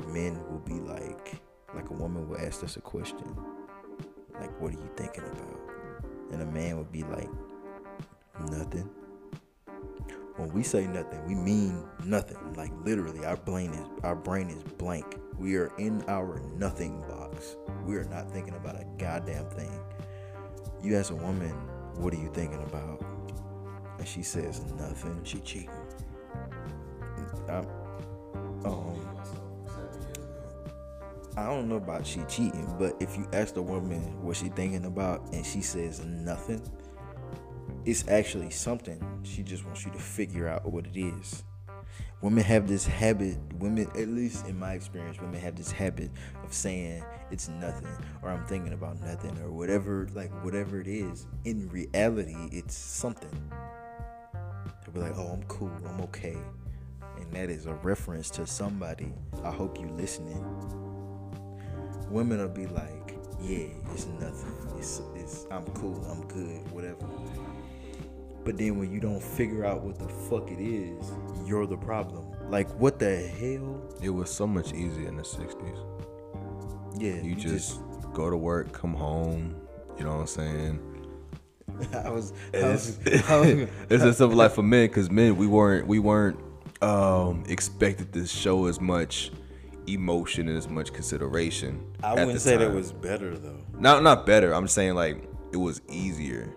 men 0.07 0.41
will 0.49 0.59
be 0.59 0.73
like, 0.73 1.41
like 1.73 1.89
a 1.89 1.93
woman 1.93 2.27
will 2.27 2.39
ask 2.39 2.63
us 2.63 2.75
a 2.75 2.81
question, 2.81 3.35
like, 4.39 4.59
"What 4.59 4.73
are 4.73 4.77
you 4.77 4.89
thinking 4.97 5.23
about?" 5.23 5.59
And 6.31 6.41
a 6.41 6.45
man 6.45 6.77
would 6.77 6.91
be 6.91 7.03
like, 7.03 7.29
"Nothing." 8.49 8.89
When 10.37 10.51
we 10.51 10.63
say 10.63 10.85
nothing, 10.87 11.25
we 11.25 11.35
mean 11.35 11.87
nothing. 12.03 12.37
Like 12.55 12.71
literally, 12.83 13.23
our 13.25 13.37
brain 13.37 13.71
is 13.73 13.87
our 14.03 14.15
brain 14.15 14.49
is 14.49 14.61
blank. 14.63 15.17
We 15.37 15.55
are 15.55 15.71
in 15.77 16.03
our 16.07 16.39
nothing 16.57 17.01
box. 17.01 17.57
We 17.85 17.97
are 17.97 18.05
not 18.05 18.31
thinking 18.31 18.55
about 18.55 18.75
a 18.75 18.85
goddamn 18.97 19.49
thing. 19.49 19.79
You 20.81 20.95
ask 20.97 21.11
a 21.11 21.15
woman, 21.15 21.51
"What 21.95 22.13
are 22.13 22.17
you 22.17 22.31
thinking 22.33 22.63
about?" 22.63 23.03
and 23.97 24.07
she 24.07 24.23
says 24.23 24.61
nothing. 24.77 25.19
She 25.23 25.39
cheating. 25.39 25.69
I'm, 27.49 27.67
um, 28.65 29.17
I 31.37 31.45
don't 31.47 31.67
know 31.67 31.75
about 31.75 32.05
she 32.05 32.21
cheating, 32.29 32.73
but 32.79 32.95
if 32.99 33.17
you 33.17 33.27
ask 33.33 33.53
the 33.53 33.61
woman 33.61 33.99
what 34.23 34.37
she 34.37 34.49
thinking 34.49 34.85
about 34.85 35.33
and 35.33 35.45
she 35.45 35.61
says 35.61 36.03
nothing, 36.05 36.61
it's 37.83 38.07
actually 38.07 38.51
something. 38.51 39.01
She 39.23 39.43
just 39.43 39.65
wants 39.65 39.85
you 39.85 39.91
to 39.91 39.99
figure 39.99 40.47
out 40.47 40.65
what 40.65 40.85
it 40.85 40.97
is. 40.97 41.43
Women 42.21 42.43
have 42.43 42.67
this 42.67 42.85
habit, 42.87 43.37
women, 43.59 43.87
at 43.95 44.07
least 44.07 44.47
in 44.47 44.57
my 44.57 44.73
experience, 44.73 45.19
women 45.19 45.39
have 45.41 45.55
this 45.55 45.71
habit 45.71 46.09
of 46.43 46.53
saying 46.53 47.03
it's 47.29 47.49
nothing 47.49 47.89
or 48.21 48.29
I'm 48.29 48.45
thinking 48.45 48.73
about 48.73 49.01
nothing 49.03 49.37
or 49.39 49.51
whatever, 49.51 50.07
like 50.13 50.31
whatever 50.43 50.79
it 50.79 50.87
is. 50.87 51.27
In 51.43 51.67
reality, 51.69 52.49
it's 52.51 52.75
something. 52.75 53.51
They'll 54.83 54.93
be 54.93 55.01
like, 55.01 55.17
oh, 55.17 55.27
I'm 55.27 55.43
cool, 55.43 55.71
I'm 55.87 56.01
okay. 56.01 56.37
And 57.17 57.31
that 57.33 57.49
is 57.49 57.65
a 57.65 57.73
reference 57.75 58.29
to 58.31 58.47
somebody. 58.47 59.11
I 59.43 59.51
hope 59.51 59.79
you 59.79 59.87
listening. 59.89 60.43
Women 62.09 62.39
will 62.39 62.47
be 62.47 62.67
like, 62.67 63.17
yeah, 63.41 63.67
it's 63.93 64.05
nothing. 64.19 64.55
It's, 64.77 65.01
it's 65.15 65.45
I'm 65.51 65.65
cool, 65.67 66.03
I'm 66.05 66.25
good, 66.27 66.71
whatever. 66.71 67.07
But 68.45 68.57
then 68.57 68.77
when 68.77 68.91
you 68.91 68.99
don't 68.99 69.21
figure 69.21 69.65
out 69.65 69.81
what 69.81 69.97
the 69.97 70.07
fuck 70.07 70.51
it 70.51 70.61
is, 70.61 71.11
you're 71.45 71.65
the 71.65 71.77
problem. 71.77 72.31
Like 72.49 72.69
what 72.79 72.99
the 72.99 73.17
hell? 73.17 73.81
It 74.01 74.11
was 74.11 74.29
so 74.29 74.45
much 74.45 74.71
easier 74.71 75.07
in 75.07 75.17
the 75.17 75.23
'60s. 75.23 75.95
Yeah, 76.97 77.21
You, 77.21 77.35
just, 77.35 77.81
go 78.13 78.29
to 78.29 78.37
work, 78.37 78.71
come 78.71 78.93
home. 78.93 79.55
You 79.97 80.05
know 80.05 80.13
what 80.13 80.21
I'm 80.21 80.27
saying? 80.27 80.79
I 82.05 82.09
was, 82.09 82.31
I 82.53 82.57
It's, 82.57 82.97
was, 83.03 83.23
I 83.29 83.37
was 83.37 83.47
it's 83.89 84.03
just 84.03 84.17
something 84.19 84.37
like 84.37 84.51
for 84.51 84.63
men, 84.63 84.87
because 84.87 85.09
men 85.09 85.35
we 85.35 85.47
weren't 85.47 85.87
we 85.87 85.99
weren't 85.99 86.39
um, 86.81 87.43
expected 87.47 88.13
to 88.13 88.27
show 88.27 88.67
as 88.67 88.79
much 88.79 89.31
emotion 89.87 90.47
and 90.47 90.57
as 90.57 90.69
much 90.69 90.93
consideration. 90.93 91.83
I 92.03 92.13
wouldn't 92.13 92.39
say 92.41 92.57
that 92.57 92.71
was 92.71 92.93
better 92.93 93.37
though. 93.37 93.59
not 93.77 94.03
not 94.03 94.25
better. 94.25 94.53
I'm 94.53 94.67
saying 94.67 94.93
like 94.95 95.27
it 95.51 95.57
was 95.57 95.81
easier 95.89 96.53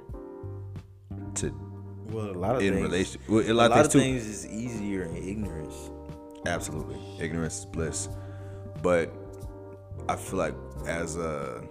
to 1.36 1.68
Well, 2.11 2.30
a 2.30 2.32
lot 2.32 2.56
of 2.56 2.62
in 2.62 2.74
things, 2.74 2.82
relation. 2.86 3.20
Well, 3.28 3.40
a 3.46 3.50
a 3.50 3.54
lot, 3.54 3.70
lot 3.70 3.80
of 3.80 3.86
of 3.86 3.92
things 3.92 4.22
things 4.24 4.44
is 4.44 4.46
easier 4.46 5.02
in 5.04 5.16
ignorance. 5.16 5.90
Absolutely, 6.46 6.96
ignorance 7.20 7.59
is 7.61 7.64
bliss. 7.66 8.09
But 8.82 9.12
I 10.09 10.16
feel 10.16 10.38
like 10.38 10.54
as 10.86 11.16
a 11.16 11.62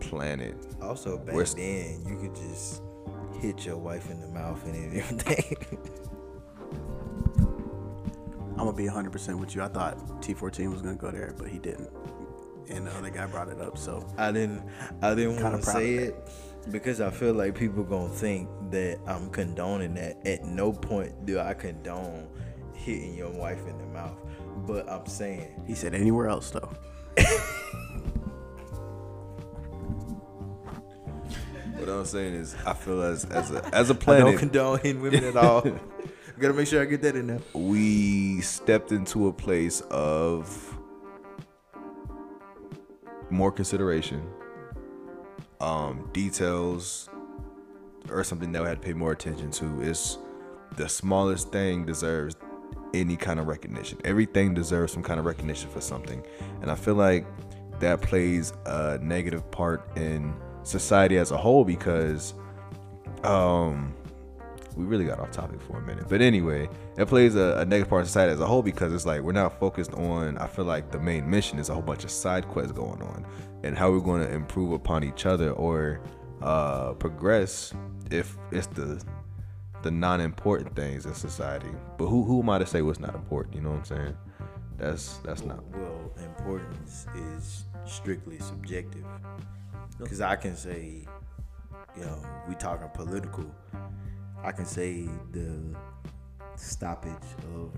planet, 0.00 0.54
Also, 0.82 1.16
back 1.16 1.34
Where's- 1.34 1.54
then, 1.54 2.04
you 2.06 2.16
could 2.18 2.34
just 2.34 2.82
hit 3.40 3.64
your 3.64 3.78
wife 3.78 4.10
in 4.10 4.20
the 4.20 4.28
mouth 4.28 4.62
and 4.66 4.74
everything. 4.96 5.56
I'm 8.56 8.58
gonna 8.70 8.72
be 8.72 8.84
100% 8.86 9.38
with 9.40 9.54
you. 9.54 9.62
I 9.62 9.68
thought 9.68 9.96
T14 10.22 10.70
was 10.70 10.82
gonna 10.82 10.94
go 10.96 11.10
there, 11.10 11.34
but 11.38 11.48
he 11.48 11.58
didn't. 11.58 11.90
And 12.68 12.86
the 12.86 12.92
other 12.96 13.10
guy 13.10 13.26
brought 13.26 13.48
it 13.48 13.60
up, 13.60 13.76
so 13.76 14.06
I 14.16 14.30
didn't, 14.32 14.62
I 15.02 15.14
didn't 15.14 15.34
Kinda 15.36 15.50
want 15.50 15.64
to 15.64 15.70
say 15.70 15.96
of 15.96 16.02
it 16.08 16.28
because 16.70 17.00
I 17.00 17.10
feel 17.10 17.34
like 17.34 17.54
people 17.54 17.84
gonna 17.84 18.08
think 18.08 18.48
that 18.70 18.98
I'm 19.06 19.30
condoning 19.30 19.94
that. 19.94 20.26
At 20.26 20.44
no 20.44 20.72
point 20.72 21.26
do 21.26 21.38
I 21.38 21.54
condone 21.54 22.28
hitting 22.74 23.14
your 23.14 23.30
wife 23.30 23.66
in 23.66 23.78
the 23.78 23.86
mouth, 23.86 24.18
but 24.66 24.88
I'm 24.88 25.06
saying 25.06 25.62
he 25.66 25.74
said 25.74 25.94
anywhere 25.94 26.28
else 26.28 26.50
though. 26.50 26.70
what 31.76 31.88
I'm 31.88 32.04
saying 32.04 32.34
is, 32.34 32.54
I 32.64 32.72
feel 32.72 33.02
as 33.02 33.24
as 33.26 33.50
a 33.50 33.64
as 33.74 33.90
a 33.90 33.92
I 33.94 33.96
don't 33.96 34.00
planet, 34.00 34.38
condone 34.38 34.78
hitting 34.78 35.02
women 35.02 35.24
at 35.24 35.36
all. 35.36 35.62
Gotta 36.38 36.54
make 36.54 36.66
sure 36.66 36.82
I 36.82 36.84
get 36.84 37.02
that 37.02 37.14
in 37.14 37.28
there. 37.28 37.40
we 37.52 38.40
stepped 38.40 38.90
into 38.90 39.28
a 39.28 39.32
place 39.32 39.82
of 39.82 40.76
more 43.30 43.52
consideration, 43.52 44.26
um, 45.64 46.08
details, 46.12 47.08
or 48.10 48.22
something 48.22 48.52
that 48.52 48.62
we 48.62 48.68
had 48.68 48.80
to 48.80 48.86
pay 48.86 48.92
more 48.92 49.12
attention 49.12 49.50
to. 49.52 49.80
Is 49.80 50.18
the 50.76 50.88
smallest 50.88 51.50
thing 51.50 51.86
deserves 51.86 52.36
any 52.92 53.16
kind 53.16 53.40
of 53.40 53.46
recognition. 53.46 53.98
Everything 54.04 54.54
deserves 54.54 54.92
some 54.92 55.02
kind 55.02 55.18
of 55.18 55.26
recognition 55.26 55.70
for 55.70 55.80
something, 55.80 56.22
and 56.60 56.70
I 56.70 56.74
feel 56.74 56.94
like 56.94 57.26
that 57.80 58.00
plays 58.02 58.52
a 58.66 58.98
negative 58.98 59.50
part 59.50 59.96
in 59.96 60.34
society 60.62 61.18
as 61.18 61.30
a 61.32 61.36
whole 61.36 61.64
because, 61.64 62.34
um, 63.24 63.94
we 64.76 64.84
really 64.84 65.04
got 65.04 65.20
off 65.20 65.30
topic 65.30 65.60
for 65.62 65.78
a 65.78 65.82
minute. 65.82 66.06
But 66.08 66.20
anyway, 66.20 66.68
it 66.96 67.06
plays 67.06 67.36
a, 67.36 67.58
a 67.58 67.64
negative 67.64 67.88
part 67.88 68.02
of 68.02 68.08
society 68.08 68.32
as 68.32 68.40
a 68.40 68.46
whole 68.46 68.62
because 68.62 68.92
it's 68.92 69.06
like 69.06 69.20
we're 69.20 69.32
not 69.32 69.58
focused 69.60 69.92
on. 69.94 70.36
I 70.38 70.46
feel 70.46 70.64
like 70.64 70.90
the 70.90 70.98
main 70.98 71.28
mission 71.28 71.58
is 71.58 71.68
a 71.68 71.74
whole 71.74 71.82
bunch 71.82 72.04
of 72.04 72.10
side 72.10 72.48
quests 72.48 72.72
going 72.72 73.02
on, 73.02 73.26
and 73.64 73.76
how 73.76 73.90
we're 73.90 74.00
going 74.00 74.20
to 74.20 74.32
improve 74.32 74.72
upon 74.72 75.02
each 75.02 75.24
other 75.24 75.50
or 75.52 76.00
uh, 76.42 76.92
progress 76.92 77.72
if 78.10 78.36
it's 78.52 78.66
the 78.68 79.02
the 79.82 79.90
non-important 79.90 80.74
things 80.74 81.04
in 81.04 81.14
society. 81.14 81.68
But 81.98 82.06
who 82.06 82.24
who 82.24 82.40
am 82.40 82.50
I 82.50 82.58
to 82.58 82.66
say 82.66 82.82
what's 82.82 83.00
not 83.00 83.14
important? 83.14 83.54
You 83.54 83.62
know 83.62 83.70
what 83.70 83.78
I'm 83.78 83.84
saying? 83.84 84.16
That's 84.76 85.18
that's 85.18 85.42
not. 85.44 85.64
Well, 85.76 86.12
importance 86.22 87.06
is 87.14 87.64
strictly 87.86 88.38
subjective. 88.38 89.04
Because 89.98 90.20
I 90.20 90.36
can 90.36 90.56
say, 90.56 91.06
you 91.96 92.02
know, 92.02 92.18
we 92.48 92.54
talking 92.54 92.88
political. 92.92 93.44
I 94.42 94.52
can 94.52 94.66
say 94.66 95.08
the 95.32 95.76
stoppage 96.56 97.12
of 97.54 97.72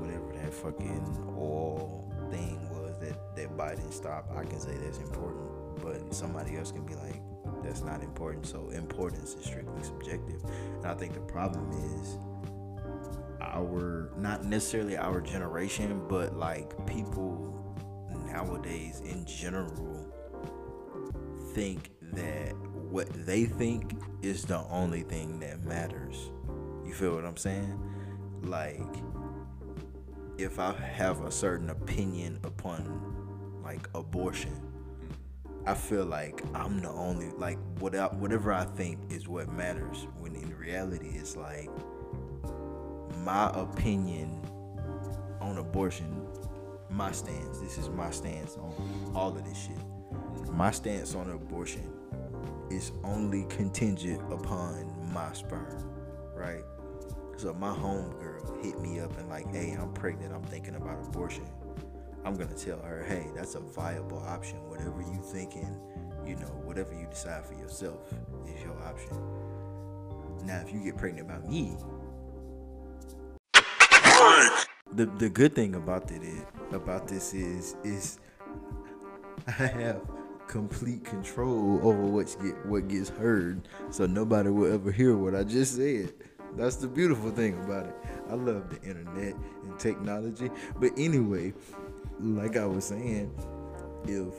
whatever 0.00 0.32
that 0.34 0.52
fucking 0.54 1.34
oil 1.36 2.12
thing 2.30 2.58
was 2.70 2.75
that 3.06 3.36
that 3.36 3.56
Biden 3.56 3.92
stopped. 3.92 4.36
I 4.36 4.44
can 4.44 4.60
say 4.60 4.76
that's 4.82 4.98
important, 4.98 5.82
but 5.82 6.14
somebody 6.14 6.56
else 6.56 6.72
can 6.72 6.84
be 6.84 6.94
like, 6.94 7.22
that's 7.62 7.82
not 7.82 8.02
important. 8.02 8.46
So 8.46 8.70
importance 8.70 9.34
is 9.34 9.44
strictly 9.44 9.82
subjective, 9.82 10.42
and 10.76 10.86
I 10.86 10.94
think 10.94 11.14
the 11.14 11.20
problem 11.20 11.70
is 12.00 12.18
our 13.40 14.10
not 14.16 14.44
necessarily 14.44 14.96
our 14.96 15.20
generation, 15.20 16.02
but 16.08 16.36
like 16.36 16.86
people 16.86 17.52
nowadays 18.26 19.00
in 19.04 19.24
general 19.24 20.12
think 21.54 21.90
that 22.12 22.54
what 22.90 23.08
they 23.26 23.44
think 23.44 23.96
is 24.22 24.44
the 24.44 24.58
only 24.70 25.02
thing 25.02 25.38
that 25.40 25.64
matters. 25.64 26.30
You 26.84 26.92
feel 26.92 27.14
what 27.14 27.24
I'm 27.24 27.36
saying? 27.36 27.80
Like 28.42 28.80
if 30.38 30.58
I 30.58 30.72
have 30.72 31.22
a 31.22 31.30
certain 31.30 31.70
opinion 31.70 32.38
upon 32.44 33.60
like 33.62 33.88
abortion, 33.94 34.60
I 35.66 35.74
feel 35.74 36.04
like 36.04 36.42
I'm 36.54 36.80
the 36.80 36.90
only 36.90 37.30
like 37.30 37.58
whatever 37.78 38.14
whatever 38.14 38.52
I 38.52 38.64
think 38.64 39.10
is 39.10 39.26
what 39.26 39.52
matters. 39.52 40.06
When 40.18 40.34
in 40.34 40.56
reality, 40.56 41.10
it's 41.14 41.36
like 41.36 41.70
my 43.24 43.50
opinion 43.54 44.40
on 45.40 45.58
abortion, 45.58 46.26
my 46.90 47.12
stance. 47.12 47.58
This 47.58 47.78
is 47.78 47.88
my 47.88 48.10
stance 48.10 48.56
on 48.56 49.12
all 49.14 49.36
of 49.36 49.44
this 49.44 49.58
shit. 49.58 50.52
My 50.52 50.70
stance 50.70 51.14
on 51.14 51.30
abortion 51.30 51.92
is 52.70 52.92
only 53.04 53.44
contingent 53.48 54.20
upon 54.32 54.92
my 55.12 55.32
sperm, 55.32 55.90
right? 56.34 56.62
So 57.36 57.52
my 57.52 57.68
homegirl 57.68 58.64
hit 58.64 58.80
me 58.80 58.98
up 59.00 59.16
and 59.18 59.28
like, 59.28 59.46
hey, 59.52 59.76
I'm 59.78 59.92
pregnant, 59.92 60.34
I'm 60.34 60.42
thinking 60.44 60.74
about 60.76 61.04
abortion. 61.06 61.46
I'm 62.24 62.34
gonna 62.34 62.54
tell 62.54 62.80
her, 62.80 63.04
hey, 63.04 63.26
that's 63.36 63.54
a 63.54 63.60
viable 63.60 64.18
option. 64.26 64.58
Whatever 64.68 65.02
you 65.02 65.20
thinking, 65.22 65.78
you 66.26 66.36
know, 66.36 66.48
whatever 66.64 66.92
you 66.92 67.06
decide 67.08 67.44
for 67.44 67.54
yourself 67.54 68.12
is 68.46 68.62
your 68.62 68.76
option. 68.82 69.16
Now, 70.44 70.60
if 70.60 70.72
you 70.72 70.80
get 70.80 70.96
pregnant 70.96 71.28
by 71.28 71.38
me, 71.38 71.76
the 74.92 75.06
the 75.18 75.28
good 75.28 75.54
thing 75.54 75.74
about 75.74 76.10
it 76.10 76.22
is 76.22 76.42
about 76.72 77.06
this 77.06 77.34
is 77.34 77.76
is 77.84 78.18
I 79.46 79.50
have 79.50 80.00
complete 80.48 81.04
control 81.04 81.80
over 81.82 82.02
what 82.02 82.34
get 82.42 82.66
what 82.66 82.88
gets 82.88 83.10
heard, 83.10 83.68
so 83.90 84.06
nobody 84.06 84.48
will 84.48 84.72
ever 84.72 84.90
hear 84.90 85.16
what 85.16 85.34
I 85.34 85.44
just 85.44 85.76
said. 85.76 86.14
That's 86.56 86.76
the 86.76 86.88
beautiful 86.88 87.30
thing 87.30 87.58
about 87.64 87.86
it. 87.86 87.94
I 88.30 88.34
love 88.34 88.70
the 88.70 88.80
internet 88.88 89.34
and 89.62 89.78
technology. 89.78 90.50
But 90.80 90.92
anyway, 90.96 91.52
like 92.18 92.56
I 92.56 92.66
was 92.66 92.86
saying, 92.86 93.32
if 94.04 94.34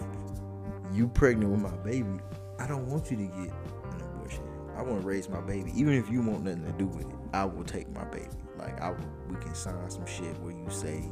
you 0.93 1.07
pregnant 1.09 1.51
with 1.51 1.61
my 1.61 1.77
baby, 1.83 2.19
I 2.59 2.67
don't 2.67 2.87
want 2.87 3.11
you 3.11 3.17
to 3.17 3.23
get 3.23 3.53
an 3.53 4.01
abortion. 4.01 4.43
I 4.75 4.81
want 4.81 5.01
to 5.01 5.07
raise 5.07 5.29
my 5.29 5.41
baby. 5.41 5.71
Even 5.75 5.93
if 5.93 6.09
you 6.09 6.21
want 6.21 6.43
nothing 6.43 6.65
to 6.65 6.71
do 6.73 6.87
with 6.87 7.07
it, 7.07 7.15
I 7.33 7.45
will 7.45 7.63
take 7.63 7.89
my 7.93 8.05
baby. 8.05 8.29
Like 8.57 8.81
I 8.81 8.89
will, 8.89 9.09
we 9.29 9.35
can 9.35 9.53
sign 9.53 9.89
some 9.89 10.05
shit 10.05 10.35
where 10.39 10.53
you 10.53 10.65
say, 10.69 11.03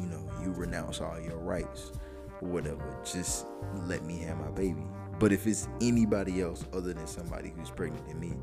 you 0.00 0.06
know, 0.06 0.30
you 0.42 0.52
renounce 0.52 1.00
all 1.00 1.18
your 1.20 1.38
rights 1.38 1.92
or 2.40 2.48
whatever. 2.48 3.00
Just 3.04 3.46
let 3.86 4.04
me 4.04 4.18
have 4.20 4.38
my 4.38 4.50
baby. 4.50 4.86
But 5.18 5.32
if 5.32 5.46
it's 5.46 5.68
anybody 5.80 6.42
else 6.42 6.64
other 6.72 6.92
than 6.92 7.06
somebody 7.06 7.52
who's 7.56 7.70
pregnant 7.70 8.06
than 8.06 8.20
me, 8.20 8.34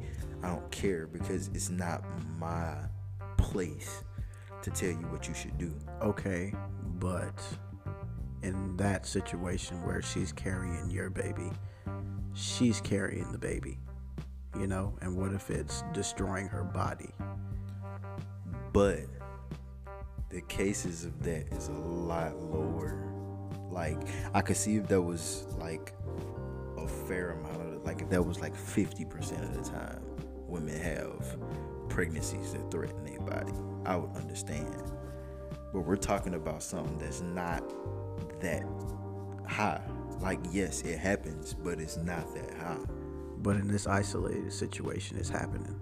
I 0.43 0.47
don't 0.47 0.69
care 0.71 1.07
because 1.07 1.47
it's 1.53 1.69
not 1.69 2.03
my 2.37 2.75
place 3.37 4.03
to 4.61 4.69
tell 4.69 4.89
you 4.89 5.07
what 5.07 5.27
you 5.27 5.33
should 5.33 5.57
do. 5.57 5.73
Okay, 6.01 6.53
but 6.99 7.33
in 8.43 8.75
that 8.75 9.05
situation 9.07 9.81
where 9.85 10.01
she's 10.01 10.33
carrying 10.33 10.89
your 10.89 11.09
baby, 11.09 11.49
she's 12.33 12.81
carrying 12.81 13.31
the 13.31 13.37
baby, 13.37 13.79
you 14.59 14.67
know? 14.67 14.97
And 15.01 15.15
what 15.17 15.33
if 15.33 15.49
it's 15.49 15.83
destroying 15.93 16.47
her 16.47 16.63
body? 16.63 17.09
But 18.73 18.99
the 20.29 20.41
cases 20.41 21.05
of 21.05 21.23
that 21.23 21.47
is 21.53 21.69
a 21.69 21.71
lot 21.71 22.35
lower. 22.35 23.09
Like 23.69 23.97
I 24.33 24.41
could 24.41 24.57
see 24.57 24.75
if 24.75 24.87
that 24.89 25.01
was 25.01 25.47
like 25.57 25.93
a 26.77 26.87
fair 26.87 27.31
amount 27.31 27.61
of 27.61 27.85
like 27.85 28.01
if 28.01 28.09
that 28.09 28.23
was 28.23 28.39
like 28.39 28.55
50% 28.55 29.41
of 29.41 29.53
the 29.53 29.69
time 29.69 30.12
women 30.53 30.79
have 30.79 31.37
pregnancies 31.89 32.53
that 32.53 32.71
threaten 32.71 33.03
their 33.05 33.19
body. 33.21 33.53
I 33.85 33.97
would 33.97 34.15
understand. 34.15 34.75
But 35.73 35.81
we're 35.81 35.95
talking 35.97 36.35
about 36.35 36.63
something 36.63 36.97
that's 36.99 37.21
not 37.21 37.63
that 38.41 38.63
high. 39.47 39.81
Like 40.21 40.39
yes, 40.51 40.81
it 40.83 40.99
happens, 40.99 41.53
but 41.53 41.79
it's 41.79 41.97
not 41.97 42.33
that 42.35 42.53
high. 42.57 42.77
But 43.39 43.57
in 43.57 43.67
this 43.67 43.87
isolated 43.87 44.53
situation, 44.53 45.17
it's 45.17 45.29
happening. 45.29 45.75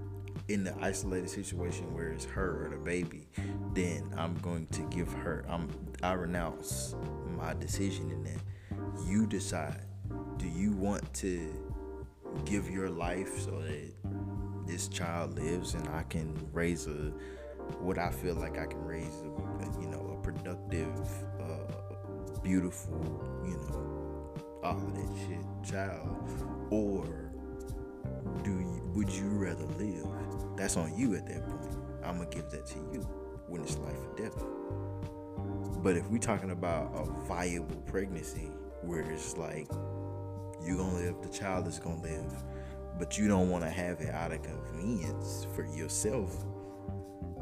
in 0.47 0.63
the 0.63 0.76
isolated 0.82 1.30
situation 1.30 1.93
where 1.93 2.09
it's 2.09 2.26
her 2.26 2.65
or 2.65 2.69
the 2.69 2.78
baby, 2.78 3.28
then 3.74 4.11
I'm 4.17 4.36
going 4.39 4.67
to 4.67 4.82
give 4.84 5.11
her. 5.13 5.45
I'm 5.49 5.69
I 6.03 6.13
renounce 6.13 6.95
my 7.38 7.53
decision 7.53 8.11
in 8.11 8.24
that. 8.24 8.41
You 9.07 9.28
decide. 9.28 9.82
Do 10.38 10.47
you 10.47 10.72
want 10.74 11.13
to 11.15 11.53
give 12.45 12.69
your 12.69 12.89
life 12.89 13.39
so 13.39 13.51
that 13.61 14.01
this 14.68 14.88
child 14.88 15.38
lives 15.38 15.74
and 15.74 15.88
I 15.89 16.03
can 16.03 16.36
raise 16.51 16.88
a 16.88 17.12
what 17.80 17.97
I 17.97 18.12
feel 18.12 18.36
like 18.36 18.57
I 18.57 18.66
can 18.66 18.84
raise 18.84 19.22
a, 19.22 19.82
you 19.82 19.88
know 19.88 20.18
a 20.18 20.24
productive, 20.24 20.99
uh, 21.39 22.39
beautiful, 22.43 23.24
you 23.45 23.55
know, 23.55 24.34
all 24.64 24.78
of 24.78 24.95
that 24.95 25.18
shit 25.28 25.74
child, 25.74 26.30
or 26.70 27.32
do 28.43 28.51
you, 28.51 28.91
would 28.93 29.09
you 29.09 29.30
rather 29.30 29.66
live? 29.78 30.07
That's 30.57 30.78
on 30.78 30.97
you 30.97 31.16
at 31.16 31.28
that 31.28 31.45
point. 31.45 31.76
I'm 32.03 32.18
gonna 32.18 32.30
give 32.30 32.49
that 32.51 32.66
to 32.68 32.76
you 32.91 33.01
when 33.47 33.62
it's 33.62 33.78
life 33.78 33.97
or 33.97 34.16
death. 34.16 34.43
But 35.84 35.97
if 35.97 36.07
we're 36.09 36.20
talking 36.20 36.51
about 36.51 36.91
a 36.93 37.05
viable 37.26 37.82
pregnancy 37.88 38.51
where 38.82 39.01
it's 39.01 39.38
like 39.38 39.68
you're 40.64 40.78
gonna 40.78 40.95
live, 40.97 41.22
the 41.22 41.30
child 41.30 41.68
is 41.68 41.80
gonna 41.80 42.01
live, 42.01 42.43
but 43.02 43.18
you 43.18 43.28
don't 43.28 43.49
want 43.49 43.64
to 43.64 43.70
have 43.70 43.99
it 43.99 44.14
out 44.14 44.32
of 44.32 44.43
convenience 44.43 45.47
for 45.56 45.66
yourself, 45.76 46.45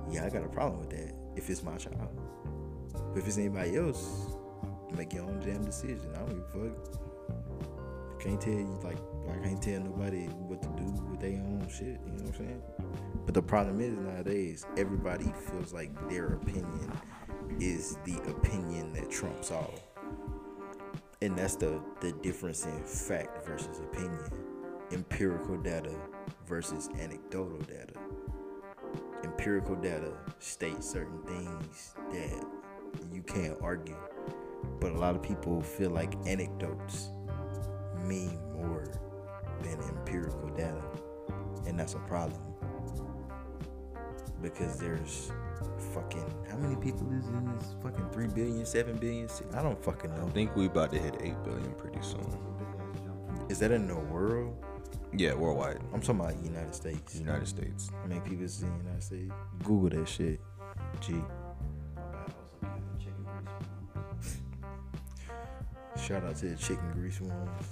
yeah, 0.09 0.23
I 0.23 0.29
got 0.29 0.45
a 0.45 0.47
problem 0.47 0.79
with 0.79 0.89
that. 0.91 1.13
If 1.35 1.49
it's 1.49 1.63
my 1.63 1.75
child, 1.75 1.97
but 2.93 3.17
if 3.17 3.27
it's 3.27 3.37
anybody 3.37 3.75
else, 3.75 4.37
make 4.95 5.11
your 5.11 5.23
own 5.23 5.41
damn 5.41 5.65
decision. 5.65 6.15
I 6.15 6.19
don't 6.19 6.29
give 6.29 6.63
a 6.63 6.69
fuck. 6.69 7.01
I 8.17 8.23
Can't 8.23 8.39
tell 8.39 8.53
you 8.53 8.79
like 8.85 8.95
I 9.29 9.43
can't 9.45 9.61
tell 9.61 9.81
nobody 9.81 10.27
what 10.27 10.61
to 10.61 10.69
do 10.81 10.93
with 11.11 11.19
their 11.19 11.31
own 11.31 11.67
shit. 11.69 11.99
You 12.05 12.13
know 12.13 12.23
what 12.23 12.27
I'm 12.27 12.35
saying? 12.35 12.61
But 13.25 13.33
the 13.33 13.41
problem 13.41 13.81
is 13.81 13.97
nowadays 13.97 14.65
everybody 14.77 15.25
feels 15.49 15.73
like 15.73 15.91
their 16.09 16.35
opinion 16.35 16.89
is 17.59 17.97
the 18.05 18.15
opinion 18.29 18.93
that 18.93 19.11
trumps 19.11 19.51
all, 19.51 19.73
and 21.21 21.37
that's 21.37 21.57
the 21.57 21.81
the 21.99 22.13
difference 22.23 22.65
in 22.65 22.81
fact 22.85 23.45
versus 23.45 23.79
opinion, 23.79 24.23
empirical 24.91 25.57
data 25.57 25.93
versus 26.47 26.89
anecdotal 26.99 27.59
data. 27.59 27.93
Empirical 29.23 29.75
data 29.75 30.11
states 30.39 30.89
certain 30.89 31.21
things 31.23 31.93
that 32.11 32.45
you 33.13 33.21
can't 33.21 33.57
argue, 33.61 33.97
but 34.79 34.91
a 34.91 34.97
lot 34.97 35.15
of 35.15 35.21
people 35.21 35.61
feel 35.61 35.91
like 35.91 36.13
anecdotes 36.25 37.09
mean 38.05 38.39
more 38.53 38.91
than 39.61 39.79
empirical 39.89 40.49
data. 40.49 40.81
And 41.67 41.79
that's 41.79 41.93
a 41.93 41.99
problem. 41.99 42.41
Because 44.41 44.77
there's 44.77 45.31
fucking 45.93 46.33
how 46.49 46.57
many 46.57 46.75
people 46.77 47.11
is 47.11 47.27
in 47.27 47.57
this 47.57 47.75
fucking 47.83 48.09
3 48.11 48.27
billion, 48.27 48.65
7 48.65 48.97
billion? 48.97 49.29
I 49.53 49.61
don't 49.61 49.83
fucking 49.83 50.15
know. 50.15 50.25
I 50.25 50.29
think 50.29 50.55
we 50.55 50.65
about 50.65 50.91
to 50.91 50.99
hit 50.99 51.15
eight 51.21 51.41
billion 51.43 51.71
pretty 51.73 52.01
soon. 52.01 52.25
Is 53.49 53.57
that 53.59 53.71
in 53.71 53.87
the 53.87 53.95
world? 53.95 54.55
Yeah, 55.11 55.33
worldwide, 55.33 55.79
I'm 55.91 56.01
talking 56.01 56.21
about 56.21 56.43
United 56.43 56.75
States. 56.75 57.15
United 57.15 57.47
States. 57.47 57.89
I 58.03 58.07
many 58.07 58.21
people 58.21 58.45
is 58.45 58.61
in 58.61 58.69
the 58.69 58.83
United 58.83 59.03
States? 59.03 59.31
Google 59.63 59.99
that 59.99 60.07
shit. 60.07 60.39
G. 61.01 61.15
Shout 65.97 66.23
out 66.23 66.35
to 66.37 66.45
the 66.45 66.55
chicken 66.55 66.91
grease 66.93 67.19
ones. 67.19 67.69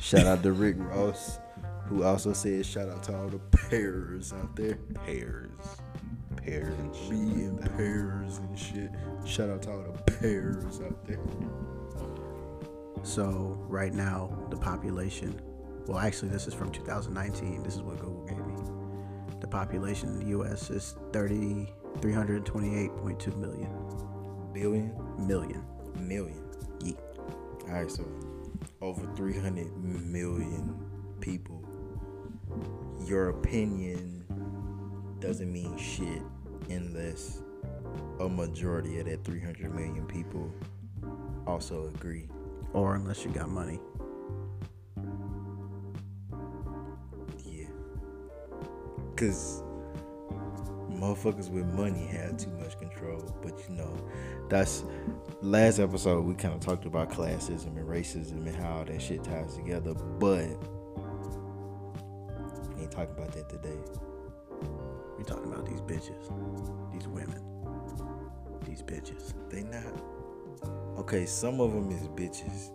shout 0.00 0.26
out 0.26 0.42
to 0.42 0.52
Rick 0.52 0.76
Ross, 0.78 1.38
who 1.86 2.02
also 2.02 2.32
said 2.32 2.66
shout 2.66 2.88
out 2.88 3.04
to 3.04 3.16
all 3.16 3.28
the 3.28 3.38
pears 3.38 4.32
out 4.32 4.56
there. 4.56 4.74
Pears, 5.06 5.50
pears 6.36 6.76
and 6.78 6.94
shit. 6.94 7.10
Be 7.10 7.44
in 7.44 7.58
pears 7.76 8.38
and 8.38 8.58
shit. 8.58 8.90
Shout 9.24 9.50
out 9.50 9.62
to 9.62 9.70
all 9.70 9.82
the 9.82 10.12
pears 10.12 10.80
out 10.80 11.06
there. 11.06 11.18
So 13.02 13.58
right 13.68 13.92
now, 13.92 14.46
the 14.50 14.56
population. 14.56 15.40
Well, 15.86 15.98
actually, 15.98 16.28
this 16.28 16.46
is 16.46 16.54
from 16.54 16.70
2019. 16.70 17.62
This 17.62 17.74
is 17.74 17.82
what 17.82 17.98
Google 17.98 18.24
gave 18.26 18.46
me. 18.46 18.54
The 19.40 19.48
population 19.48 20.10
in 20.10 20.20
the 20.20 20.26
U.S. 20.26 20.70
is 20.70 20.96
30, 21.12 21.72
328.2 21.98 23.36
million. 23.36 23.70
Billion? 24.52 25.26
Million. 25.26 25.64
Million. 25.98 26.44
Yeah. 26.82 26.92
All 27.68 27.74
right, 27.74 27.90
so 27.90 28.04
over 28.82 29.06
300 29.16 29.76
million 29.76 30.74
people. 31.20 31.62
Your 33.06 33.30
opinion 33.30 34.24
doesn't 35.20 35.50
mean 35.52 35.76
shit 35.78 36.22
unless 36.68 37.42
a 38.20 38.28
majority 38.28 39.00
of 39.00 39.06
that 39.06 39.24
300 39.24 39.74
million 39.74 40.06
people 40.06 40.52
also 41.46 41.90
agree. 41.94 42.28
Or 42.72 42.94
unless 42.94 43.24
you 43.24 43.30
got 43.30 43.48
money. 43.48 43.80
Yeah. 47.44 47.66
Because 49.10 49.62
motherfuckers 51.00 51.50
with 51.50 51.66
money 51.66 52.06
have 52.06 52.36
too 52.36 52.50
much 52.50 52.78
control. 52.78 53.34
But 53.42 53.58
you 53.68 53.74
know, 53.76 53.92
that's 54.48 54.84
last 55.40 55.78
episode 55.78 56.24
we 56.24 56.34
kind 56.34 56.54
of 56.54 56.60
talked 56.60 56.84
about 56.84 57.10
classism 57.10 57.76
and 57.78 57.88
racism 57.88 58.46
and 58.46 58.54
how 58.54 58.84
that 58.84 59.00
shit 59.00 59.24
ties 59.24 59.56
together. 59.56 59.94
But 59.94 60.48
we 62.76 62.82
ain't 62.82 62.92
talking 62.92 63.14
about 63.16 63.32
that 63.32 63.48
today. 63.48 63.78
We 65.18 65.24
talking 65.24 65.52
about 65.52 65.66
these 65.66 65.80
bitches, 65.80 66.92
these 66.92 67.08
women, 67.08 67.42
these 68.66 68.82
bitches. 68.82 69.34
They 69.48 69.62
not. 69.62 70.19
Okay, 70.98 71.26
some 71.26 71.60
of 71.60 71.72
them 71.72 71.90
is 71.90 72.08
bitches, 72.08 72.70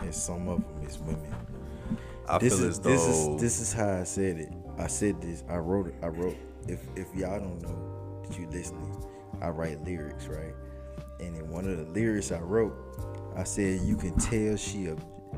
and 0.00 0.14
some 0.14 0.48
of 0.48 0.64
them 0.64 0.82
is 0.86 0.98
women. 0.98 1.34
I 2.28 2.38
this 2.38 2.58
feel 2.58 2.68
is 2.68 2.78
as 2.78 2.84
this 2.84 3.06
is 3.06 3.40
this 3.40 3.60
is 3.60 3.72
how 3.72 4.00
I 4.00 4.04
said 4.04 4.38
it. 4.38 4.52
I 4.78 4.86
said 4.86 5.20
this. 5.20 5.44
I 5.48 5.56
wrote 5.56 5.88
it. 5.88 5.94
I 6.02 6.08
wrote. 6.08 6.36
If 6.68 6.80
if 6.96 7.14
y'all 7.14 7.38
don't 7.38 7.62
know 7.62 8.22
that 8.26 8.38
you 8.38 8.48
listening, 8.48 9.04
I 9.40 9.48
write 9.48 9.84
lyrics, 9.84 10.26
right? 10.26 10.54
And 11.20 11.36
in 11.36 11.48
one 11.50 11.68
of 11.68 11.76
the 11.78 11.84
lyrics 11.84 12.32
I 12.32 12.40
wrote, 12.40 12.74
I 13.36 13.44
said 13.44 13.80
you 13.82 13.96
can 13.96 14.18
tell 14.18 14.56
she 14.56 14.86
a. 14.86 14.96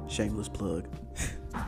Shameless 0.09 0.49
plug. 0.49 0.89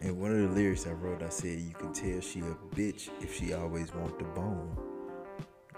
In 0.00 0.20
one 0.20 0.30
of 0.30 0.38
the 0.38 0.48
lyrics 0.48 0.86
I 0.86 0.92
wrote, 0.92 1.22
I 1.22 1.30
said 1.30 1.58
you 1.58 1.72
can 1.72 1.92
tell 1.92 2.20
she 2.20 2.40
a 2.40 2.54
bitch 2.76 3.08
if 3.20 3.34
she 3.34 3.54
always 3.54 3.92
want 3.94 4.18
the 4.18 4.24
bone, 4.26 4.76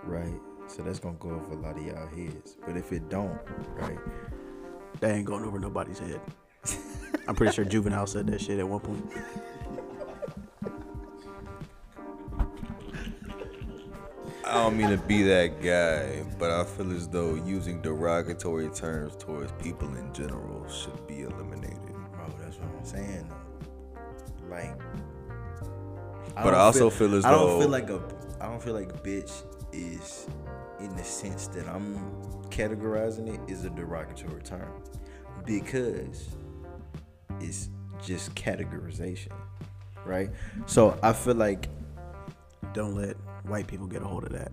right? 0.03 0.41
So 0.69 0.83
that's 0.83 0.99
gonna 0.99 1.17
go 1.19 1.31
over 1.31 1.53
a 1.53 1.57
lot 1.57 1.77
of 1.77 1.87
y'all 1.87 2.07
heads. 2.09 2.57
But 2.67 2.77
if 2.77 2.93
it 2.93 3.09
don't, 3.09 3.39
right? 3.77 3.99
That 5.01 5.15
ain't 5.15 5.25
going 5.27 5.45
over 5.45 5.59
nobody's 5.59 5.99
head. 5.99 6.21
I'm 7.29 7.35
pretty 7.35 7.53
sure 7.53 7.65
Juvenile 7.65 8.07
said 8.07 8.27
that 8.29 8.41
shit 8.41 8.59
at 8.59 8.69
one 8.69 8.81
point. 8.81 9.05
I 14.45 14.63
don't 14.63 14.77
mean 14.77 14.91
to 14.91 14.97
be 14.97 15.23
that 15.25 15.61
guy, 15.61 16.25
but 16.39 16.51
I 16.51 16.65
feel 16.65 16.93
as 16.93 17.09
though 17.09 17.35
using 17.35 17.83
derogatory 17.83 18.69
terms 18.69 19.17
towards 19.17 19.53
people 19.63 19.95
in 19.97 20.13
general 20.15 20.67
should 20.69 21.07
be 21.07 21.23
eliminated. 21.23 21.81
Bro, 22.13 22.33
that's 22.41 22.57
what 22.57 22.69
I'm 22.79 22.85
saying. 22.85 23.33
Like, 24.49 24.79
But 26.35 26.55
I 26.55 26.59
also 26.59 26.91
feel 26.91 27.15
as 27.17 27.25
though 27.25 27.29
I 27.29 27.33
don't 27.33 27.61
feel 27.61 27.69
like 27.69 27.91
a 27.91 28.01
I 28.41 28.47
don't 28.47 28.63
feel 28.63 28.75
like 28.75 29.03
bitch 29.03 29.43
is 29.73 30.29
in 30.81 30.95
the 30.97 31.05
sense 31.05 31.47
that 31.49 31.69
I'm 31.69 31.97
categorizing 32.51 33.35
it 33.35 33.51
is 33.51 33.65
a 33.65 33.71
derogatory 33.71 34.43
term 34.43 34.71
because 35.45 36.29
it's 37.41 37.71
just 38.05 38.35
categorization, 38.35 39.33
right? 40.05 40.31
So 40.67 40.99
I 41.03 41.13
feel 41.13 41.35
like 41.35 41.69
Don't 42.73 42.95
let 42.95 43.17
white 43.47 43.67
people 43.67 43.87
get 43.87 44.03
a 44.03 44.07
hold 44.07 44.25
of 44.25 44.33
that. 44.33 44.53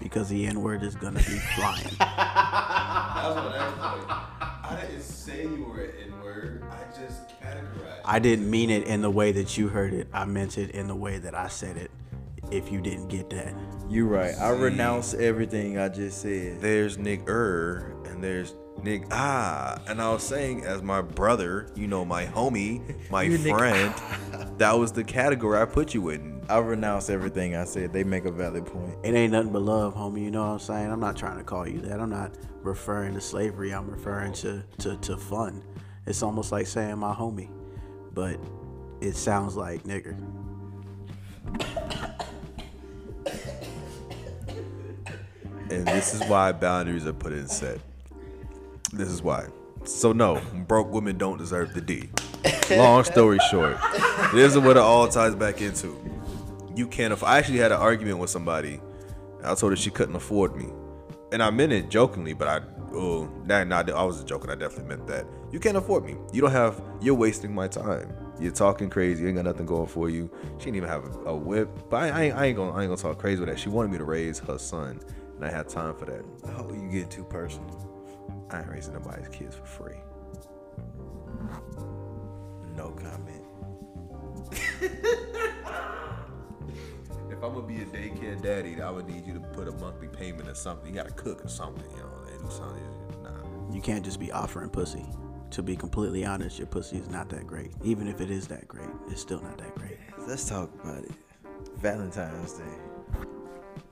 Because 0.00 0.28
the 0.28 0.46
N 0.46 0.62
word 0.62 0.82
is 0.84 0.94
gonna 0.94 1.18
be 1.18 1.22
flying. 1.56 1.82
That's 1.98 3.36
what 3.36 3.54
I 3.56 3.68
was 3.96 4.26
I 4.64 4.78
didn't 4.86 5.02
say 5.02 5.42
you 5.42 5.64
were 5.64 5.80
an 5.84 5.90
N 6.04 6.20
word. 6.22 6.64
I 6.70 6.84
just 7.00 7.28
categorized. 7.40 8.00
I 8.04 8.18
didn't 8.20 8.50
mean 8.50 8.70
it 8.70 8.84
in 8.86 9.02
the 9.02 9.10
way 9.10 9.32
that 9.32 9.58
you 9.58 9.68
heard 9.68 9.92
it. 9.92 10.08
I 10.12 10.24
meant 10.24 10.58
it 10.58 10.70
in 10.70 10.86
the 10.88 10.94
way 10.94 11.18
that 11.18 11.34
I 11.34 11.48
said 11.48 11.76
it. 11.76 11.90
If 12.50 12.72
you 12.72 12.80
didn't 12.80 13.08
get 13.08 13.30
that. 13.30 13.54
you're 13.88 14.06
right. 14.06 14.34
I 14.34 14.54
See. 14.54 14.60
renounce 14.60 15.14
everything 15.14 15.78
I 15.78 15.88
just 15.88 16.22
said. 16.22 16.60
There's 16.60 16.98
Nick 16.98 17.28
Er 17.28 17.94
and 18.06 18.22
there's 18.22 18.54
Nick 18.82 19.04
Ah. 19.10 19.80
And 19.88 20.00
I 20.00 20.12
was 20.12 20.22
saying, 20.22 20.64
as 20.64 20.82
my 20.82 21.02
brother, 21.02 21.68
you 21.74 21.86
know, 21.88 22.04
my 22.04 22.24
homie, 22.26 22.80
my 23.10 23.28
friend, 23.36 23.94
that 24.58 24.72
was 24.72 24.92
the 24.92 25.04
category 25.04 25.58
I 25.60 25.64
put 25.64 25.94
you 25.94 26.10
in. 26.10 26.40
I 26.48 26.58
renounce 26.58 27.10
everything 27.10 27.54
I 27.56 27.64
said. 27.64 27.92
They 27.92 28.04
make 28.04 28.24
a 28.24 28.30
valid 28.30 28.64
point. 28.66 28.94
It 29.04 29.14
ain't 29.14 29.32
nothing 29.32 29.52
but 29.52 29.62
love, 29.62 29.94
homie. 29.94 30.22
You 30.22 30.30
know 30.30 30.46
what 30.46 30.52
I'm 30.52 30.58
saying? 30.60 30.90
I'm 30.90 31.00
not 31.00 31.16
trying 31.16 31.36
to 31.38 31.44
call 31.44 31.68
you 31.68 31.80
that. 31.82 32.00
I'm 32.00 32.08
not 32.10 32.34
referring 32.62 33.14
to 33.14 33.20
slavery. 33.20 33.74
I'm 33.74 33.90
referring 33.90 34.32
to, 34.34 34.64
to, 34.78 34.96
to 34.96 35.16
fun. 35.16 35.62
It's 36.06 36.22
almost 36.22 36.52
like 36.52 36.66
saying 36.66 36.96
my 36.98 37.12
homie, 37.12 37.50
but 38.14 38.40
it 39.02 39.14
sounds 39.14 39.56
like 39.56 39.82
nigger. 39.84 40.16
And 45.70 45.86
this 45.86 46.14
is 46.14 46.22
why 46.28 46.52
boundaries 46.52 47.06
are 47.06 47.12
put 47.12 47.32
in 47.32 47.46
set. 47.48 47.78
This 48.92 49.08
is 49.08 49.22
why. 49.22 49.46
So 49.84 50.12
no, 50.12 50.40
broke 50.66 50.90
women 50.90 51.18
don't 51.18 51.38
deserve 51.38 51.74
the 51.74 51.80
D. 51.80 52.08
Long 52.70 53.04
story 53.04 53.38
short, 53.50 53.78
this 54.32 54.52
is 54.52 54.58
what 54.58 54.76
it 54.76 54.82
all 54.82 55.08
ties 55.08 55.34
back 55.34 55.60
into. 55.60 55.98
You 56.74 56.86
can't. 56.86 57.12
Aff- 57.12 57.24
I 57.24 57.38
actually 57.38 57.58
had 57.58 57.72
an 57.72 57.78
argument 57.80 58.18
with 58.18 58.30
somebody. 58.30 58.80
I 59.44 59.54
told 59.54 59.72
her 59.72 59.76
she 59.76 59.90
couldn't 59.90 60.14
afford 60.16 60.56
me, 60.56 60.66
and 61.32 61.42
I 61.42 61.50
meant 61.50 61.72
it 61.72 61.88
jokingly, 61.88 62.32
but 62.34 62.48
I 62.48 62.60
oh 62.92 63.30
that 63.46 63.66
not 63.66 63.90
I 63.90 64.02
wasn't 64.04 64.28
joking. 64.28 64.50
I 64.50 64.54
definitely 64.54 64.88
meant 64.96 65.06
that. 65.08 65.26
You 65.50 65.58
can't 65.60 65.76
afford 65.76 66.04
me. 66.04 66.16
You 66.32 66.40
don't 66.42 66.50
have. 66.52 66.80
You're 67.00 67.14
wasting 67.14 67.54
my 67.54 67.68
time. 67.68 68.12
You're 68.40 68.52
talking 68.52 68.88
crazy. 68.90 69.22
You 69.22 69.28
ain't 69.28 69.36
got 69.36 69.46
nothing 69.46 69.66
going 69.66 69.88
for 69.88 70.08
you. 70.10 70.30
She 70.58 70.66
didn't 70.66 70.76
even 70.76 70.88
have 70.88 71.04
a, 71.04 71.30
a 71.30 71.34
whip. 71.36 71.68
But 71.90 71.96
I, 71.96 72.08
I, 72.08 72.22
ain't- 72.24 72.36
I 72.36 72.46
ain't 72.46 72.56
gonna 72.56 72.72
I 72.72 72.82
ain't 72.82 72.90
gonna 72.90 72.96
talk 73.00 73.18
crazy 73.18 73.40
with 73.40 73.48
that. 73.48 73.58
She 73.58 73.68
wanted 73.68 73.90
me 73.90 73.98
to 73.98 74.04
raise 74.04 74.38
her 74.40 74.58
son, 74.58 75.00
and 75.38 75.46
I 75.46 75.50
had 75.50 75.68
time 75.68 75.94
for 75.94 76.04
that. 76.06 76.24
Oh, 76.56 76.72
you 76.72 76.88
get 76.90 77.10
too 77.10 77.24
personal. 77.24 77.88
I 78.50 78.58
ain't 78.58 78.68
raising 78.68 78.94
nobody's 78.94 79.28
kids 79.28 79.54
for 79.54 79.64
free. 79.64 79.96
No 82.76 82.90
comment. 82.90 83.44
If 87.30 87.44
I'm 87.44 87.54
gonna 87.54 87.66
be 87.68 87.82
a 87.82 87.84
daycare 87.84 88.42
daddy, 88.42 88.82
I 88.82 88.90
would 88.90 89.06
need 89.06 89.24
you 89.24 89.32
to 89.34 89.38
put 89.38 89.68
a 89.68 89.72
monthly 89.72 90.08
payment 90.08 90.48
or 90.48 90.56
something. 90.56 90.88
You 90.88 90.94
gotta 90.94 91.12
cook 91.12 91.44
or 91.44 91.48
something, 91.48 91.88
you 91.92 91.98
know. 91.98 92.24
They 92.24 92.32
do 92.42 92.50
something. 92.50 92.82
Nah. 93.22 93.72
You 93.72 93.80
can't 93.80 94.04
just 94.04 94.18
be 94.18 94.32
offering 94.32 94.70
pussy. 94.70 95.06
To 95.52 95.62
be 95.62 95.76
completely 95.76 96.24
honest, 96.24 96.58
your 96.58 96.66
pussy 96.66 96.96
is 96.96 97.08
not 97.08 97.28
that 97.28 97.46
great. 97.46 97.70
Even 97.84 98.08
if 98.08 98.20
it 98.20 98.32
is 98.32 98.48
that 98.48 98.66
great, 98.66 98.88
it's 99.08 99.20
still 99.20 99.40
not 99.40 99.56
that 99.58 99.72
great. 99.76 99.98
Let's 100.26 100.48
talk 100.48 100.68
about 100.82 101.04
it. 101.04 101.12
Valentine's 101.76 102.54
Day. 102.54 102.64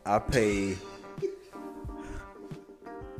I 0.05 0.18
pay. 0.18 0.76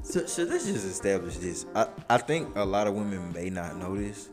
So, 0.07 0.25
so 0.25 0.45
let's 0.45 0.67
just 0.67 0.87
establish 0.87 1.37
this. 1.39 1.67
I, 1.75 1.89
I 2.09 2.19
think 2.19 2.55
a 2.55 2.65
lot 2.65 2.87
of 2.87 2.95
women 2.95 3.33
may 3.33 3.51
not 3.51 3.77
know 3.77 3.97
this. 3.97 4.31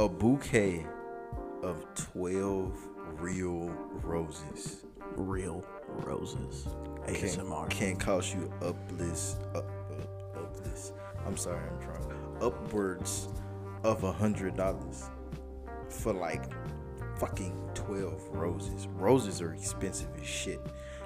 A 0.00 0.08
bouquet 0.08 0.84
of 1.62 1.86
12 2.12 2.76
real 3.20 3.68
roses 4.02 4.84
Real 5.16 5.64
roses. 5.86 6.66
can, 7.06 7.14
ASMR. 7.14 7.70
can 7.70 7.94
cost 7.94 8.34
you 8.34 8.52
uplist, 8.62 9.36
up, 9.54 9.70
up, 9.92 10.34
uplist. 10.34 10.92
I'm 11.24 11.36
sorry, 11.36 11.62
I'm 11.70 11.78
drunk. 11.78 12.12
Upwards 12.40 13.28
of 13.84 14.02
a 14.02 14.10
hundred 14.10 14.56
dollars 14.56 15.04
for 15.88 16.12
like 16.12 16.42
fucking 17.20 17.56
12 17.74 18.20
roses. 18.32 18.88
Roses 18.88 19.40
are 19.40 19.54
expensive 19.54 20.08
as 20.20 20.26
shit. 20.26 20.60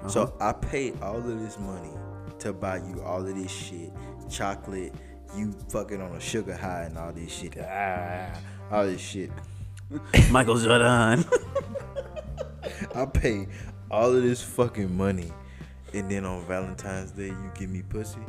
So 0.07 0.23
uh-huh. 0.23 0.49
I 0.49 0.53
paid 0.53 0.99
all 1.03 1.17
of 1.17 1.39
this 1.39 1.59
money 1.59 1.91
to 2.39 2.53
buy 2.53 2.77
you 2.77 3.01
all 3.03 3.25
of 3.25 3.35
this 3.35 3.51
shit, 3.51 3.91
chocolate. 4.29 4.93
You 5.35 5.53
fucking 5.69 6.01
on 6.01 6.15
a 6.15 6.19
sugar 6.19 6.55
high 6.55 6.83
and 6.83 6.97
all 6.97 7.11
this 7.11 7.31
shit. 7.31 7.57
Ah, 7.61 8.31
all 8.71 8.85
this 8.85 9.01
shit. 9.01 9.31
Michael 10.31 10.57
Jordan. 10.57 11.25
I 12.95 13.05
pay 13.05 13.47
all 13.91 14.15
of 14.15 14.23
this 14.23 14.41
fucking 14.41 14.95
money, 14.95 15.31
and 15.93 16.09
then 16.09 16.25
on 16.25 16.43
Valentine's 16.45 17.11
Day 17.11 17.27
you 17.27 17.51
give 17.55 17.69
me 17.69 17.81
pussy. 17.81 18.19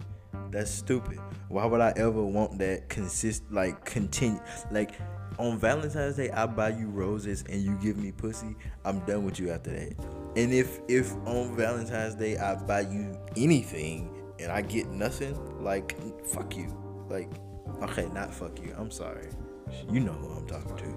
That's 0.51 0.71
stupid. 0.71 1.19
Why 1.49 1.67
would 1.67 1.81
I 1.81 1.93
ever 1.97 2.23
want 2.25 2.59
that 2.59 2.89
consist 2.89 3.45
like 3.51 3.85
continue 3.85 4.41
like 4.71 4.93
on 5.39 5.59
Valentine's 5.59 6.17
Day 6.17 6.31
I 6.31 6.47
buy 6.47 6.71
you 6.71 6.89
roses 6.89 7.45
and 7.49 7.63
you 7.63 7.79
give 7.83 7.97
me 7.97 8.13
pussy. 8.13 8.57
I'm 8.85 9.01
done 9.01 9.25
with 9.25 9.39
you 9.39 9.51
after 9.51 9.71
that. 9.71 9.95
And 10.37 10.53
if 10.53 10.81
if 10.89 11.13
on 11.27 11.57
Valentine's 11.57 12.15
Day 12.15 12.37
I 12.37 12.55
buy 12.55 12.81
you 12.81 13.19
anything 13.37 14.15
and 14.39 14.51
I 14.51 14.63
get 14.63 14.89
nothing, 14.89 15.37
like 15.63 15.97
fuck 16.27 16.57
you. 16.57 16.77
Like 17.09 17.31
okay, 17.83 18.09
not 18.13 18.33
fuck 18.33 18.61
you. 18.61 18.75
I'm 18.79 18.91
sorry. 18.91 19.29
You 19.91 20.01
know 20.01 20.13
who 20.13 20.33
I'm 20.33 20.47
talking 20.47 20.77
to 20.77 20.97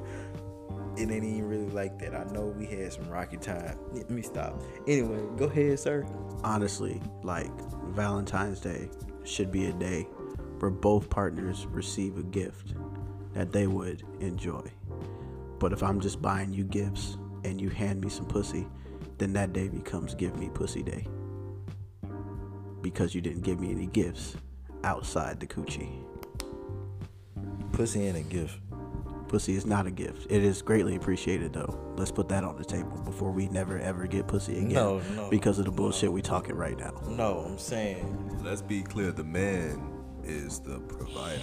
it 0.97 1.09
ain't 1.09 1.23
even 1.23 1.47
really 1.47 1.69
like 1.69 1.97
that. 1.99 2.13
I 2.13 2.23
know 2.31 2.47
we 2.57 2.65
had 2.65 2.93
some 2.93 3.09
rocky 3.09 3.37
time. 3.37 3.77
Let 3.91 4.09
me 4.09 4.21
stop. 4.21 4.61
Anyway, 4.87 5.19
go 5.37 5.45
ahead, 5.45 5.79
sir. 5.79 6.05
Honestly, 6.43 7.01
like 7.23 7.51
Valentine's 7.89 8.59
Day 8.59 8.89
should 9.23 9.51
be 9.51 9.65
a 9.67 9.73
day 9.73 10.03
where 10.59 10.71
both 10.71 11.09
partners 11.09 11.65
receive 11.67 12.17
a 12.17 12.23
gift 12.23 12.75
that 13.33 13.51
they 13.51 13.67
would 13.67 14.03
enjoy. 14.19 14.63
But 15.59 15.73
if 15.73 15.81
I'm 15.81 15.99
just 15.99 16.21
buying 16.21 16.53
you 16.53 16.63
gifts 16.63 17.17
and 17.43 17.59
you 17.59 17.69
hand 17.69 18.01
me 18.01 18.09
some 18.09 18.25
pussy, 18.25 18.67
then 19.17 19.33
that 19.33 19.53
day 19.53 19.67
becomes 19.67 20.15
give 20.15 20.35
me 20.37 20.49
pussy 20.53 20.83
day. 20.83 21.07
Because 22.81 23.15
you 23.15 23.21
didn't 23.21 23.41
give 23.43 23.59
me 23.59 23.71
any 23.71 23.85
gifts 23.87 24.35
outside 24.83 25.39
the 25.39 25.47
coochie. 25.47 26.03
Pussy 27.71 28.05
ain't 28.07 28.17
a 28.17 28.21
gift. 28.21 28.59
Pussy 29.27 29.55
is 29.55 29.65
not 29.65 29.87
a 29.87 29.91
gift. 29.91 30.27
It 30.29 30.43
is 30.43 30.61
greatly 30.61 30.95
appreciated 30.95 31.53
though. 31.53 31.79
Let's 31.95 32.11
put 32.11 32.29
that 32.29 32.43
on 32.43 32.55
the 32.57 32.63
table 32.65 33.01
before 33.03 33.31
we 33.31 33.47
never 33.47 33.79
ever 33.79 34.05
get 34.05 34.27
pussy 34.27 34.57
again. 34.57 34.73
No, 34.73 34.99
no, 35.15 35.29
Because 35.29 35.57
of 35.57 35.65
the 35.65 35.71
bullshit 35.71 36.11
we 36.11 36.21
talking 36.21 36.55
right 36.55 36.77
now. 36.77 36.93
No, 37.07 37.39
I'm 37.47 37.57
saying 37.57 38.41
Let's 38.43 38.61
be 38.61 38.83
clear. 38.83 39.11
The 39.11 39.23
man 39.23 39.91
is 40.23 40.59
the 40.59 40.79
provider. 40.81 41.39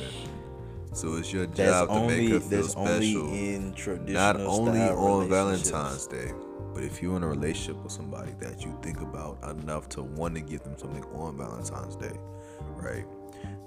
So 0.92 1.14
it's 1.16 1.32
your 1.32 1.46
that's 1.46 1.70
job 1.70 1.88
to 1.88 1.94
only 1.94 2.16
make 2.16 2.32
her 2.32 2.40
feel 2.40 2.62
that's 2.62 2.74
only 2.74 3.12
special. 3.12 3.32
in 3.32 3.72
traditional 3.72 4.12
Not 4.12 4.36
only 4.40 4.78
style 4.80 4.98
on. 4.98 5.28
Valentine's 5.28 6.06
Day, 6.06 6.32
but 6.74 6.82
if 6.82 7.02
you're 7.02 7.16
in 7.16 7.22
a 7.22 7.28
relationship 7.28 7.82
with 7.82 7.92
somebody 7.92 8.32
that 8.40 8.64
you 8.64 8.76
think 8.82 9.00
about 9.00 9.38
enough 9.50 9.88
to 9.90 10.02
want 10.02 10.34
to 10.34 10.40
give 10.40 10.62
them 10.62 10.76
something 10.78 11.04
on 11.14 11.36
Valentine's 11.36 11.96
Day, 11.96 12.16
right? 12.76 13.04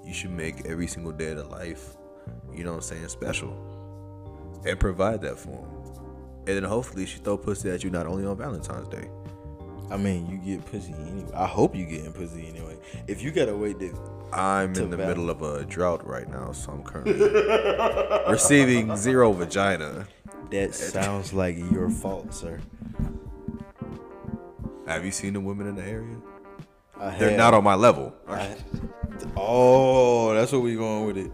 You 0.04 0.12
should 0.12 0.30
make 0.30 0.66
every 0.66 0.86
single 0.86 1.12
day 1.12 1.30
of 1.30 1.36
their 1.36 1.46
life, 1.46 1.96
you 2.52 2.64
know 2.64 2.70
what 2.70 2.76
I'm 2.76 2.82
saying, 2.82 3.08
special. 3.08 3.52
And 4.66 4.78
provide 4.78 5.20
that 5.22 5.38
for 5.38 5.50
them. 5.50 5.84
And 6.46 6.56
then 6.56 6.64
hopefully 6.64 7.06
she 7.06 7.18
throw 7.18 7.36
pussy 7.36 7.70
at 7.70 7.84
you 7.84 7.90
not 7.90 8.06
only 8.06 8.26
on 8.26 8.36
Valentine's 8.36 8.88
Day. 8.88 9.08
I 9.90 9.96
mean, 9.96 10.26
you 10.30 10.56
get 10.56 10.64
pussy 10.70 10.94
anyway. 10.94 11.30
I 11.34 11.46
hope 11.46 11.74
you 11.74 11.84
getting 11.84 12.12
pussy 12.12 12.46
anyway. 12.48 12.76
If 13.06 13.22
you 13.22 13.30
gotta 13.30 13.54
wait 13.54 13.78
to 13.80 13.94
I'm 14.32 14.74
in 14.74 14.90
the 14.90 14.96
val- 14.96 15.08
middle 15.08 15.30
of 15.30 15.42
a 15.42 15.64
drought 15.64 16.06
right 16.06 16.28
now, 16.28 16.52
so 16.52 16.72
I'm 16.72 16.82
currently 16.82 17.12
receiving 18.30 18.96
zero 18.96 19.32
vagina. 19.32 20.06
That 20.54 20.74
sounds 20.74 21.32
like 21.32 21.56
your 21.72 21.90
fault, 21.90 22.32
sir. 22.32 22.60
Have 24.86 25.04
you 25.04 25.10
seen 25.10 25.32
the 25.32 25.40
women 25.40 25.66
in 25.66 25.74
the 25.76 25.82
area? 25.84 26.16
I 26.98 27.16
They're 27.18 27.30
have- 27.30 27.38
not 27.38 27.54
on 27.54 27.64
my 27.64 27.74
level. 27.74 28.14
I- 28.28 28.56
oh, 29.36 30.32
that's 30.34 30.52
what 30.52 30.62
we 30.62 30.76
going 30.76 31.06
with 31.06 31.16
it. 31.18 31.32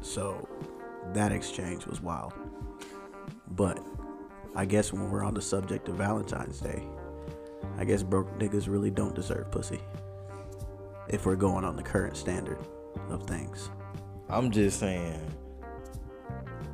So 0.00 0.48
that 1.12 1.32
exchange 1.32 1.86
was 1.86 2.00
wild. 2.00 2.32
But 3.50 3.84
I 4.54 4.64
guess 4.64 4.92
when 4.92 5.10
we're 5.10 5.24
on 5.24 5.34
the 5.34 5.42
subject 5.42 5.88
of 5.88 5.96
Valentine's 5.96 6.60
Day, 6.60 6.82
I 7.78 7.84
guess 7.84 8.02
broke 8.02 8.38
niggas 8.38 8.68
really 8.68 8.90
don't 8.90 9.14
deserve 9.14 9.50
pussy. 9.50 9.80
If 11.08 11.26
we're 11.26 11.36
going 11.36 11.64
on 11.64 11.76
the 11.76 11.82
current 11.82 12.16
standard 12.16 12.58
of 13.10 13.24
things. 13.24 13.70
I'm 14.28 14.50
just 14.50 14.80
saying, 14.80 15.20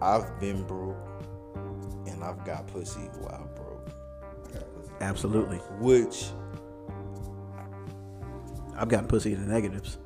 I've 0.02 0.40
been 0.40 0.64
broke, 0.64 0.96
and 2.08 2.24
I've 2.24 2.44
got 2.44 2.66
pussy 2.66 3.08
while 3.20 3.48
broke. 3.54 3.88
Absolutely. 5.00 5.58
Which 5.78 6.26
I've 8.76 8.88
gotten 8.88 9.06
pussy 9.06 9.32
in 9.32 9.46
the 9.46 9.52
negatives. 9.52 9.98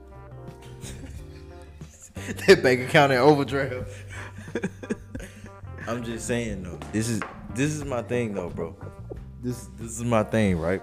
that 2.47 2.63
bank 2.63 2.83
account 2.83 3.13
in 3.13 3.19
overdraft. 3.19 3.91
I'm 5.89 6.05
just 6.05 6.27
saying 6.27 6.63
though. 6.63 6.79
This 6.93 7.09
is 7.09 7.23
this 7.55 7.73
is 7.73 7.85
my 7.87 8.03
thing 8.03 8.35
though, 8.35 8.51
bro. 8.51 8.77
This 9.43 9.71
this 9.79 9.93
is 9.93 10.05
my 10.05 10.25
thing, 10.25 10.59
right? 10.59 10.83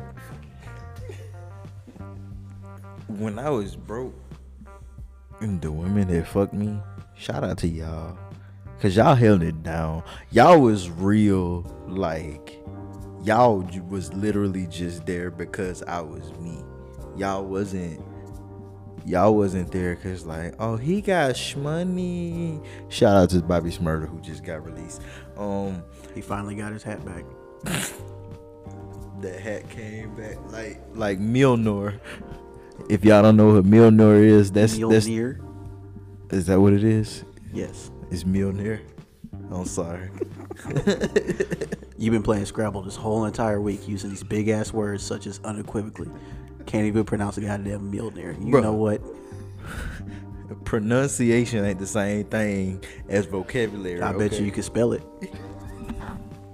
When 3.07 3.37
I 3.37 3.51
was 3.51 3.75
broke, 3.75 4.15
and 5.39 5.61
the 5.61 5.71
women 5.71 6.07
that 6.07 6.25
fucked 6.27 6.53
me, 6.53 6.79
shout 7.15 7.43
out 7.43 7.59
to 7.59 7.67
y'all, 7.67 8.17
cause 8.83 8.97
y'all 8.97 9.15
held 9.15 9.41
it 9.41 9.63
down. 9.63 10.03
Y'all 10.29 10.59
was 10.59 10.89
real, 10.89 11.61
like 11.87 12.61
y'all 13.23 13.65
was 13.87 14.13
literally 14.13 14.67
just 14.67 15.05
there 15.05 15.31
because 15.31 15.81
I 15.83 16.01
was 16.01 16.29
me. 16.33 16.61
Y'all 17.15 17.45
wasn't 17.45 18.03
y'all 19.05 19.35
wasn't 19.35 19.71
there 19.71 19.95
because 19.95 20.25
like 20.25 20.55
oh 20.59 20.77
he 20.77 21.01
got 21.01 21.35
shmoney 21.35 22.65
shout 22.87 23.17
out 23.17 23.29
to 23.29 23.41
Bobby 23.41 23.69
Shmurda 23.69 24.07
who 24.07 24.17
just 24.21 24.45
got 24.45 24.63
released 24.65 25.01
um 25.35 25.83
He 26.15 26.21
finally 26.21 26.55
got 26.55 26.71
his 26.71 26.83
hat 26.83 27.05
back. 27.05 27.25
the 29.19 29.37
hat 29.37 29.69
came 29.69 30.15
back 30.15 30.37
like 30.53 30.81
like 30.93 31.19
Milnor. 31.19 31.99
if 32.89 33.03
y'all 33.03 33.21
don't 33.21 33.35
know 33.35 33.55
what 33.55 33.65
Milnor 33.65 34.23
is 34.23 34.53
that's 34.53 34.77
that's 34.77 35.05
is 35.05 36.45
that 36.47 36.61
what 36.61 36.71
it 36.71 36.85
is 36.85 37.25
Yes. 37.53 37.91
It's 38.11 38.23
Milnir 38.23 38.79
i'm 39.51 39.65
sorry 39.65 40.09
You've 41.97 42.11
been 42.11 42.23
playing 42.23 42.45
Scrabble 42.45 42.81
this 42.81 42.95
whole 42.95 43.25
entire 43.25 43.61
week 43.61 43.87
using 43.87 44.09
these 44.09 44.23
big 44.23 44.49
ass 44.49 44.73
words 44.73 45.03
such 45.03 45.25
as 45.25 45.39
unequivocally. 45.45 46.09
Can't 46.65 46.85
even 46.85 47.05
pronounce 47.05 47.37
a 47.37 47.41
goddamn 47.41 47.91
Mjolnir. 47.91 48.37
You 48.43 48.51
Bruh. 48.51 48.63
know 48.63 48.73
what? 48.73 49.01
pronunciation 50.65 51.63
ain't 51.63 51.79
the 51.79 51.87
same 51.87 52.25
thing 52.25 52.83
as 53.09 53.25
vocabulary 53.25 54.01
I 54.01 54.11
bet 54.11 54.33
okay? 54.33 54.39
you 54.39 54.45
you 54.45 54.51
can 54.51 54.63
spell 54.63 54.93
it. 54.93 55.01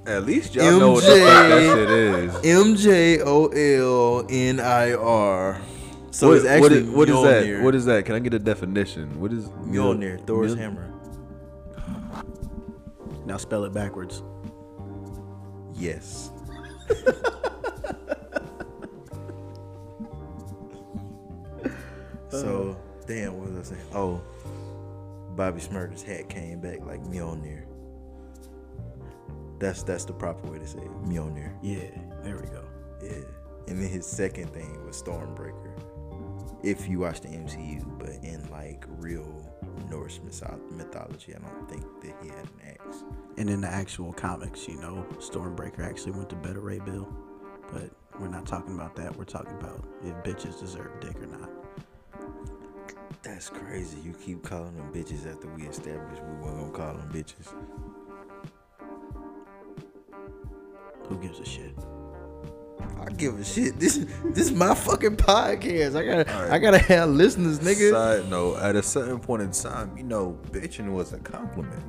At 0.06 0.26
least 0.26 0.56
y'all 0.56 0.80
know 0.80 0.92
what 0.92 1.04
the 1.04 1.10
fuck 1.10 1.50
that 1.50 1.76
shit 1.76 1.90
is. 1.90 2.36
M 2.46 2.76
J 2.76 3.22
O 3.22 3.48
L 3.48 4.26
N 4.30 4.60
I 4.60 4.94
R. 4.94 5.62
So 6.12 6.28
what, 6.30 6.38
it's 6.38 6.46
actually 6.46 6.84
what 6.90 7.10
is, 7.10 7.16
what 7.16 7.28
is 7.28 7.46
that? 7.56 7.64
What 7.64 7.76
is 7.76 7.86
that? 7.86 8.06
Can 8.06 8.16
I 8.16 8.20
get 8.20 8.34
a 8.34 8.40
definition? 8.40 9.20
What 9.20 9.32
is 9.32 9.50
Mjolnir? 9.50 10.26
Thor's 10.26 10.56
Mjol- 10.56 10.58
hammer. 10.60 10.94
Now 13.30 13.38
spell 13.38 13.64
it 13.66 13.74
backwards. 13.74 14.24
Yes. 15.76 16.32
so 22.32 22.76
damn, 23.06 23.38
what 23.38 23.52
was 23.52 23.72
I 23.72 23.76
saying? 23.76 23.86
Oh, 23.94 24.20
Bobby 25.36 25.62
Shmurda's 25.62 26.02
hat 26.02 26.28
came 26.28 26.60
back 26.60 26.84
like 26.88 27.04
Mjolnir. 27.04 27.66
That's 29.60 29.84
that's 29.84 30.06
the 30.06 30.14
proper 30.14 30.50
way 30.50 30.58
to 30.58 30.66
say 30.66 30.80
it. 30.80 31.04
Mjolnir. 31.04 31.54
Yeah, 31.62 31.84
there 32.24 32.38
we 32.38 32.48
go. 32.48 32.64
Yeah. 33.04 33.12
And 33.68 33.80
then 33.80 33.90
his 33.90 34.08
second 34.08 34.52
thing 34.56 34.84
was 34.88 35.00
Stormbreaker. 35.00 35.80
If 36.64 36.90
you 36.90 37.02
watch 37.02 37.22
the 37.22 37.28
MCU, 37.28 38.00
but 38.00 38.10
in 38.24 38.50
like 38.50 38.86
real 38.88 39.39
Norse 39.90 40.20
mythology, 40.24 41.36
I 41.36 41.40
don't 41.40 41.70
think 41.70 41.84
that 42.02 42.16
he 42.22 42.30
had 42.30 42.46
an 42.46 42.62
axe. 42.68 43.04
And 43.38 43.50
in 43.50 43.62
the 43.62 43.68
actual 43.68 44.14
comics, 44.14 44.68
you 44.68 44.80
know, 44.80 45.06
Stormbreaker 45.18 45.80
actually 45.80 46.14
went 46.14 46.30
to 46.30 46.36
Beta 46.36 46.60
Ray 46.60 46.80
Bill. 46.80 47.08
But 47.72 47.92
we're 48.20 48.28
not 48.28 48.46
talking 48.46 48.74
about 48.76 48.96
that. 48.96 49.16
We're 49.16 49.26
talking 49.26 49.54
about 49.60 49.86
if 50.04 50.14
bitches 50.24 50.60
deserve 50.60 51.00
dick 51.00 51.16
or 51.22 51.28
not. 51.28 51.50
That's 53.22 53.50
crazy. 53.50 54.00
You 54.04 54.14
keep 54.14 54.44
calling 54.44 54.76
them 54.76 54.92
bitches 54.92 55.32
after 55.32 55.48
we 55.50 55.64
established 55.68 56.22
we 56.24 56.34
weren't 56.36 56.58
gonna 56.58 56.72
call 56.72 56.94
them 56.94 57.10
bitches. 57.12 57.54
Who 61.08 61.18
gives 61.18 61.40
a 61.40 61.46
shit? 61.46 61.76
I 63.00 63.10
give 63.12 63.40
a 63.40 63.44
shit. 63.44 63.80
This 63.80 64.06
this 64.26 64.46
is 64.46 64.52
my 64.52 64.74
fucking 64.76 65.18
podcast. 65.18 65.96
I 65.96 66.06
gotta 66.06 66.34
Alright. 66.36 66.52
I 66.52 66.60
gotta 66.60 66.78
have 66.80 67.10
listeners, 67.10 67.60
nigga. 67.60 67.92
Side 67.92 68.30
note: 68.30 68.58
At 68.60 68.76
a 68.76 68.84
certain 68.84 69.20
point 69.20 69.42
in 69.42 69.52
time, 69.52 69.98
you 69.98 70.04
know, 70.04 70.38
bitching 70.52 70.92
was 70.92 71.14
a 71.14 71.20
compliment. 71.20 71.84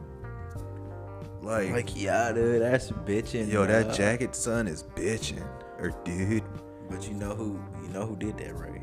Like, 1.43 1.70
Like 1.70 2.01
yeah, 2.01 2.32
dude, 2.32 2.61
that's 2.62 2.91
bitching. 2.91 3.51
yo, 3.51 3.66
that 3.66 3.88
uh, 3.91 3.95
jacket 3.95 4.34
son 4.36 4.68
is 4.68 4.82
bitching, 4.82 5.45
or 5.78 5.91
dude, 6.05 6.45
But 6.91 7.09
you 7.09 7.14
know 7.14 7.34
who 7.34 7.59
you 7.82 7.88
know 7.88 8.07
who 8.07 8.16
did 8.16 8.36
that, 8.38 8.57
right? 8.59 8.82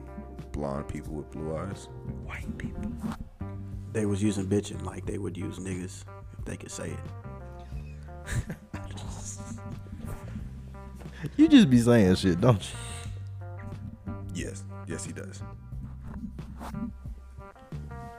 blonde 0.51 0.87
people 0.87 1.13
with 1.13 1.29
blue 1.29 1.55
eyes. 1.55 1.87
White 2.25 2.57
people. 2.57 2.91
They 3.93 4.07
was 4.07 4.23
using 4.23 4.47
bitching 4.47 4.83
like 4.83 5.05
they 5.05 5.19
would 5.19 5.37
use 5.37 5.59
niggas 5.59 6.03
if 6.39 6.45
they 6.45 6.57
could 6.57 6.71
say 6.71 6.91
it. 6.91 8.55
You 11.35 11.47
just 11.47 11.69
be 11.69 11.79
saying 11.79 12.15
shit, 12.15 12.39
don't 12.39 12.61
you? 12.61 14.13
Yes, 14.33 14.63
yes, 14.87 15.05
he 15.05 15.13
does. 15.13 15.41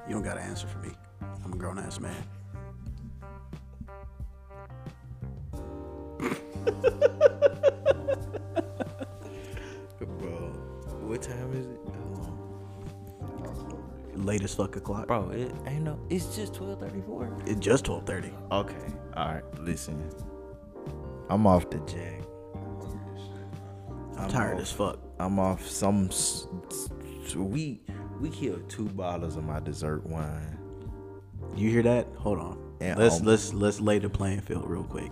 You 0.08 0.14
don't 0.14 0.22
gotta 0.22 0.40
answer 0.40 0.66
for 0.66 0.78
me. 0.78 0.90
I'm 1.44 1.52
a 1.52 1.56
grown 1.56 1.78
ass 1.78 2.00
man. 2.00 2.14
Bro, 9.98 10.52
what 11.06 11.22
time 11.22 11.52
is 11.52 11.66
it? 11.66 11.80
Um, 11.86 12.38
Late 14.24 14.42
as 14.42 14.54
fuck 14.54 14.74
o'clock. 14.76 15.06
Bro, 15.06 15.30
it 15.30 15.52
ain't 15.66 15.84
no. 15.84 15.98
It's 16.10 16.34
just 16.34 16.54
twelve 16.54 16.80
thirty 16.80 17.00
four. 17.02 17.32
It's 17.46 17.60
just 17.60 17.84
12:30. 17.84 18.32
Okay. 18.52 18.74
All 19.16 19.28
right. 19.28 19.44
Listen. 19.60 20.02
I'm 21.30 21.46
off 21.46 21.68
the 21.70 21.78
jack. 21.80 22.22
I'm 24.18 24.28
tired 24.28 24.58
as 24.58 24.72
fuck. 24.72 24.98
I'm 25.18 25.38
off 25.38 25.66
some. 25.66 26.10
We 27.34 27.80
we 28.20 28.30
killed 28.30 28.68
two 28.68 28.86
bottles 28.86 29.36
of 29.36 29.44
my 29.44 29.60
dessert 29.60 30.04
wine. 30.06 30.58
You 31.54 31.70
hear 31.70 31.82
that? 31.82 32.06
Hold 32.16 32.38
on. 32.38 32.68
And, 32.80 32.98
let's 32.98 33.20
um, 33.20 33.26
let's 33.26 33.52
let's 33.52 33.80
lay 33.80 33.98
the 33.98 34.10
playing 34.10 34.40
field 34.40 34.68
real 34.68 34.84
quick. 34.84 35.10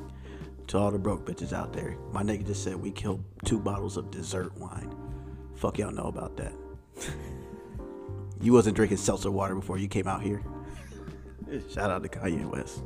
To 0.69 0.79
all 0.79 0.91
the 0.91 0.99
broke 0.99 1.25
bitches 1.25 1.53
out 1.53 1.73
there, 1.73 1.97
my 2.11 2.23
nigga 2.23 2.45
just 2.47 2.65
said 2.65 2.75
we 2.77 2.91
killed 2.91 3.23
two 3.45 3.61
bottles 3.61 3.97
of 3.97 4.11
dessert 4.11 4.57
wine. 4.59 4.93
Fuck 5.55 5.79
y'all 5.79 5.93
know 5.93 6.07
about 6.07 6.37
that. 6.39 6.53
you 8.41 8.53
wasn't 8.53 8.75
drinking 8.75 8.99
seltzer 8.99 9.31
water 9.31 9.55
before 9.55 9.79
you 9.79 9.87
came 9.87 10.09
out 10.09 10.23
here. 10.23 10.43
Shout 11.71 11.91
out 11.91 12.03
to 12.03 12.09
Kanye 12.09 12.45
West. 12.45 12.83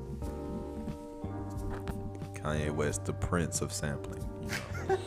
Kanye 2.35 2.71
West, 2.71 3.07
the 3.07 3.12
prince 3.14 3.61
of 3.61 3.73
sampling. 3.73 4.25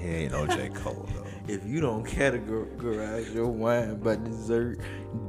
He 0.00 0.08
ain't 0.08 0.32
no 0.32 0.46
J. 0.46 0.70
Cole 0.70 1.06
though. 1.14 1.26
If 1.52 1.66
you 1.66 1.80
don't 1.80 2.06
categorize 2.06 3.34
your 3.34 3.48
wine 3.48 3.96
by 3.96 4.16
dessert, 4.16 4.78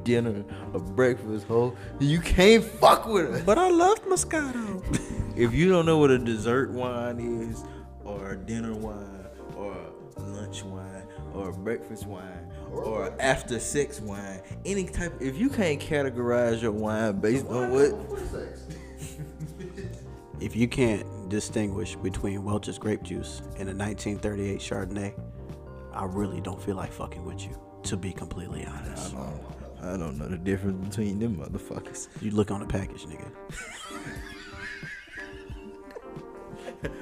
dinner, 0.04 0.46
or 0.74 0.80
breakfast, 0.80 1.48
ho, 1.48 1.76
you 2.00 2.20
can't 2.20 2.64
fuck 2.64 3.08
with 3.08 3.36
it. 3.36 3.46
But 3.46 3.58
I 3.58 3.70
love 3.70 4.04
Moscato. 4.06 4.84
If 5.36 5.54
you 5.54 5.70
don't 5.70 5.86
know 5.86 5.98
what 5.98 6.12
a 6.12 6.20
dessert 6.20 6.72
wine 6.72 7.20
is, 7.20 7.64
or 8.04 8.32
a 8.32 8.38
dinner 8.38 8.76
wine, 8.76 9.26
or 9.56 9.76
a 10.18 10.22
lunch 10.22 10.64
wine, 10.64 11.08
or 11.34 11.50
a 11.50 11.54
breakfast 11.54 12.06
wine, 12.06 12.52
or 12.72 13.14
after 13.20 13.60
sex 13.60 14.00
wine, 14.00 14.42
any 14.66 14.86
type, 14.86 15.14
if 15.20 15.38
you 15.38 15.50
can't 15.50 15.82
categorize 15.82 16.62
your 16.62 16.72
wine 16.72 17.20
based 17.20 17.48
on 17.48 17.72
what, 17.72 17.92
if 20.42 20.56
you 20.56 20.68
can't 20.68 21.30
distinguish 21.30 21.96
between 21.96 22.44
Welch's 22.44 22.78
grape 22.78 23.04
juice 23.04 23.40
and 23.58 23.70
a 23.70 23.74
1938 23.76 24.60
Chardonnay, 24.60 25.14
I 25.94 26.06
really 26.06 26.42
don't 26.42 26.62
feel 26.62 26.76
like 26.76 26.92
fucking 26.92 27.24
with 27.26 27.42
you. 27.44 27.58
To 27.84 27.98
be 27.98 28.12
completely 28.14 28.66
honest, 28.66 29.16
I 29.16 29.18
don't 29.18 29.42
I 29.84 29.98
don't 29.98 30.18
know 30.20 30.28
the 30.28 30.38
difference 30.38 30.88
between 30.90 31.18
them 31.20 31.38
motherfuckers. 31.38 32.08
you 32.22 32.30
look 32.32 32.52
on 32.52 32.60
the 32.60 32.66
package, 32.68 33.06
nigga. 33.06 33.32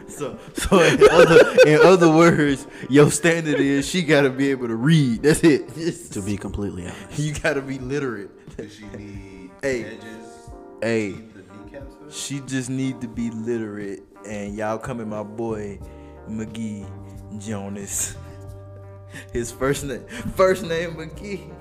So, 0.10 0.38
so 0.56 0.82
in 0.82 1.00
other, 1.10 1.56
in 1.66 1.80
other 1.82 2.10
words, 2.12 2.68
your 2.90 3.10
standard 3.12 3.60
is 3.60 3.88
she 3.88 4.02
gotta 4.02 4.30
be 4.30 4.50
able 4.52 4.68
to 4.68 4.76
read. 4.76 5.22
That's 5.24 5.42
it. 5.44 5.74
Just- 5.76 6.12
To 6.14 6.22
be 6.22 6.36
completely 6.36 6.84
honest, 6.88 7.18
you 7.20 7.34
gotta 7.34 7.62
be 7.62 7.78
literate. 7.80 8.58
Does 8.58 8.76
she 8.76 8.86
need 8.98 9.52
Hey. 9.62 9.84
edges? 9.86 10.50
Hey, 10.82 11.12
The 11.12 11.18
kneecaps 11.22 11.29
for 11.29 11.29
she 12.10 12.39
just 12.41 12.70
need 12.70 13.01
to 13.01 13.07
be 13.07 13.30
literate, 13.32 14.03
and 14.26 14.55
y'all 14.55 14.78
come 14.78 14.99
at 15.01 15.07
my 15.07 15.24
boy 15.24 15.80
McGee 16.28 16.88
Jonas. 17.39 18.16
His 19.34 19.51
first 19.51 19.84
name, 19.86 20.05
first 20.36 20.64
name 20.64 20.95
McGee, 20.95 21.51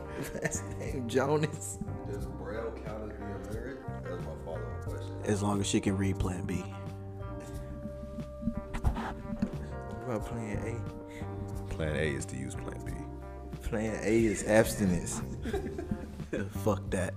last 0.42 0.64
name 0.78 1.08
Jonas. 1.08 1.78
Does 2.06 2.26
Braille 2.26 2.72
count 2.84 3.10
as 3.10 3.18
being 3.18 3.42
literate? 3.44 3.78
That's 4.04 4.24
my 4.24 4.32
follow-up 4.44 4.84
question. 4.84 5.16
as 5.24 5.42
long 5.42 5.60
as 5.60 5.66
she 5.66 5.80
can 5.80 5.96
read 5.96 6.18
Plan 6.18 6.44
B. 6.44 6.56
What 10.04 10.16
about 10.16 10.26
Plan 10.26 10.58
A? 10.64 11.74
Plan 11.74 11.96
A 11.96 12.14
is 12.14 12.24
to 12.26 12.36
use 12.36 12.54
Plan 12.54 12.80
B. 12.84 12.92
Plan 13.62 13.98
A 14.02 14.24
is 14.24 14.44
abstinence. 14.44 15.20
Fuck 16.64 16.88
that. 16.90 17.14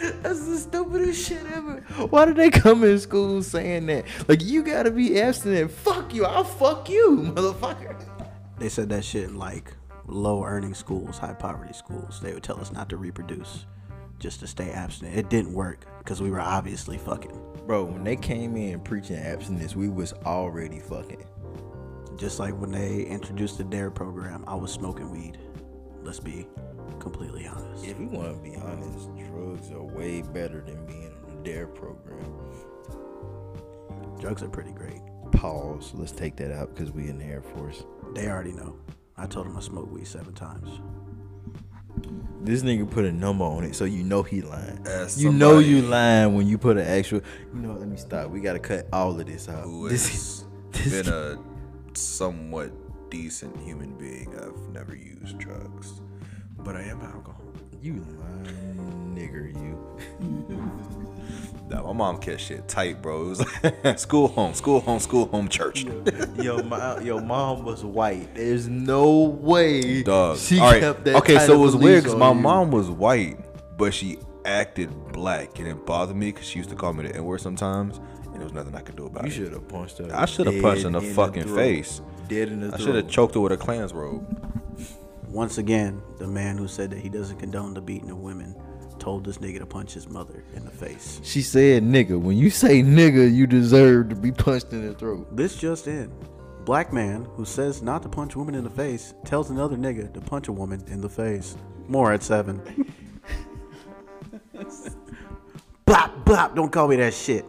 That's 0.00 0.46
the 0.46 0.58
stupidest 0.58 1.28
shit 1.28 1.44
ever. 1.52 1.80
Why 2.08 2.24
did 2.24 2.36
they 2.36 2.50
come 2.50 2.84
in 2.84 2.98
school 2.98 3.42
saying 3.42 3.86
that? 3.86 4.06
Like 4.28 4.42
you 4.42 4.62
gotta 4.62 4.90
be 4.90 5.20
abstinent. 5.20 5.70
Fuck 5.70 6.14
you. 6.14 6.24
I'll 6.24 6.44
fuck 6.44 6.88
you, 6.88 7.32
motherfucker. 7.34 7.96
They 8.58 8.68
said 8.68 8.88
that 8.90 9.04
shit 9.04 9.24
in 9.24 9.38
like 9.38 9.74
low 10.06 10.42
earning 10.42 10.74
schools, 10.74 11.18
high 11.18 11.34
poverty 11.34 11.74
schools. 11.74 12.20
They 12.20 12.32
would 12.32 12.42
tell 12.42 12.60
us 12.60 12.72
not 12.72 12.88
to 12.90 12.96
reproduce, 12.96 13.66
just 14.18 14.40
to 14.40 14.46
stay 14.46 14.70
abstinent. 14.70 15.16
It 15.16 15.28
didn't 15.28 15.52
work 15.52 15.84
because 15.98 16.22
we 16.22 16.30
were 16.30 16.40
obviously 16.40 16.96
fucking. 16.98 17.38
Bro, 17.66 17.84
when 17.84 18.02
they 18.02 18.16
came 18.16 18.56
in 18.56 18.80
preaching 18.80 19.16
abstinence, 19.16 19.76
we 19.76 19.88
was 19.88 20.12
already 20.24 20.80
fucking. 20.80 21.24
Just 22.16 22.38
like 22.38 22.58
when 22.58 22.72
they 22.72 23.04
introduced 23.04 23.58
the 23.58 23.64
DARE 23.64 23.90
program, 23.90 24.44
I 24.46 24.54
was 24.54 24.72
smoking 24.72 25.10
weed. 25.10 25.38
Let's 26.10 26.18
be 26.18 26.44
completely 26.98 27.46
honest. 27.46 27.86
If 27.86 27.96
we 27.96 28.06
want 28.06 28.34
to 28.36 28.42
be 28.50 28.56
honest, 28.56 29.08
drugs 29.30 29.70
are 29.70 29.80
way 29.80 30.22
better 30.22 30.60
than 30.60 30.84
being 30.84 31.12
on 31.24 31.36
the 31.36 31.48
DARE 31.48 31.68
program. 31.68 32.18
Drugs 34.18 34.42
are 34.42 34.48
pretty 34.48 34.72
great. 34.72 34.98
Pause. 35.30 35.92
Let's 35.94 36.10
take 36.10 36.34
that 36.38 36.50
out 36.52 36.74
because 36.74 36.90
we 36.90 37.08
in 37.08 37.18
the 37.18 37.24
Air 37.26 37.42
Force. 37.42 37.84
They 38.16 38.26
already 38.26 38.50
know. 38.50 38.74
I 39.16 39.26
told 39.26 39.46
them 39.46 39.56
I 39.56 39.60
smoked 39.60 39.92
weed 39.92 40.04
seven 40.04 40.34
times. 40.34 40.80
This 42.40 42.64
nigga 42.64 42.90
put 42.90 43.04
a 43.04 43.12
number 43.12 43.44
on 43.44 43.62
it, 43.62 43.76
so 43.76 43.84
you 43.84 44.02
know 44.02 44.24
he 44.24 44.42
lying. 44.42 44.84
As 44.88 45.22
you 45.22 45.32
know 45.32 45.60
you 45.60 45.80
lying 45.82 46.34
when 46.34 46.48
you 46.48 46.58
put 46.58 46.76
an 46.76 46.88
actual. 46.88 47.20
You 47.54 47.60
know, 47.60 47.74
let 47.74 47.86
me 47.86 47.96
stop. 47.96 48.30
We 48.30 48.40
gotta 48.40 48.58
cut 48.58 48.88
all 48.92 49.20
of 49.20 49.24
this 49.28 49.48
out. 49.48 49.62
Who 49.62 49.88
This 49.88 50.08
has 50.08 50.44
this- 50.72 51.06
been 51.06 51.14
a 51.14 51.38
somewhat 51.96 52.72
decent 53.10 53.56
human 53.58 53.96
being. 53.98 54.32
I've 54.38 54.56
never 54.72 54.94
used 54.94 55.38
drugs, 55.38 56.00
but 56.58 56.76
I 56.76 56.82
am 56.82 57.00
alcohol. 57.02 57.42
You 57.82 57.94
lying 58.18 59.14
nigger, 59.16 59.52
you. 59.54 60.70
Nah, 61.68 61.84
my 61.84 61.92
mom 61.92 62.18
kept 62.18 62.40
shit 62.40 62.66
tight, 62.66 63.00
bro. 63.00 63.26
It 63.26 63.28
was 63.28 63.62
like 63.84 63.98
school 64.00 64.26
home, 64.26 64.54
school 64.54 64.80
home, 64.80 64.98
school 64.98 65.26
home, 65.26 65.46
church. 65.48 65.84
Yo, 66.36 66.60
my, 66.64 66.98
your 67.00 67.20
mom 67.20 67.64
was 67.64 67.84
white. 67.84 68.34
There's 68.34 68.66
no 68.66 69.20
way 69.20 70.02
Dog. 70.02 70.38
she 70.38 70.58
All 70.58 70.66
right. 70.72 70.80
kept 70.80 71.04
that. 71.04 71.14
okay, 71.18 71.38
so 71.38 71.54
it 71.54 71.58
was 71.64 71.76
weird 71.76 72.02
because 72.02 72.18
my 72.18 72.30
you. 72.32 72.40
mom 72.40 72.72
was 72.72 72.90
white, 72.90 73.38
but 73.78 73.94
she 73.94 74.18
acted 74.44 74.90
black, 75.12 75.60
and 75.60 75.68
it 75.68 75.86
bothered 75.86 76.16
me 76.16 76.32
because 76.32 76.48
she 76.48 76.58
used 76.58 76.70
to 76.70 76.76
call 76.76 76.92
me 76.92 77.06
the 77.06 77.14
N 77.14 77.24
word 77.24 77.40
sometimes, 77.40 77.98
and 78.24 78.34
there 78.34 78.42
was 78.42 78.52
nothing 78.52 78.74
I 78.74 78.80
could 78.80 78.96
do 78.96 79.06
about 79.06 79.22
You 79.22 79.28
it. 79.30 79.36
You 79.36 79.44
should 79.44 79.52
have 79.52 79.68
punched 79.68 79.98
her. 79.98 80.08
I 80.12 80.24
should 80.24 80.46
have 80.48 80.60
punched 80.60 80.82
her 80.82 80.88
in 80.88 80.94
the 80.94 81.00
fucking 81.02 81.44
throat. 81.44 81.54
face. 81.56 82.00
Dead 82.30 82.48
in 82.48 82.60
the 82.60 82.72
I 82.72 82.78
should 82.78 82.94
have 82.94 83.08
choked 83.08 83.34
her 83.34 83.40
with 83.40 83.50
a 83.50 83.56
Klan's 83.56 83.92
robe. 83.92 84.24
Once 85.28 85.58
again, 85.58 86.00
the 86.18 86.28
man 86.28 86.56
who 86.56 86.68
said 86.68 86.90
that 86.90 87.00
he 87.00 87.08
doesn't 87.08 87.38
condone 87.38 87.74
the 87.74 87.80
beating 87.80 88.08
of 88.08 88.18
women 88.18 88.54
told 89.00 89.24
this 89.24 89.38
nigga 89.38 89.58
to 89.58 89.66
punch 89.66 89.92
his 89.92 90.08
mother 90.08 90.44
in 90.54 90.64
the 90.64 90.70
face. 90.70 91.20
She 91.24 91.42
said, 91.42 91.82
"Nigga, 91.82 92.20
when 92.20 92.36
you 92.36 92.48
say 92.48 92.82
nigga, 92.84 93.34
you 93.34 93.48
deserve 93.48 94.10
to 94.10 94.14
be 94.14 94.30
punched 94.30 94.72
in 94.72 94.86
the 94.86 94.94
throat." 94.94 95.34
This 95.36 95.56
just 95.56 95.88
in. 95.88 96.12
Black 96.64 96.92
man 96.92 97.26
who 97.34 97.44
says 97.44 97.82
not 97.82 98.02
to 98.02 98.08
punch 98.08 98.36
women 98.36 98.54
in 98.54 98.62
the 98.62 98.70
face 98.70 99.12
tells 99.24 99.50
another 99.50 99.76
nigga 99.76 100.12
to 100.14 100.20
punch 100.20 100.46
a 100.46 100.52
woman 100.52 100.84
in 100.86 101.00
the 101.00 101.08
face. 101.08 101.56
More 101.88 102.12
at 102.12 102.22
seven. 102.22 102.62
bop, 105.84 106.24
bop, 106.24 106.54
don't 106.54 106.70
call 106.70 106.86
me 106.86 106.94
that 106.96 107.12
shit. 107.12 107.44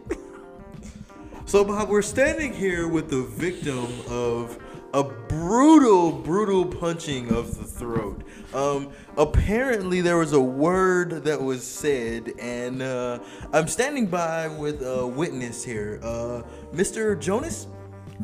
So, 1.44 1.64
Bob, 1.64 1.90
we're 1.90 2.00
standing 2.00 2.54
here 2.54 2.88
with 2.88 3.10
the 3.10 3.22
victim 3.22 3.86
of 4.08 4.58
a 4.94 5.02
brutal, 5.04 6.12
brutal 6.12 6.64
punching 6.66 7.32
of 7.32 7.56
the 7.58 7.64
throat. 7.64 8.22
Um, 8.54 8.92
apparently, 9.16 10.00
there 10.00 10.18
was 10.18 10.32
a 10.32 10.40
word 10.40 11.24
that 11.24 11.40
was 11.40 11.64
said, 11.66 12.32
and 12.38 12.82
uh, 12.82 13.18
I'm 13.52 13.68
standing 13.68 14.06
by 14.06 14.48
with 14.48 14.82
a 14.82 15.06
witness 15.06 15.64
here, 15.64 15.98
uh, 16.02 16.42
Mr. 16.72 17.18
Jonas. 17.18 17.66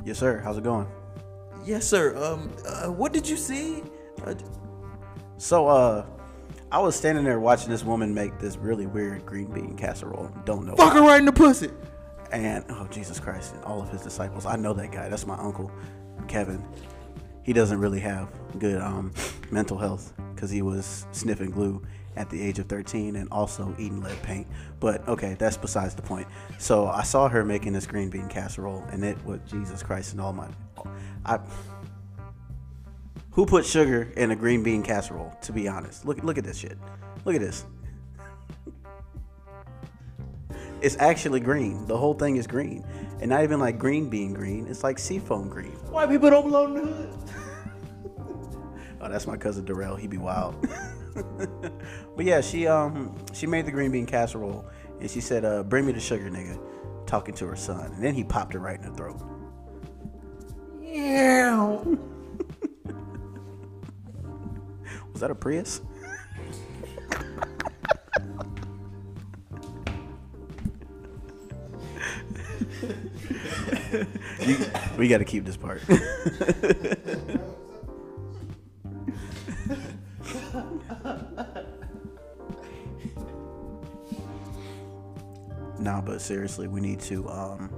Yes, 0.05 0.19
sir. 0.19 0.39
How's 0.39 0.59
it 0.59 0.65
going? 0.65 0.87
Yes, 1.65 1.87
sir. 1.87 2.17
Um, 2.23 2.53
uh, 2.67 2.87
what 2.93 3.13
did 3.13 3.29
you 3.29 3.37
see? 3.37 3.83
Uh, 4.25 4.35
So, 5.39 5.69
uh, 5.69 6.05
I 6.71 6.79
was 6.81 6.95
standing 6.97 7.25
there 7.25 7.41
watching 7.41 7.71
this 7.71 7.83
woman 7.85 8.13
make 8.13 8.39
this 8.39 8.57
really 8.59 8.87
weird 8.87 9.25
green 9.25 9.47
bean 9.53 9.75
casserole. 9.77 10.31
Don't 10.45 10.67
know. 10.67 10.77
fuck 10.77 10.93
her 10.93 11.01
right 11.01 11.19
in 11.19 11.25
the 11.25 11.33
pussy. 11.33 11.71
And 12.31 12.63
oh 12.69 12.87
Jesus 12.91 13.19
Christ, 13.19 13.55
and 13.55 13.65
all 13.65 13.81
of 13.81 13.89
his 13.89 14.03
disciples. 14.03 14.45
I 14.45 14.57
know 14.57 14.75
that 14.75 14.93
guy. 14.93 15.09
That's 15.09 15.27
my 15.27 15.39
uncle, 15.39 15.71
Kevin. 16.29 16.65
He 17.43 17.53
doesn't 17.53 17.79
really 17.79 18.01
have 18.01 18.29
good 18.59 18.81
um, 18.81 19.13
mental 19.51 19.79
health 19.79 20.13
because 20.35 20.51
he 20.51 20.63
was 20.63 21.07
sniffing 21.13 21.51
glue 21.51 21.83
at 22.17 22.29
the 22.31 22.41
age 22.41 22.59
of 22.59 22.67
13 22.67 23.17
and 23.17 23.29
also 23.31 23.75
eating 23.79 24.03
lead 24.03 24.21
paint. 24.23 24.47
But 24.81 25.07
okay, 25.09 25.37
that's 25.39 25.57
besides 25.57 25.95
the 25.95 26.03
point. 26.03 26.27
So 26.59 26.87
I 26.87 27.03
saw 27.03 27.29
her 27.29 27.45
making 27.45 27.73
this 27.73 27.87
green 27.87 28.11
bean 28.11 28.29
casserole, 28.29 28.85
and 28.91 29.05
it 29.05 29.23
was 29.25 29.41
Jesus 29.47 29.83
Christ 29.83 30.13
and 30.13 30.21
all 30.21 30.33
my. 30.33 30.49
I. 31.25 31.39
Who 33.33 33.47
put 33.47 33.65
sugar 33.65 34.13
in 34.17 34.33
a 34.33 34.37
green 34.37 34.63
bean 34.63 34.83
casserole? 34.83 35.33
To 35.43 35.53
be 35.53 35.69
honest, 35.69 36.05
look 36.05 36.23
look 36.23 36.39
at 36.39 36.45
this 36.45 36.59
shit. 36.59 36.77
Look 37.25 37.35
at 37.35 37.41
this. 37.41 37.65
It's 40.81 40.97
actually 40.99 41.41
green. 41.41 41.87
The 41.87 41.97
whole 41.97 42.15
thing 42.15 42.37
is 42.37 42.47
green. 42.47 42.85
And 43.21 43.31
not 43.31 43.43
even 43.43 43.59
like 43.59 43.79
green 43.79 44.09
bean 44.09 44.33
green. 44.33 44.67
It's 44.69 44.85
like 44.85 44.99
seafoam 44.99 45.49
green. 45.49 45.73
Why 45.91 46.07
people 46.07 46.31
don't 46.31 46.45
belong 46.45 46.77
in 46.79 46.87
the 46.87 46.93
hood. 46.93 47.15
Oh, 49.01 49.09
that's 49.09 49.29
my 49.29 49.37
cousin 49.37 49.65
Darrell. 49.65 49.95
He'd 49.95 50.11
be 50.11 50.19
wild. 50.19 50.57
but 52.17 52.25
yeah, 52.25 52.41
she 52.41 52.67
um 52.67 53.15
she 53.33 53.47
made 53.47 53.65
the 53.65 53.71
green 53.71 53.93
bean 53.93 54.07
casserole 54.07 54.69
and 55.01 55.09
she 55.09 55.21
said, 55.21 55.45
uh, 55.45 55.63
bring 55.63 55.87
me 55.87 55.93
the 55.93 56.01
sugar, 56.01 56.29
nigga. 56.29 56.59
Talking 57.07 57.33
to 57.37 57.47
her 57.47 57.55
son. 57.55 57.93
And 57.93 58.03
then 58.03 58.15
he 58.15 58.25
popped 58.25 58.55
her 58.55 58.59
right 58.59 58.81
in 58.81 58.91
the 58.91 58.97
throat. 58.97 59.23
Yeah. 60.83 61.81
Was 65.13 65.21
that 65.21 65.31
a 65.31 65.35
Prius? 65.35 65.81
you, 74.47 74.57
we 74.97 75.09
got 75.09 75.19
to 75.19 75.25
keep 75.25 75.45
this 75.45 75.57
part. 75.57 75.83
nah, 85.79 86.01
but 86.01 86.21
seriously, 86.21 86.69
we 86.69 86.81
need 86.81 87.01
to 87.01 87.29
um, 87.29 87.71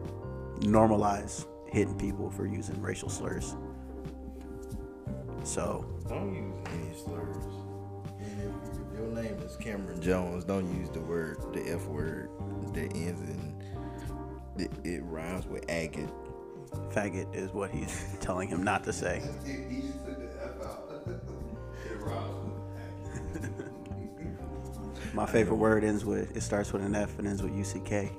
normalize 0.61 1.47
hitting 1.69 1.97
people 1.99 2.31
for 2.31 2.47
using 2.47 2.81
racial 2.83 3.09
slurs. 3.09 3.57
So 5.45 5.87
don't 6.09 6.35
use 6.35 6.55
any 6.73 6.93
slurs. 6.97 7.45
And 8.21 8.55
if 8.73 8.99
your 8.99 9.09
name 9.09 9.39
is 9.39 9.57
Cameron 9.57 10.01
Jones, 10.03 10.45
don't 10.45 10.73
use 10.77 10.91
the 10.91 11.01
word, 11.01 11.39
the 11.53 11.73
F 11.73 11.87
word, 11.87 12.31
that 12.75 12.95
ends 12.95 13.21
in 13.23 13.50
it, 14.61 14.71
it 14.85 15.03
rhymes 15.05 15.47
with 15.47 15.65
agate. 15.69 16.09
faggot 16.91 17.35
is 17.35 17.51
what 17.53 17.71
he's 17.71 18.17
telling 18.21 18.49
him 18.49 18.63
not 18.63 18.85
to 18.85 18.93
say. 18.93 19.23
My 25.13 25.27
favorite 25.27 25.57
word 25.57 25.83
ends 25.83 26.05
with 26.05 26.37
it 26.37 26.43
starts 26.43 26.73
with 26.73 26.83
an 26.85 26.95
F 26.95 27.19
and 27.19 27.27
ends 27.27 27.43
with 27.43 27.53
UCK. 27.53 28.11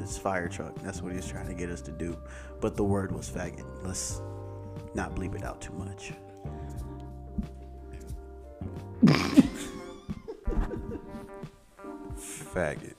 It's 0.00 0.16
fire 0.16 0.48
truck. 0.48 0.74
That's 0.82 1.02
what 1.02 1.12
he's 1.12 1.26
trying 1.26 1.48
to 1.48 1.54
get 1.54 1.70
us 1.70 1.80
to 1.82 1.90
do. 1.90 2.16
But 2.60 2.76
the 2.76 2.84
word 2.84 3.12
was 3.12 3.28
faggot. 3.28 3.66
Let's 3.82 4.20
not 4.94 5.14
bleep 5.14 5.34
it 5.34 5.44
out 5.44 5.60
too 5.60 5.72
much. 5.72 6.12
Faggot. 12.18 12.97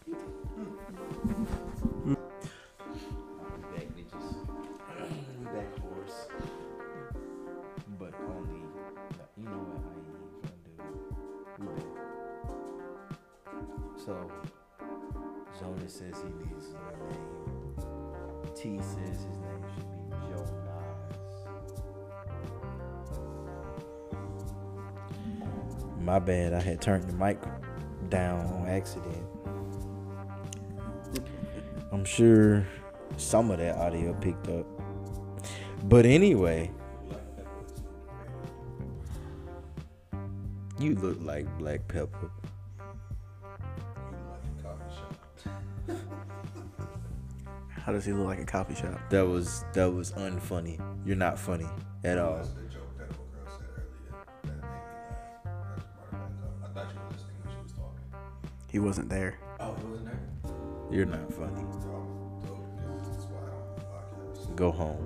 My 26.20 26.26
bad, 26.26 26.53
I 26.53 26.59
had 26.59 26.82
turned 26.82 27.07
the 27.07 27.13
mic 27.13 27.39
down 28.09 28.45
on 28.47 28.67
accident. 28.67 29.26
I'm 31.93 32.03
sure 32.03 32.67
some 33.15 33.49
of 33.51 33.59
that 33.59 33.78
audio 33.78 34.13
picked 34.15 34.49
up. 34.49 34.65
But 35.84 36.05
anyway, 36.05 36.72
you 40.78 40.95
look 40.95 41.20
like 41.22 41.47
Black 41.57 41.88
Pepper. 41.88 42.30
How 47.70 47.93
does 47.93 48.03
he 48.03 48.11
look 48.11 48.28
like 48.28 48.39
a 48.41 48.45
coffee 48.45 48.76
shop? 48.76 48.99
That 49.09 49.26
was 49.26 49.63
that 49.72 49.86
was 49.86 50.11
unfunny. 50.11 50.82
You're 51.05 51.15
not 51.15 51.39
funny 51.39 51.67
at 52.03 52.17
all. 52.17 52.45
He 58.80 58.86
wasn't 58.86 59.09
there. 59.09 59.38
Oh, 59.59 59.75
he 59.75 59.84
wasn't 59.88 60.05
there? 60.05 60.21
You're 60.89 61.05
not 61.05 61.34
funny. 61.34 61.65
That's 61.69 61.86
why 61.86 63.41
I 63.41 63.49
don't 63.51 64.45
podcast. 64.45 64.55
Go 64.55 64.71
home. 64.71 65.05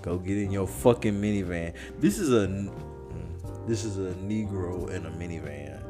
Go 0.00 0.16
get 0.16 0.38
in 0.38 0.50
your 0.50 0.66
fucking 0.66 1.12
minivan. 1.12 1.74
This 1.98 2.18
is 2.18 2.32
a 2.32 2.46
mm, 2.46 3.66
this 3.68 3.84
is 3.84 3.98
a 3.98 4.14
Negro 4.20 4.88
in 4.88 5.04
a 5.04 5.10
minivan, 5.10 5.82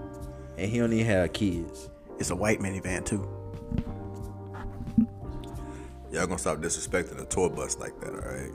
and 0.58 0.68
he 0.68 0.78
don't 0.80 0.92
even 0.92 1.06
have 1.06 1.32
kids. 1.32 1.88
It's 2.18 2.30
a 2.30 2.34
white 2.34 2.58
minivan 2.58 3.06
too. 3.06 3.24
Y'all 6.10 6.26
gonna 6.26 6.36
stop 6.36 6.58
disrespecting 6.58 7.22
a 7.22 7.26
tour 7.26 7.48
bus 7.48 7.78
like 7.78 8.00
that, 8.00 8.10
all 8.10 8.28
right? 8.28 8.50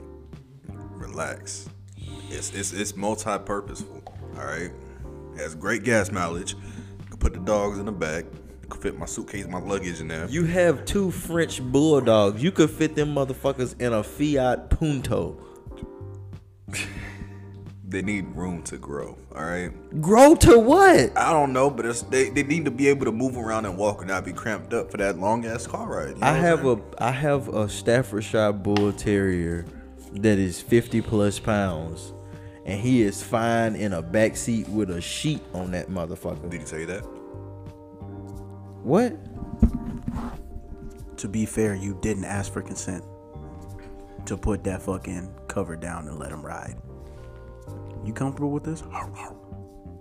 Relax. 0.98 1.70
It's 2.28 2.52
it's 2.52 2.74
it's 2.74 2.94
multi-purposeful, 2.94 4.02
all 4.36 4.44
right? 4.44 4.70
Has 5.38 5.54
great 5.54 5.84
gas 5.84 6.10
mileage. 6.10 6.54
Can 7.08 7.16
put 7.18 7.32
the 7.32 7.40
dogs 7.40 7.78
in 7.78 7.86
the 7.86 7.92
back. 7.92 8.24
Can 8.68 8.80
fit 8.80 8.98
my 8.98 9.06
suitcase, 9.06 9.46
my 9.46 9.60
luggage 9.60 10.00
in 10.00 10.08
there. 10.08 10.26
You 10.28 10.44
have 10.44 10.84
two 10.84 11.10
French 11.10 11.62
bulldogs. 11.62 12.42
You 12.42 12.50
could 12.52 12.70
fit 12.70 12.94
them 12.94 13.14
motherfuckers 13.14 13.80
in 13.80 13.92
a 13.92 14.02
Fiat 14.02 14.70
Punto. 14.70 15.40
They 17.90 18.02
need 18.02 18.26
room 18.36 18.62
to 18.64 18.76
grow, 18.76 19.16
all 19.34 19.44
right? 19.46 19.70
Grow 20.02 20.34
to 20.34 20.58
what? 20.58 21.16
I 21.16 21.32
don't 21.32 21.54
know, 21.54 21.70
but 21.70 21.86
it's, 21.86 22.02
they 22.02 22.28
they 22.28 22.42
need 22.42 22.66
to 22.66 22.70
be 22.70 22.86
able 22.88 23.06
to 23.06 23.12
move 23.12 23.38
around 23.38 23.64
and 23.64 23.78
walk 23.78 24.00
and 24.00 24.08
not 24.08 24.26
be 24.26 24.32
cramped 24.34 24.74
up 24.74 24.90
for 24.90 24.98
that 24.98 25.18
long 25.18 25.46
ass 25.46 25.66
car 25.66 25.88
ride. 25.88 26.08
you 26.08 26.14
know 26.16 26.26
I 26.26 26.32
what 26.32 26.36
I'm 26.36 26.42
have 26.44 26.66
a 26.66 26.80
I 26.98 27.10
have 27.12 27.48
a 27.48 27.66
Staffordshire 27.66 28.52
Bull 28.52 28.92
Terrier 28.92 29.64
that 30.12 30.38
is 30.38 30.60
50 30.60 31.00
plus 31.00 31.38
pounds, 31.38 32.12
and 32.68 32.78
he 32.78 33.00
is 33.00 33.22
fine 33.22 33.74
in 33.74 33.94
a 33.94 34.02
back 34.02 34.36
seat 34.36 34.68
with 34.68 34.90
a 34.90 35.00
sheet 35.00 35.40
on 35.54 35.70
that 35.70 35.88
motherfucker. 35.88 36.50
Did 36.50 36.60
he 36.60 36.66
tell 36.66 36.78
you 36.78 36.84
that? 36.86 37.00
What? 38.84 39.16
To 41.16 41.28
be 41.28 41.46
fair, 41.46 41.74
you 41.74 41.98
didn't 42.02 42.26
ask 42.26 42.52
for 42.52 42.60
consent 42.60 43.02
to 44.26 44.36
put 44.36 44.64
that 44.64 44.82
fucking 44.82 45.34
cover 45.48 45.76
down 45.76 46.08
and 46.08 46.18
let 46.18 46.30
him 46.30 46.44
ride. 46.44 46.76
You 48.04 48.12
comfortable 48.12 48.50
with 48.50 48.64
this? 48.64 48.82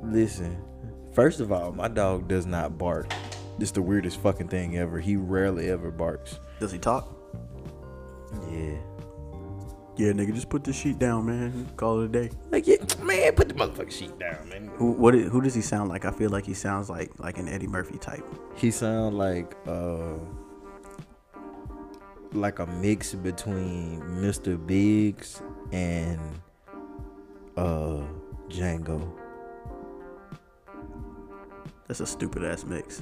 Listen, 0.03 0.61
first 1.13 1.39
of 1.39 1.53
all, 1.53 1.71
my 1.71 1.87
dog 1.87 2.27
does 2.27 2.45
not 2.45 2.77
bark. 2.77 3.13
It's 3.61 3.71
the 3.71 3.81
weirdest 3.81 4.19
fucking 4.19 4.49
thing 4.49 4.77
ever. 4.77 4.99
He 4.99 5.15
rarely 5.15 5.69
ever 5.69 5.89
barks. 5.89 6.37
Does 6.59 6.73
he 6.73 6.79
talk? 6.79 7.17
Yeah. 8.51 8.75
Yeah, 9.97 10.11
nigga, 10.11 10.33
just 10.33 10.49
put 10.49 10.63
the 10.63 10.71
sheet 10.71 10.99
down, 10.99 11.25
man. 11.25 11.67
Call 11.75 12.01
it 12.01 12.05
a 12.05 12.07
day. 12.07 12.29
Like, 12.51 12.67
yeah, 12.67 12.75
man, 13.01 13.33
put 13.33 13.47
the 13.47 13.55
motherfucking 13.55 13.91
sheet 13.91 14.19
down, 14.19 14.47
man. 14.47 14.69
Who 14.75 14.91
what? 14.91 15.15
Who 15.15 15.41
does 15.41 15.55
he 15.55 15.61
sound 15.61 15.89
like? 15.89 16.05
I 16.05 16.11
feel 16.11 16.29
like 16.29 16.45
he 16.45 16.53
sounds 16.53 16.87
like 16.87 17.11
like 17.19 17.39
an 17.39 17.47
Eddie 17.47 17.65
Murphy 17.65 17.97
type. 17.97 18.23
He 18.55 18.69
sound 18.69 19.17
like 19.17 19.55
uh 19.65 20.13
like 22.33 22.59
a 22.59 22.67
mix 22.67 23.15
between 23.15 24.01
Mr. 24.01 24.63
Biggs 24.67 25.41
and 25.71 26.19
uh 27.55 28.03
Django. 28.49 29.11
That's 31.87 32.01
a 32.01 32.05
stupid 32.05 32.43
ass 32.43 32.65
mix. 32.65 33.01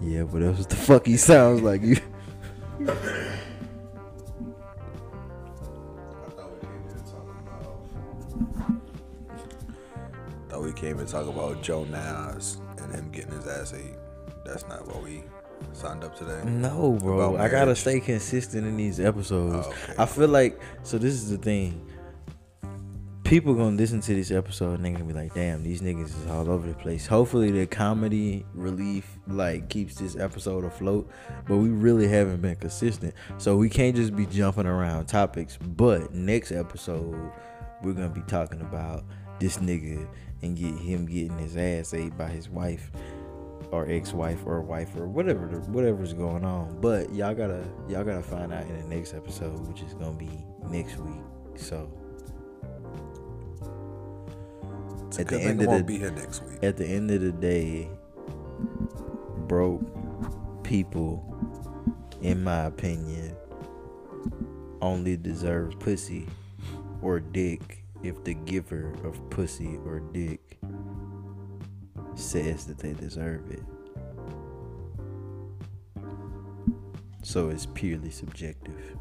Yeah, 0.00 0.22
but 0.22 0.40
that's 0.40 0.58
what 0.58 0.68
the 0.68 0.76
fuck 0.76 1.06
he 1.06 1.16
sounds 1.16 1.62
like. 1.62 1.82
You 1.82 1.96
we 10.66 10.72
came 10.72 10.98
and 10.98 11.08
talk 11.08 11.28
about 11.28 11.62
Joe 11.62 11.84
Nas 11.84 12.60
and 12.78 12.92
him 12.92 13.10
getting 13.12 13.30
his 13.30 13.46
ass 13.46 13.72
ate. 13.72 13.94
That's 14.44 14.66
not 14.66 14.86
what 14.88 15.02
we 15.02 15.22
signed 15.72 16.02
up 16.02 16.16
today. 16.16 16.42
No, 16.44 16.98
bro. 17.00 17.36
I 17.36 17.48
gotta 17.48 17.76
stay 17.76 18.00
consistent 18.00 18.66
in 18.66 18.76
these 18.76 18.98
episodes. 18.98 19.66
Oh, 19.66 19.70
okay. 19.70 19.94
I 19.96 20.06
feel 20.06 20.28
like 20.28 20.60
so. 20.82 20.98
This 20.98 21.14
is 21.14 21.30
the 21.30 21.38
thing. 21.38 21.86
People 23.22 23.54
gonna 23.54 23.76
listen 23.76 24.00
to 24.00 24.14
this 24.14 24.30
episode 24.30 24.74
and 24.74 24.84
they 24.84 24.90
gonna 24.90 25.04
be 25.04 25.12
like, 25.12 25.34
"Damn, 25.34 25.62
these 25.62 25.82
niggas 25.82 26.06
is 26.06 26.26
all 26.28 26.50
over 26.50 26.66
the 26.66 26.74
place." 26.74 27.06
Hopefully, 27.06 27.52
the 27.52 27.66
comedy 27.66 28.44
relief 28.52 29.18
like 29.28 29.68
keeps 29.68 29.94
this 29.94 30.16
episode 30.16 30.64
afloat. 30.64 31.08
But 31.46 31.58
we 31.58 31.68
really 31.68 32.08
haven't 32.08 32.40
been 32.40 32.56
consistent, 32.56 33.14
so 33.38 33.56
we 33.56 33.68
can't 33.68 33.94
just 33.94 34.16
be 34.16 34.26
jumping 34.26 34.66
around 34.66 35.06
topics. 35.06 35.58
But 35.58 36.12
next 36.12 36.50
episode, 36.50 37.16
we're 37.82 37.92
gonna 37.92 38.08
be 38.08 38.22
talking 38.22 38.60
about 38.60 39.04
this 39.38 39.58
nigga 39.58 40.06
and 40.42 40.56
get 40.56 40.74
him 40.74 41.06
getting 41.06 41.36
his 41.38 41.56
ass 41.56 41.94
ate 41.94 42.16
by 42.16 42.28
his 42.28 42.48
wife 42.48 42.90
or 43.72 43.86
ex-wife 43.88 44.42
or 44.46 44.60
wife 44.60 44.94
or 44.96 45.08
whatever 45.08 45.46
whatever's 45.68 46.12
going 46.12 46.44
on. 46.44 46.78
But 46.80 47.12
y'all 47.12 47.34
gotta 47.34 47.64
y'all 47.88 48.04
gotta 48.04 48.22
find 48.22 48.52
out 48.52 48.64
in 48.66 48.76
the 48.88 48.94
next 48.94 49.14
episode, 49.14 49.66
which 49.66 49.82
is 49.82 49.94
gonna 49.94 50.12
be 50.16 50.30
next 50.70 50.98
week. 50.98 51.20
So 51.56 51.88
It's 55.08 55.18
At 55.20 55.28
the 55.28 55.40
end 55.40 55.62
of 55.62 55.70
the- 55.70 55.84
be 55.84 55.98
here 55.98 56.10
next 56.10 56.42
week. 56.44 56.58
at 56.62 56.76
the 56.76 56.84
end 56.86 57.10
of 57.10 57.20
the 57.20 57.32
day, 57.32 57.88
broke 59.46 59.82
people, 60.62 61.24
in 62.22 62.42
my 62.44 62.64
opinion, 62.64 63.34
only 64.82 65.16
deserve 65.16 65.78
pussy 65.78 66.26
or 67.02 67.20
dick 67.20 67.84
if 68.06 68.22
the 68.24 68.34
giver 68.34 68.92
of 69.04 69.28
pussy 69.30 69.78
or 69.84 70.00
dick 70.00 70.58
says 72.14 72.66
that 72.66 72.78
they 72.78 72.92
deserve 72.94 73.50
it. 73.50 73.62
So 77.22 77.48
it's 77.50 77.66
purely 77.66 78.10
subjective. 78.10 78.96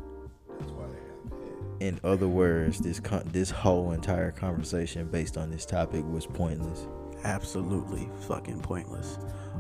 That's 0.60 0.72
why 0.72 0.86
they 0.88 0.98
have 0.98 1.40
head. 1.40 1.82
In 1.82 2.00
other 2.04 2.28
words, 2.28 2.80
this 2.80 3.00
con- 3.00 3.28
this 3.32 3.52
whole 3.52 3.92
entire 3.92 4.32
conversation 4.32 5.08
based 5.08 5.38
on 5.38 5.52
this 5.52 5.66
topic 5.66 6.04
was 6.06 6.26
pointless. 6.26 6.88
absolutely 7.24 8.08
fucking 8.28 8.60
pointless. 8.62 9.18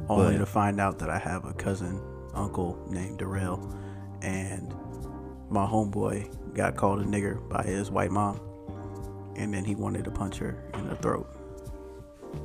Only 0.07 0.33
But- 0.33 0.37
to 0.39 0.45
find 0.45 0.79
out 0.79 0.99
that 0.99 1.09
I 1.09 1.17
have 1.17 1.45
a 1.45 1.53
cousin, 1.53 1.99
uncle 2.35 2.77
named 2.91 3.17
Darrell, 3.17 3.73
and 4.21 4.71
my 5.49 5.65
homeboy 5.65 6.53
got 6.53 6.75
called 6.75 6.99
a 7.01 7.05
nigger 7.05 7.39
by 7.49 7.63
his 7.63 7.89
white 7.89 8.11
mom, 8.11 8.39
and 9.36 9.53
then 9.53 9.63
he 9.65 9.75
wanted 9.75 10.05
to 10.05 10.11
punch 10.11 10.38
her 10.38 10.57
in 10.73 10.88
the 10.88 10.95
throat. 10.95 11.27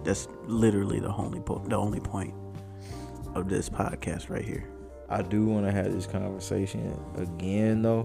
That's 0.05 0.28
literally 0.45 1.01
the 1.01 1.12
only 1.14 1.41
po- 1.41 1.62
the 1.66 1.76
only 1.76 2.01
point 2.01 2.34
of 3.34 3.49
this 3.49 3.68
podcast 3.68 4.28
right 4.30 4.45
here. 4.45 4.68
I 5.09 5.22
do 5.22 5.47
want 5.47 5.66
to 5.66 5.72
have 5.72 5.93
this 5.93 6.07
conversation 6.07 6.97
again 7.16 7.82
though, 7.82 8.05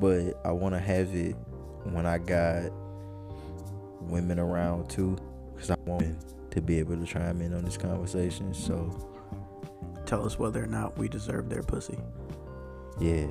but 0.00 0.40
I 0.44 0.50
want 0.52 0.74
to 0.74 0.80
have 0.80 1.14
it 1.14 1.36
when 1.84 2.06
I 2.06 2.18
got 2.18 2.70
women 4.00 4.38
around 4.38 4.88
too, 4.90 5.16
because 5.54 5.70
I 5.70 5.76
want 5.86 6.16
to 6.50 6.60
be 6.60 6.78
able 6.78 6.96
to 6.96 7.04
chime 7.06 7.40
in 7.42 7.54
on 7.54 7.64
this 7.64 7.76
conversation. 7.76 8.52
So 8.54 9.04
Tell 10.06 10.24
us 10.24 10.38
whether 10.38 10.64
or 10.64 10.66
not 10.66 10.96
we 10.96 11.06
deserve 11.06 11.50
their 11.50 11.62
pussy. 11.62 11.98
yeah, 12.98 13.26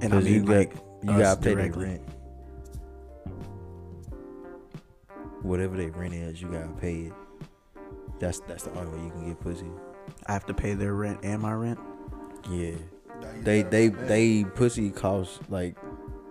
And 0.00 0.12
I 0.12 0.16
'Cause 0.16 0.26
you 0.26 0.38
mean, 0.40 0.44
got 0.46 0.56
like, 0.56 0.74
you 1.04 1.16
gotta 1.18 1.40
pay 1.40 1.54
their 1.54 1.68
directly. 1.68 1.84
rent. 1.84 2.02
Whatever 5.46 5.76
they 5.76 5.90
rent 5.90 6.14
is, 6.14 6.40
you 6.40 6.48
gotta 6.48 6.68
pay 6.80 6.94
it. 7.02 7.12
That's 8.18 8.40
that's 8.40 8.64
the 8.64 8.78
only 8.78 8.98
way 8.98 9.04
you 9.04 9.10
can 9.10 9.28
get 9.28 9.40
pussy. 9.40 9.70
I 10.26 10.32
have 10.32 10.46
to 10.46 10.54
pay 10.54 10.74
their 10.74 10.94
rent 10.94 11.20
and 11.22 11.42
my 11.42 11.52
rent. 11.52 11.78
Yeah. 12.50 12.74
They 13.42 13.62
they 13.62 13.88
they 13.88 14.44
pussy 14.44 14.90
costs 14.90 15.38
like 15.48 15.76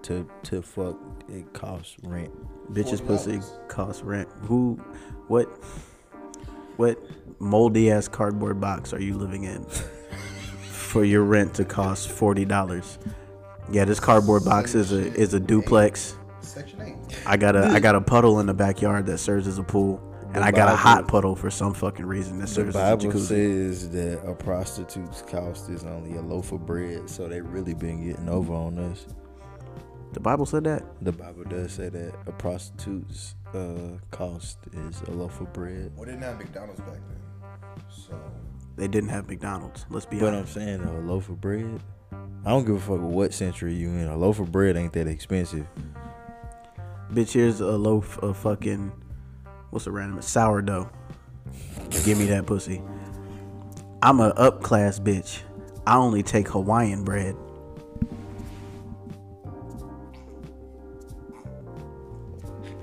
to 0.04 0.30
to 0.44 0.62
fuck 0.62 0.98
it 1.30 1.52
costs 1.54 1.98
rent. 2.04 2.32
Bitches 2.74 3.06
pussy 3.06 3.40
costs 3.68 4.02
rent. 4.04 4.30
Who, 4.44 4.76
what, 5.28 5.46
what 6.78 7.00
moldy 7.40 7.92
ass 7.92 8.08
cardboard 8.08 8.60
box 8.62 8.94
are 8.94 9.02
you 9.02 9.18
living 9.18 9.44
in 9.44 9.66
for 10.72 11.04
your 11.04 11.24
rent 11.24 11.54
to 11.56 11.66
cost 11.66 12.10
forty 12.10 12.46
dollars? 12.46 13.00
Yeah, 13.72 13.86
this 13.86 14.00
cardboard 14.00 14.46
box 14.46 14.76
is 14.76 14.92
a 14.92 15.14
is 15.14 15.34
a 15.34 15.40
duplex. 15.40 16.16
Section 16.46 16.82
eight. 16.82 16.96
I 17.26 17.38
got 17.38 17.56
a 17.56 17.66
I 17.68 17.80
got 17.80 17.96
a 17.96 18.02
puddle 18.02 18.40
in 18.40 18.46
the 18.46 18.54
backyard 18.54 19.06
that 19.08 19.18
serves 19.18 19.48
as 19.48 19.58
a 19.58 19.64
pool, 19.64 20.02
and 20.28 20.36
The 20.36 20.42
I 20.44 20.52
got 20.52 20.72
a 20.72 20.76
hot 20.76 21.08
puddle 21.08 21.36
for 21.36 21.50
some 21.50 21.74
fucking 21.74 22.06
reason 22.06 22.40
that 22.40 22.48
serves 22.48 22.76
as 22.76 22.82
a 22.82 22.96
jacuzzi. 22.96 23.00
The 23.02 23.08
Bible 23.08 23.20
says 23.20 23.90
that 23.92 24.22
a 24.30 24.34
prostitute's 24.36 25.22
cost 25.24 25.70
is 25.70 25.84
only 25.86 26.18
a 26.18 26.22
loaf 26.22 26.52
of 26.52 26.66
bread, 26.66 27.10
so 27.10 27.28
they 27.28 27.42
really 27.42 27.74
been 27.74 28.06
getting 28.08 28.30
over 28.30 28.54
on 28.54 28.78
us. 28.80 29.06
The 30.14 30.20
Bible 30.22 30.46
said 30.46 30.64
that. 30.64 30.84
The 31.02 31.12
Bible 31.12 31.44
does 31.44 31.74
say 31.74 31.90
that 31.90 32.14
a 32.26 32.32
prostitute's 32.32 33.36
uh, 33.54 33.98
cost 34.12 34.60
is 34.72 35.02
a 35.08 35.12
loaf 35.12 35.42
of 35.42 35.52
bread. 35.52 35.92
Well, 35.96 36.06
they 36.06 36.12
didn't 36.12 36.24
have 36.24 36.38
McDonald's 36.38 36.80
back 36.82 37.00
then, 37.10 37.84
so 37.90 38.14
They 38.78 38.88
didn't 38.88 39.10
have 39.10 39.28
McDonald's. 39.28 39.86
Let's 39.90 40.06
be 40.06 40.22
honest. 40.22 40.54
But 40.54 40.62
I'm 40.62 40.68
saying 40.68 40.84
a 40.84 41.00
loaf 41.02 41.28
of 41.28 41.42
bread. 41.42 41.82
I 42.46 42.50
don't 42.50 42.64
give 42.66 42.76
a 42.76 42.80
fuck 42.80 43.02
what 43.02 43.34
century 43.34 43.74
you 43.74 43.90
in. 43.90 44.08
A 44.08 44.16
loaf 44.16 44.40
of 44.40 44.52
bread 44.54 44.78
ain't 44.78 44.94
that 44.94 45.08
expensive. 45.08 45.68
Bitch, 47.12 47.34
here's 47.34 47.62
a 47.62 47.78
loaf 47.78 48.18
of 48.20 48.36
fucking 48.38 48.92
what's 49.70 49.88
a 49.88 49.92
random 49.92 50.22
sourdough. 50.22 50.90
Give 52.04 52.18
me 52.18 52.26
that 52.26 52.46
pussy. 52.46 52.82
I'm 54.02 54.20
a 54.20 54.30
up 54.30 54.62
class 54.64 55.00
bitch. 55.00 55.42
I 55.88 55.98
only 55.98 56.24
take 56.24 56.48
Hawaiian 56.48 57.04
bread. 57.04 57.36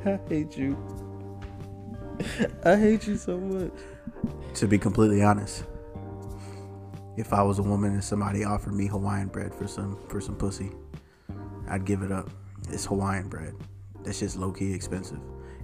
I 0.06 0.18
hate 0.28 0.56
you. 0.56 0.76
I 2.64 2.76
hate 2.76 3.06
you 3.06 3.16
so 3.16 3.38
much. 3.38 3.72
To 4.54 4.68
be 4.68 4.78
completely 4.78 5.22
honest, 5.22 5.64
if 7.16 7.32
I 7.32 7.42
was 7.42 7.58
a 7.58 7.62
woman 7.62 7.92
and 7.92 8.04
somebody 8.04 8.44
offered 8.44 8.74
me 8.74 8.86
Hawaiian 8.86 9.28
bread 9.28 9.54
for 9.54 9.66
some 9.66 9.98
for 10.08 10.20
some 10.20 10.36
pussy, 10.36 10.70
I'd 11.68 11.84
give 11.84 12.02
it 12.02 12.12
up. 12.12 12.30
It's 12.68 12.86
Hawaiian 12.86 13.28
bread. 13.28 13.54
That 14.04 14.14
shit's 14.14 14.36
low 14.36 14.52
key 14.52 14.72
expensive, 14.72 15.20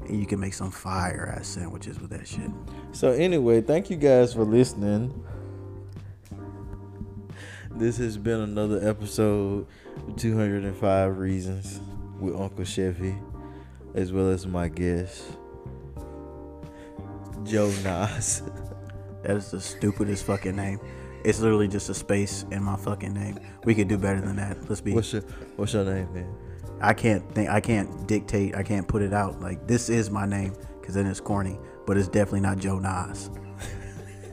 and 0.06 0.18
you 0.18 0.26
can 0.26 0.38
make 0.38 0.54
some 0.54 0.70
fire 0.70 1.34
ass 1.36 1.48
sandwiches 1.48 2.00
with 2.00 2.10
that 2.10 2.26
shit. 2.26 2.50
So 2.92 3.10
anyway, 3.10 3.60
thank 3.60 3.90
you 3.90 3.96
guys 3.96 4.34
for 4.34 4.44
listening. 4.44 5.24
This 7.70 7.98
has 7.98 8.16
been 8.16 8.40
another 8.40 8.86
episode 8.88 9.66
of 10.08 10.16
205 10.16 11.18
Reasons 11.18 11.80
with 12.18 12.34
Uncle 12.34 12.64
Chevy, 12.64 13.14
as 13.94 14.12
well 14.12 14.28
as 14.28 14.46
my 14.46 14.68
guest, 14.68 15.24
Joe 17.44 17.72
Nas. 17.84 18.42
That 19.22 19.36
is 19.36 19.50
the 19.50 19.60
stupidest 19.60 20.24
fucking 20.24 20.54
name. 20.54 20.78
It's 21.24 21.40
literally 21.40 21.66
just 21.66 21.90
a 21.90 21.94
space 21.94 22.44
in 22.52 22.62
my 22.62 22.76
fucking 22.76 23.12
name. 23.12 23.38
We 23.64 23.74
could 23.74 23.88
do 23.88 23.98
better 23.98 24.20
than 24.20 24.36
that. 24.36 24.68
Let's 24.68 24.80
be. 24.80 24.92
What's 24.94 25.12
your 25.12 25.22
What's 25.56 25.72
your 25.74 25.84
name, 25.84 26.12
man? 26.14 26.32
I 26.80 26.94
can't 26.94 27.28
think. 27.34 27.50
I 27.50 27.60
can't 27.60 28.06
dictate. 28.06 28.54
I 28.54 28.62
can't 28.62 28.86
put 28.86 29.02
it 29.02 29.12
out. 29.12 29.40
Like 29.40 29.66
this 29.66 29.88
is 29.88 30.10
my 30.10 30.26
name 30.26 30.54
because 30.80 30.94
then 30.94 31.06
it's 31.06 31.20
corny. 31.20 31.58
But 31.86 31.96
it's 31.96 32.08
definitely 32.08 32.40
not 32.40 32.58
Joe 32.58 32.78
Nas. 32.78 33.30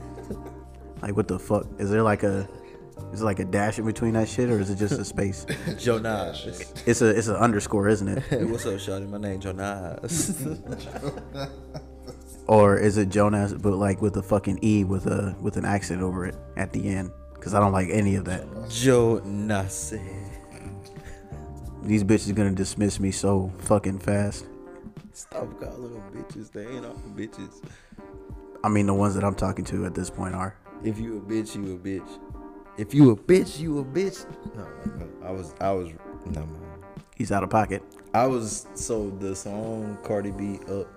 like 1.02 1.16
what 1.16 1.28
the 1.28 1.40
fuck? 1.40 1.66
Is 1.80 1.90
there 1.90 2.04
like 2.04 2.24
a? 2.24 2.48
Is 3.12 3.20
there 3.20 3.26
like 3.26 3.40
a 3.40 3.46
dash 3.46 3.80
in 3.80 3.86
between 3.86 4.14
that 4.14 4.28
shit, 4.28 4.50
or 4.50 4.60
is 4.60 4.70
it 4.70 4.76
just 4.76 5.00
a 5.00 5.06
space? 5.06 5.46
Joe 5.78 6.00
Nas. 6.00 6.46
It's 6.86 7.02
a. 7.02 7.10
It's 7.10 7.28
an 7.28 7.36
underscore, 7.36 7.88
isn't 7.88 8.08
it? 8.08 8.24
Hey, 8.24 8.44
what's 8.46 8.66
up, 8.66 8.74
Shawty? 8.74 9.10
My 9.10 9.18
name 9.18 9.40
Joe 9.40 9.54
Nas. 9.54 10.46
Or 12.48 12.78
is 12.78 12.98
it 12.98 13.10
Jonas, 13.10 13.54
but 13.54 13.74
like 13.74 14.02
with 14.02 14.18
a 14.18 14.24
fucking 14.24 14.60
e 14.62 14.84
with 14.84 15.08
a 15.08 15.36
with 15.42 15.58
an 15.58 15.66
accent 15.66 16.02
over 16.02 16.26
it 16.26 16.36
at 16.58 16.72
the 16.74 16.88
end? 16.88 17.12
Because 17.34 17.54
I 17.54 17.60
don't 17.60 17.72
like 17.72 17.90
any 17.90 18.16
of 18.16 18.26
that. 18.26 18.46
Joe 18.70 19.22
Nas. 19.26 19.94
These 21.86 22.04
bitches 22.04 22.34
gonna 22.34 22.52
dismiss 22.52 23.00
me 23.00 23.12
so 23.12 23.52
fucking 23.60 24.00
fast. 24.00 24.48
Stop 25.14 25.60
calling 25.60 25.94
them 25.94 26.04
bitches. 26.12 26.52
They 26.52 26.66
ain't 26.66 26.84
all 26.84 26.96
bitches. 27.16 27.62
I 28.64 28.70
mean, 28.70 28.88
the 28.88 28.94
ones 28.96 29.14
that 29.14 29.24
I'm 29.24 29.36
talking 29.36 29.64
to 29.66 29.86
at 29.86 29.94
this 29.94 30.10
point 30.10 30.34
are. 30.34 30.56
If 30.84 30.98
you 30.98 31.18
a 31.18 31.22
bitch, 31.22 31.56
you 31.56 31.76
a 31.76 31.78
bitch. 31.78 32.20
If 32.80 32.96
you 32.96 33.12
a 33.12 33.16
bitch, 33.16 33.60
you 33.60 33.78
a 33.80 33.86
bitch. 33.86 34.26
No. 34.56 34.68
I 35.24 35.32
was, 35.32 35.54
I 35.62 35.72
was, 35.72 35.90
no, 36.26 36.42
man. 36.42 36.62
He's 37.16 37.32
out 37.32 37.44
of 37.44 37.52
pocket. 37.52 37.84
I 38.16 38.26
was 38.26 38.66
so 38.74 39.12
the 39.12 39.36
song 39.36 39.98
Cardi 40.04 40.32
B 40.32 40.60
up 40.68 40.88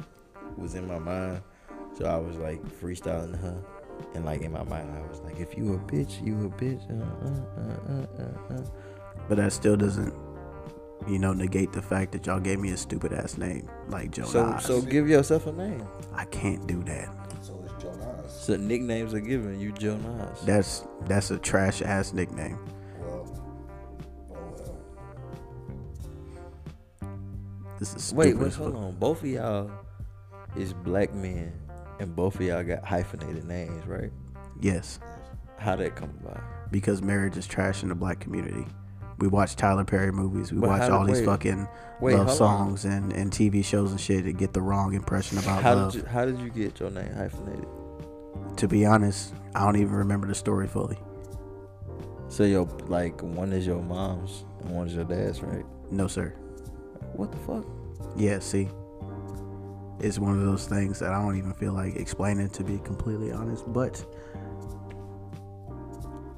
was 0.56 0.74
in 0.74 0.88
my 0.88 0.98
mind, 0.98 1.42
so 1.96 2.06
I 2.06 2.16
was 2.16 2.36
like 2.38 2.62
freestyling 2.80 3.38
her, 3.40 3.62
and 4.14 4.24
like 4.24 4.40
in 4.40 4.52
my 4.52 4.64
mind 4.64 4.90
I 4.96 5.06
was 5.06 5.20
like, 5.20 5.38
if 5.38 5.56
you 5.56 5.74
a 5.74 5.78
bitch, 5.78 6.24
you 6.24 6.46
a 6.46 6.48
bitch. 6.48 6.82
Uh, 6.90 7.04
uh, 7.26 7.60
uh, 7.60 8.22
uh, 8.22 8.54
uh, 8.54 8.58
uh. 8.58 8.64
But 9.28 9.36
that 9.36 9.52
still 9.52 9.76
doesn't, 9.76 10.14
you 11.06 11.18
know, 11.18 11.32
negate 11.32 11.72
the 11.72 11.82
fact 11.82 12.12
that 12.12 12.26
y'all 12.26 12.40
gave 12.40 12.58
me 12.58 12.70
a 12.72 12.76
stupid 12.76 13.12
ass 13.12 13.38
name 13.38 13.68
like 13.88 14.10
Joe 14.10 14.24
So, 14.24 14.56
so 14.60 14.80
give 14.82 15.08
yourself 15.08 15.46
a 15.46 15.52
name. 15.52 15.86
I 16.14 16.24
can't 16.26 16.66
do 16.66 16.82
that. 16.84 17.08
so 17.42 17.62
it's 17.64 17.82
Jonas. 17.82 18.32
So 18.32 18.56
nicknames 18.56 19.14
are 19.14 19.20
given. 19.20 19.60
You 19.60 19.72
Joe 19.72 19.96
Nas. 19.96 20.40
That's 20.42 20.86
that's 21.06 21.30
a 21.30 21.38
trash 21.38 21.82
ass 21.82 22.12
nickname. 22.12 22.58
Well, 23.00 23.26
oh 24.32 24.34
well. 24.56 24.78
This 27.78 27.94
is 27.94 28.12
Wait, 28.12 28.30
stupid 28.30 28.42
wait, 28.44 28.54
hold 28.54 28.76
on. 28.76 28.94
Both 28.96 29.20
of 29.22 29.26
y'all 29.28 29.70
is 30.56 30.72
black 30.72 31.14
men, 31.14 31.52
and 32.00 32.14
both 32.16 32.34
of 32.36 32.42
y'all 32.42 32.64
got 32.64 32.84
hyphenated 32.84 33.44
names, 33.44 33.86
right? 33.86 34.10
Yes, 34.60 34.98
How 35.58 35.76
that 35.76 35.94
come 35.94 36.10
about? 36.24 36.42
because 36.72 37.00
marriage 37.02 37.36
is 37.36 37.46
trash 37.46 37.82
in 37.82 37.88
the 37.90 37.94
black 37.94 38.18
community. 38.20 38.66
We 39.18 39.26
watch 39.28 39.56
Tyler 39.56 39.84
Perry 39.84 40.12
movies. 40.12 40.52
We 40.52 40.60
But 40.60 40.68
watch 40.70 40.80
how 40.82 40.86
did- 40.86 40.92
all 40.94 41.04
these 41.04 41.16
wait. 41.18 41.26
fucking 41.26 41.68
Wait, 42.00 42.14
love 42.16 42.28
on. 42.28 42.36
songs 42.36 42.84
and, 42.84 43.12
and 43.12 43.32
TV 43.32 43.64
shows 43.64 43.90
and 43.90 44.00
shit 44.00 44.24
to 44.24 44.32
get 44.32 44.52
the 44.52 44.62
wrong 44.62 44.94
impression 44.94 45.38
about 45.38 45.62
How 45.62 45.74
love. 45.74 45.92
did 45.92 46.02
you 46.02 46.08
How 46.08 46.24
did 46.24 46.38
you 46.38 46.50
get 46.50 46.78
your 46.80 46.90
name 46.90 47.12
hyphenated? 47.14 47.66
to 48.56 48.66
be 48.68 48.84
honest, 48.86 49.34
I 49.54 49.64
don't 49.64 49.76
even 49.76 49.92
remember 49.94 50.26
the 50.26 50.34
story 50.34 50.66
fully. 50.68 50.98
So 52.28 52.44
your 52.44 52.66
like 52.86 53.20
one 53.22 53.52
is 53.52 53.66
your 53.66 53.82
mom's 53.82 54.44
and 54.60 54.70
one 54.76 54.86
is 54.86 54.94
your 54.94 55.04
dad's, 55.04 55.42
right? 55.42 55.64
No, 55.90 56.06
sir. 56.06 56.28
What 57.14 57.32
the 57.32 57.38
fuck? 57.38 57.64
Yeah, 58.16 58.38
see, 58.40 58.68
it's 60.00 60.18
one 60.18 60.38
of 60.38 60.44
those 60.44 60.66
things 60.66 60.98
that 61.00 61.12
I 61.12 61.20
don't 61.20 61.36
even 61.36 61.52
feel 61.54 61.72
like 61.72 61.96
explaining 61.96 62.50
to 62.50 62.62
be 62.64 62.78
completely 62.78 63.32
honest, 63.32 63.64
but 63.72 64.04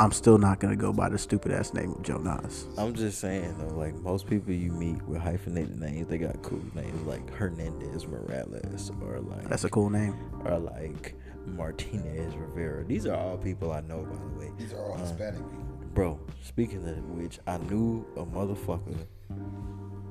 I'm 0.01 0.13
still 0.13 0.39
not 0.39 0.61
gonna 0.61 0.77
go 0.77 0.95
by 0.95 1.11
the 1.11 1.19
stupid 1.19 1.53
ass 1.53 1.75
name 1.75 1.93
of 1.93 2.03
Joe 2.03 2.17
Nas. 2.17 2.67
I'm 2.79 2.95
just 2.95 3.19
saying 3.21 3.55
though, 3.59 3.75
like 3.77 3.95
most 3.97 4.27
people 4.27 4.51
you 4.55 4.73
meet 4.73 5.03
with 5.03 5.21
hyphenated 5.21 5.79
names, 5.79 6.09
they 6.09 6.17
got 6.17 6.41
cool 6.41 6.63
names 6.75 7.07
like 7.07 7.29
Hernandez 7.35 8.07
Morales 8.07 8.91
or 9.03 9.21
like 9.21 9.47
That's 9.51 9.65
a 9.65 9.69
cool 9.69 9.91
name. 9.91 10.15
or 10.47 10.59
like 10.59 11.15
Martinez 11.45 12.35
Rivera. 12.35 12.83
These 12.83 13.05
are 13.05 13.15
all 13.15 13.37
people 13.37 13.73
I 13.73 13.83
know, 13.83 14.03
by 14.05 14.17
the 14.17 14.39
way. 14.47 14.53
These 14.59 14.73
are 14.73 14.83
all 14.83 14.97
Hispanic 14.97 15.41
um, 15.41 15.51
people. 15.51 15.67
Bro, 15.93 16.21
speaking 16.43 16.89
of 16.89 17.11
which, 17.11 17.39
I 17.47 17.59
knew 17.59 18.07
a 18.17 18.25
motherfucker. 18.25 18.97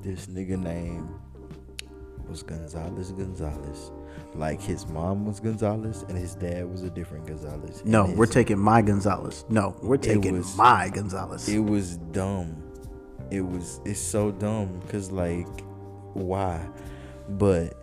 This 0.03 0.27
nigga 0.27 0.61
name 0.61 1.09
was 2.29 2.43
Gonzalez 2.43 3.11
Gonzalez. 3.11 3.89
Like 4.35 4.61
his 4.61 4.87
mom 4.87 5.25
was 5.25 5.39
Gonzalez 5.39 6.03
and 6.07 6.17
his 6.17 6.35
dad 6.35 6.69
was 6.69 6.83
a 6.83 6.89
different 6.89 7.25
Gonzalez. 7.27 7.83
No, 7.83 8.05
And 8.05 8.17
we're 8.17 8.25
taking 8.27 8.59
my 8.59 8.81
Gonzalez. 8.81 9.43
No, 9.49 9.75
we're 9.81 9.97
taking 9.97 10.37
was- 10.37 10.55
my 10.55 10.89
Gonzalez. 10.89 11.49
It 11.49 11.59
was 11.59 11.97
dumb. 11.97 12.63
It 13.31 13.41
was. 13.41 13.79
It's 13.85 13.99
so 13.99 14.31
dumb 14.31 14.79
because 14.85 15.11
like, 15.11 15.47
why? 16.13 16.65
But 17.29 17.73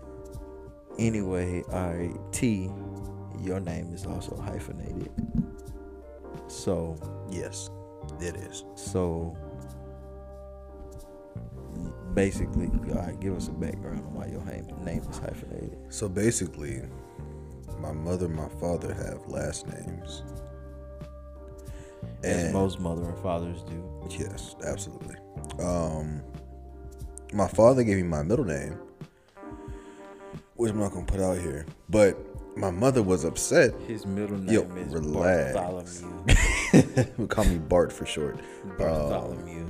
anyway, 0.99 1.63
all 1.73 1.95
right. 1.95 2.15
T, 2.33 2.71
your 3.41 3.61
name 3.61 3.93
is 3.93 4.07
also 4.07 4.37
hyphenated. 4.37 5.11
So 6.49 6.97
yes, 7.31 7.71
it 8.21 8.37
is. 8.37 8.65
so 8.77 9.37
basically, 12.17 12.67
all 12.91 13.03
right. 13.03 13.21
Give 13.21 13.37
us 13.37 13.47
a 13.47 13.53
background 13.53 14.01
on 14.07 14.15
why 14.15 14.27
your 14.27 14.43
name 14.85 15.03
is 15.09 15.19
hyphenated. 15.19 15.77
So 15.91 16.09
basically, 16.09 16.83
my 17.79 17.93
mother 17.93 18.27
and 18.27 18.35
my 18.35 18.49
father 18.61 18.93
have 18.95 19.25
last 19.29 19.69
names. 19.69 20.25
As 22.25 22.45
And- 22.45 22.53
most 22.55 22.81
mother 22.81 23.05
and 23.05 23.19
fathers 23.19 23.63
do. 23.63 24.09
Yes, 24.19 24.57
absolutely. 24.65 25.17
Um, 25.63 26.23
my 27.33 27.47
father 27.47 27.85
gave 27.85 27.99
me 27.99 28.03
my 28.05 28.23
middle 28.23 28.45
name, 28.45 28.79
which 30.57 30.73
I'm 30.73 30.79
not 30.81 30.93
gonna 30.93 31.05
put 31.07 31.21
out 31.21 31.39
here. 31.39 31.67
But 31.91 32.17
my 32.57 32.71
mother 32.71 33.03
was 33.03 33.25
upset. 33.25 33.75
His 33.87 34.07
middle 34.07 34.39
name 34.39 34.55
Yo, 34.55 34.63
is 34.77 34.95
relax. 34.95 35.53
Bartholomew. 35.53 37.27
Call 37.29 37.45
me 37.45 37.59
Bart 37.59 37.93
for 37.93 38.07
short. 38.07 38.41
Bartholomew. 38.79 39.67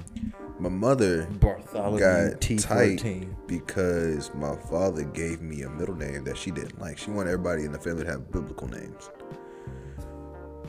My 0.58 0.70
mother 0.70 1.26
Bartholomew 1.26 1.98
got 1.98 2.40
T 2.40 2.56
tight 2.56 3.00
fourteen. 3.00 3.36
because 3.46 4.32
my 4.34 4.56
father 4.56 5.04
gave 5.04 5.42
me 5.42 5.62
a 5.62 5.70
middle 5.70 5.94
name 5.94 6.24
that 6.24 6.36
she 6.38 6.50
didn't 6.50 6.80
like. 6.80 6.96
She 6.96 7.10
wanted 7.10 7.32
everybody 7.32 7.64
in 7.64 7.72
the 7.72 7.78
family 7.78 8.04
to 8.04 8.10
have 8.10 8.32
biblical 8.32 8.66
names, 8.68 9.10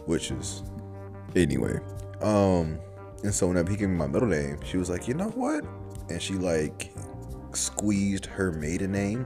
which 0.05 0.31
is 0.31 0.63
anyway. 1.35 1.79
Um, 2.21 2.79
and 3.23 3.33
so 3.33 3.47
whenever 3.47 3.71
he 3.71 3.77
gave 3.77 3.89
me 3.89 3.95
my 3.95 4.07
middle 4.07 4.27
name, 4.27 4.59
she 4.65 4.77
was 4.77 4.89
like, 4.89 5.07
you 5.07 5.13
know 5.13 5.29
what? 5.29 5.65
And 6.09 6.21
she 6.21 6.33
like 6.33 6.91
squeezed 7.53 8.25
her 8.25 8.51
maiden 8.51 8.91
name 8.91 9.25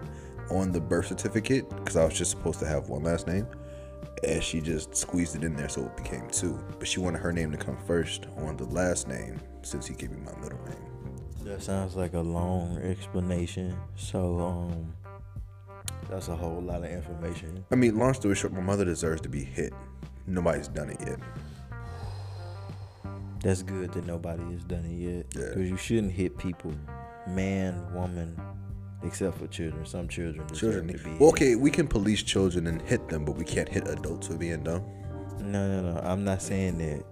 on 0.52 0.72
the 0.72 0.80
birth 0.80 1.08
certificate 1.08 1.68
because 1.70 1.98
I 1.98 2.06
was 2.06 2.14
just 2.14 2.32
supposed 2.32 2.60
to 2.60 2.68
have 2.68 2.88
one 2.88 3.04
last 3.04 3.26
name. 3.26 3.48
And 4.24 4.44
she 4.44 4.62
just 4.62 4.96
squeezed 4.96 5.36
it 5.36 5.44
in 5.44 5.56
there 5.56 5.70
so 5.70 5.86
it 5.86 5.98
became 5.98 6.30
two. 6.30 6.60
But 6.78 6.88
she 6.88 7.00
wanted 7.00 7.20
her 7.20 7.34
name 7.34 7.52
to 7.52 7.58
come 7.58 7.78
first 7.88 8.28
on 8.38 8.58
the 8.58 8.66
last 8.66 9.08
name 9.08 9.40
since 9.64 9.88
he 9.88 9.94
gave 9.94 10.12
me 10.12 10.18
my 10.26 10.36
middle 10.42 10.60
name. 10.66 10.76
That 11.44 11.62
sounds 11.64 11.96
like 11.96 12.14
a 12.14 12.20
long 12.20 12.78
explanation. 12.78 13.76
So, 13.96 14.40
um, 14.40 14.94
that's 16.10 16.28
a 16.28 16.36
whole 16.36 16.62
lot 16.62 16.84
of 16.84 16.92
information. 16.92 17.66
I 17.72 17.76
mean, 17.76 17.98
long 17.98 18.14
story 18.14 18.36
short, 18.36 18.54
my 18.54 18.62
mother 18.62 18.86
deserves 18.86 19.22
to 19.22 19.30
be 19.30 19.44
hit. 19.44 19.74
Nobody's 20.28 20.68
done 20.68 20.90
it 20.90 21.00
yet. 21.00 21.20
That's 23.42 23.64
good 23.64 23.92
that 23.94 24.06
nobody 24.06 24.44
has 24.52 24.64
done 24.64 24.86
it 24.86 24.94
yet. 24.94 25.26
Yeah. 25.36 25.50
Because 25.50 25.70
you 25.70 25.78
shouldn't 25.78 26.12
hit 26.14 26.38
people, 26.38 26.74
man, 27.28 27.92
woman, 27.94 28.40
except 29.04 29.40
for 29.40 29.48
children. 29.48 29.84
Some 29.86 30.08
children 30.08 30.48
Children 30.54 30.88
to 30.90 30.94
be. 30.94 31.10
Well, 31.12 31.32
hit. 31.32 31.42
okay, 31.42 31.56
we 31.56 31.72
can 31.72 31.88
police 31.88 32.22
children 32.22 32.68
and 32.68 32.82
hit 32.84 33.10
them, 33.10 33.26
but 33.26 33.36
we 33.36 33.44
can't 33.44 33.68
hit 33.68 33.88
adults 33.88 34.28
for 34.28 34.36
being 34.38 34.64
dumb. 34.64 34.84
No, 35.40 35.68
no, 35.82 35.94
no. 35.94 36.00
I'm 36.02 36.24
not 36.24 36.42
saying 36.42 36.78
that 36.78 37.04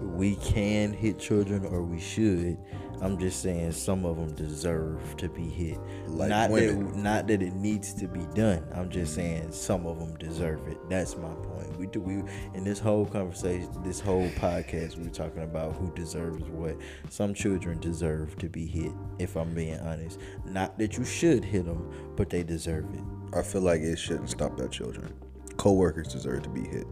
we 0.00 0.36
can 0.36 0.92
hit 0.92 1.18
children 1.18 1.64
or 1.66 1.82
we 1.82 2.00
should. 2.00 2.58
I'm 3.02 3.18
just 3.18 3.42
saying 3.42 3.72
some 3.72 4.06
of 4.06 4.16
them 4.16 4.34
deserve 4.34 5.16
to 5.18 5.28
be 5.28 5.42
hit. 5.42 5.78
Like 6.06 6.30
not 6.30 6.50
women. 6.50 6.86
that 6.86 6.96
not 6.96 7.26
that 7.26 7.42
it 7.42 7.52
needs 7.54 7.92
to 7.94 8.08
be 8.08 8.24
done. 8.34 8.66
I'm 8.74 8.88
just 8.90 9.14
saying 9.14 9.52
some 9.52 9.86
of 9.86 9.98
them 9.98 10.16
deserve 10.16 10.66
it. 10.66 10.78
That's 10.88 11.16
my 11.16 11.28
point. 11.28 11.78
We 11.78 11.86
do 11.86 12.00
we 12.00 12.22
in 12.54 12.64
this 12.64 12.78
whole 12.78 13.04
conversation, 13.04 13.68
this 13.82 14.00
whole 14.00 14.28
podcast, 14.30 14.96
we're 14.96 15.10
talking 15.10 15.42
about 15.42 15.76
who 15.76 15.92
deserves 15.94 16.44
what. 16.44 16.76
Some 17.10 17.34
children 17.34 17.80
deserve 17.80 18.36
to 18.38 18.48
be 18.48 18.66
hit. 18.66 18.92
If 19.18 19.36
I'm 19.36 19.54
being 19.54 19.78
honest, 19.80 20.18
not 20.46 20.78
that 20.78 20.96
you 20.96 21.04
should 21.04 21.44
hit 21.44 21.66
them, 21.66 21.92
but 22.16 22.30
they 22.30 22.42
deserve 22.42 22.86
it. 22.94 23.36
I 23.36 23.42
feel 23.42 23.62
like 23.62 23.82
it 23.82 23.98
shouldn't 23.98 24.30
stop 24.30 24.58
at 24.60 24.70
children. 24.70 25.12
Co-workers 25.58 26.08
deserve 26.08 26.42
to 26.44 26.48
be 26.48 26.66
hit. 26.66 26.86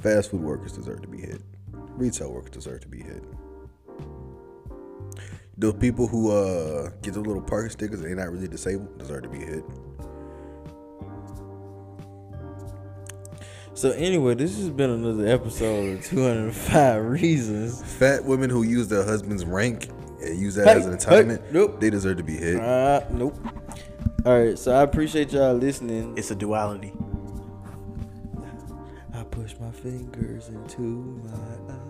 Fast 0.00 0.30
food 0.30 0.42
workers 0.42 0.72
deserve 0.72 1.00
to 1.02 1.08
be 1.08 1.20
hit. 1.20 1.40
Retail 1.96 2.32
workers 2.32 2.50
deserve 2.50 2.80
to 2.80 2.88
be 2.88 3.02
hit. 3.02 3.22
Those 5.56 5.74
people 5.74 6.06
who 6.08 6.30
uh 6.32 6.90
get 7.02 7.14
those 7.14 7.26
little 7.26 7.42
parking 7.42 7.70
stickers 7.70 8.00
and 8.00 8.08
they're 8.08 8.16
not 8.16 8.32
really 8.32 8.48
disabled 8.48 8.98
deserve 8.98 9.22
to 9.22 9.28
be 9.28 9.38
hit. 9.38 9.64
So 13.74 13.90
anyway, 13.92 14.34
this 14.34 14.56
has 14.56 14.70
been 14.70 14.90
another 14.90 15.26
episode 15.26 15.98
of 15.98 16.04
205 16.06 17.04
Reasons. 17.04 17.82
Fat 17.98 18.24
women 18.24 18.48
who 18.48 18.62
use 18.62 18.86
their 18.88 19.04
husband's 19.04 19.44
rank 19.44 19.88
and 20.22 20.38
use 20.38 20.54
that 20.54 20.66
Hey, 20.68 20.74
as 20.78 20.86
an 20.86 20.92
hey, 20.92 20.98
entitlement, 20.98 21.42
nope. 21.52 21.80
they 21.80 21.90
deserve 21.90 22.16
to 22.18 22.22
be 22.22 22.36
hit. 22.36 22.60
Uh, 22.60 23.02
nope. 23.10 23.36
All 24.24 24.38
right, 24.38 24.56
so 24.58 24.72
I 24.74 24.82
appreciate 24.82 25.32
y'all 25.32 25.54
listening. 25.54 26.16
It's 26.16 26.30
a 26.30 26.34
duality. 26.36 26.92
I 29.12 29.22
push 29.24 29.54
my 29.60 29.70
fingers 29.72 30.48
into 30.48 30.80
my 30.80 31.32
eyes. 31.74 31.83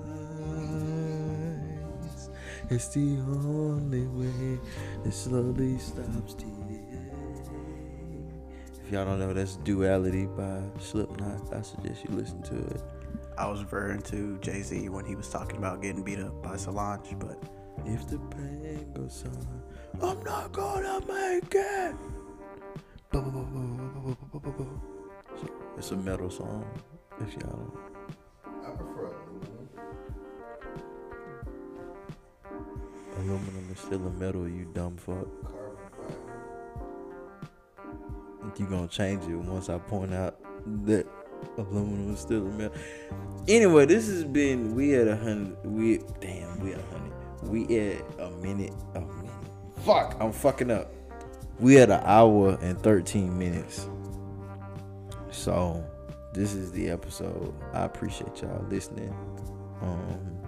It's 2.70 2.88
the 2.88 3.18
only 3.28 4.06
way 4.06 4.58
it 5.04 5.12
slowly 5.12 5.78
stops 5.78 6.34
the 6.34 6.46
If 8.84 8.92
y'all 8.92 9.04
don't 9.04 9.18
know, 9.18 9.32
that's 9.32 9.56
Duality 9.56 10.26
by 10.26 10.60
Slipknot. 10.78 11.54
I 11.54 11.62
suggest 11.62 12.04
you 12.04 12.14
listen 12.14 12.42
to 12.42 12.56
it. 12.56 12.82
I 13.36 13.46
was 13.48 13.62
referring 13.62 14.02
to 14.02 14.38
Jay 14.38 14.62
Z 14.62 14.88
when 14.88 15.04
he 15.04 15.14
was 15.14 15.28
talking 15.28 15.56
about 15.58 15.82
getting 15.82 16.02
beat 16.02 16.20
up 16.20 16.42
by 16.42 16.56
Solange, 16.56 17.16
but. 17.18 17.42
If 17.86 18.08
the 18.08 18.18
pain 18.18 18.92
goes 18.94 19.24
on, 19.26 19.62
I'm 20.00 20.22
not 20.22 20.52
gonna 20.52 21.00
make 21.06 21.54
it! 21.54 21.94
It's 25.76 25.90
a 25.90 25.96
metal 25.96 26.30
song, 26.30 26.64
if 27.20 27.34
y'all 27.34 27.72
don't. 28.62 28.93
Aluminum 33.24 33.70
is 33.72 33.80
still 33.80 34.06
a 34.06 34.10
metal, 34.10 34.46
you 34.46 34.66
dumb 34.74 34.98
fuck. 34.98 35.26
You 38.58 38.66
gonna 38.66 38.86
change 38.86 39.24
it 39.24 39.34
once 39.34 39.70
I 39.70 39.78
point 39.78 40.12
out 40.12 40.38
that 40.84 41.06
aluminum 41.56 42.12
is 42.12 42.20
still 42.20 42.46
a 42.46 42.50
metal. 42.50 42.76
Anyway, 43.48 43.86
this 43.86 44.06
has 44.08 44.24
been 44.24 44.74
we 44.74 44.94
at 44.94 45.08
a 45.08 45.16
hundred. 45.16 45.56
We 45.64 46.00
damn, 46.20 46.60
we 46.60 46.74
at 46.74 46.80
a 46.80 46.82
hundred. 46.82 47.12
We 47.44 47.62
at 47.78 48.20
a 48.20 48.30
minute. 48.30 48.74
A 48.94 49.00
minute. 49.00 49.32
Fuck, 49.84 50.16
I'm 50.20 50.30
fucking 50.30 50.70
up. 50.70 50.92
We 51.58 51.78
at 51.78 51.90
an 51.90 52.02
hour 52.04 52.58
and 52.60 52.78
thirteen 52.82 53.38
minutes. 53.38 53.88
So 55.30 55.82
this 56.34 56.52
is 56.52 56.70
the 56.72 56.90
episode. 56.90 57.54
I 57.72 57.84
appreciate 57.84 58.42
y'all 58.42 58.64
listening. 58.68 59.14
Um, 59.80 60.43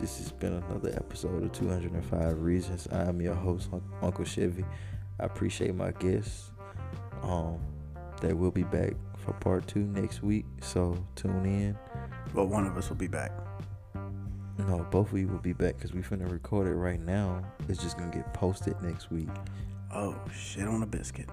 this 0.00 0.18
has 0.18 0.32
been 0.32 0.54
another 0.54 0.90
episode 0.96 1.42
of 1.42 1.52
205 1.52 2.40
Reasons. 2.42 2.88
I 2.92 3.02
am 3.02 3.20
your 3.20 3.34
host, 3.34 3.68
Uncle 4.02 4.24
Chevy. 4.24 4.64
I 5.20 5.24
appreciate 5.24 5.74
my 5.74 5.90
guests. 5.92 6.50
Um, 7.22 7.58
they 8.20 8.32
will 8.32 8.50
be 8.50 8.62
back 8.62 8.92
for 9.18 9.32
part 9.34 9.66
two 9.66 9.80
next 9.80 10.22
week, 10.22 10.46
so 10.60 10.96
tune 11.16 11.44
in. 11.44 11.78
but 12.34 12.46
one 12.46 12.66
of 12.66 12.76
us 12.76 12.88
will 12.88 12.96
be 12.96 13.08
back. 13.08 13.32
No, 14.58 14.86
both 14.90 15.12
of 15.12 15.18
you 15.18 15.28
will 15.28 15.38
be 15.38 15.52
back 15.52 15.76
because 15.76 15.92
we 15.92 16.00
finna 16.02 16.30
record 16.30 16.66
it 16.66 16.74
right 16.74 17.00
now. 17.00 17.42
It's 17.68 17.82
just 17.82 17.96
gonna 17.98 18.10
get 18.10 18.32
posted 18.34 18.80
next 18.82 19.10
week. 19.10 19.28
Oh 19.92 20.16
shit 20.32 20.66
on 20.66 20.82
a 20.82 20.86
biscuit. 20.86 21.28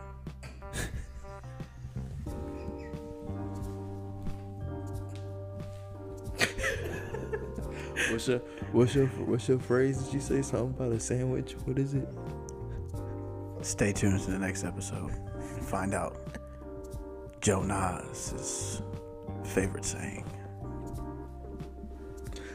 What's 8.11 8.27
your 8.27 8.39
what's 8.71 8.95
your 8.95 9.07
what's 9.07 9.47
your 9.47 9.59
phrase? 9.59 10.03
Did 10.03 10.13
you 10.13 10.19
say 10.19 10.41
something 10.41 10.69
about 10.69 10.91
a 10.91 10.99
sandwich? 10.99 11.53
What 11.65 11.79
is 11.79 11.93
it? 11.93 12.07
Stay 13.61 13.93
tuned 13.93 14.19
to 14.21 14.31
the 14.31 14.39
next 14.39 14.63
episode 14.63 15.11
and 15.11 15.65
find 15.65 15.93
out 15.93 16.15
Joe 17.41 17.63
Nas' 17.63 18.81
favorite 19.43 19.85
saying. 19.85 20.25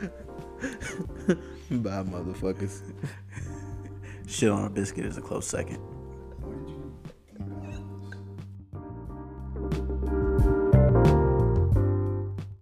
Bye, 1.71 2.03
motherfuckers. 2.03 2.83
Shit 4.27 4.51
on 4.51 4.67
a 4.67 4.71
biscuit 4.71 5.05
is 5.07 5.17
a 5.17 5.21
close 5.21 5.47
second. 5.47 5.81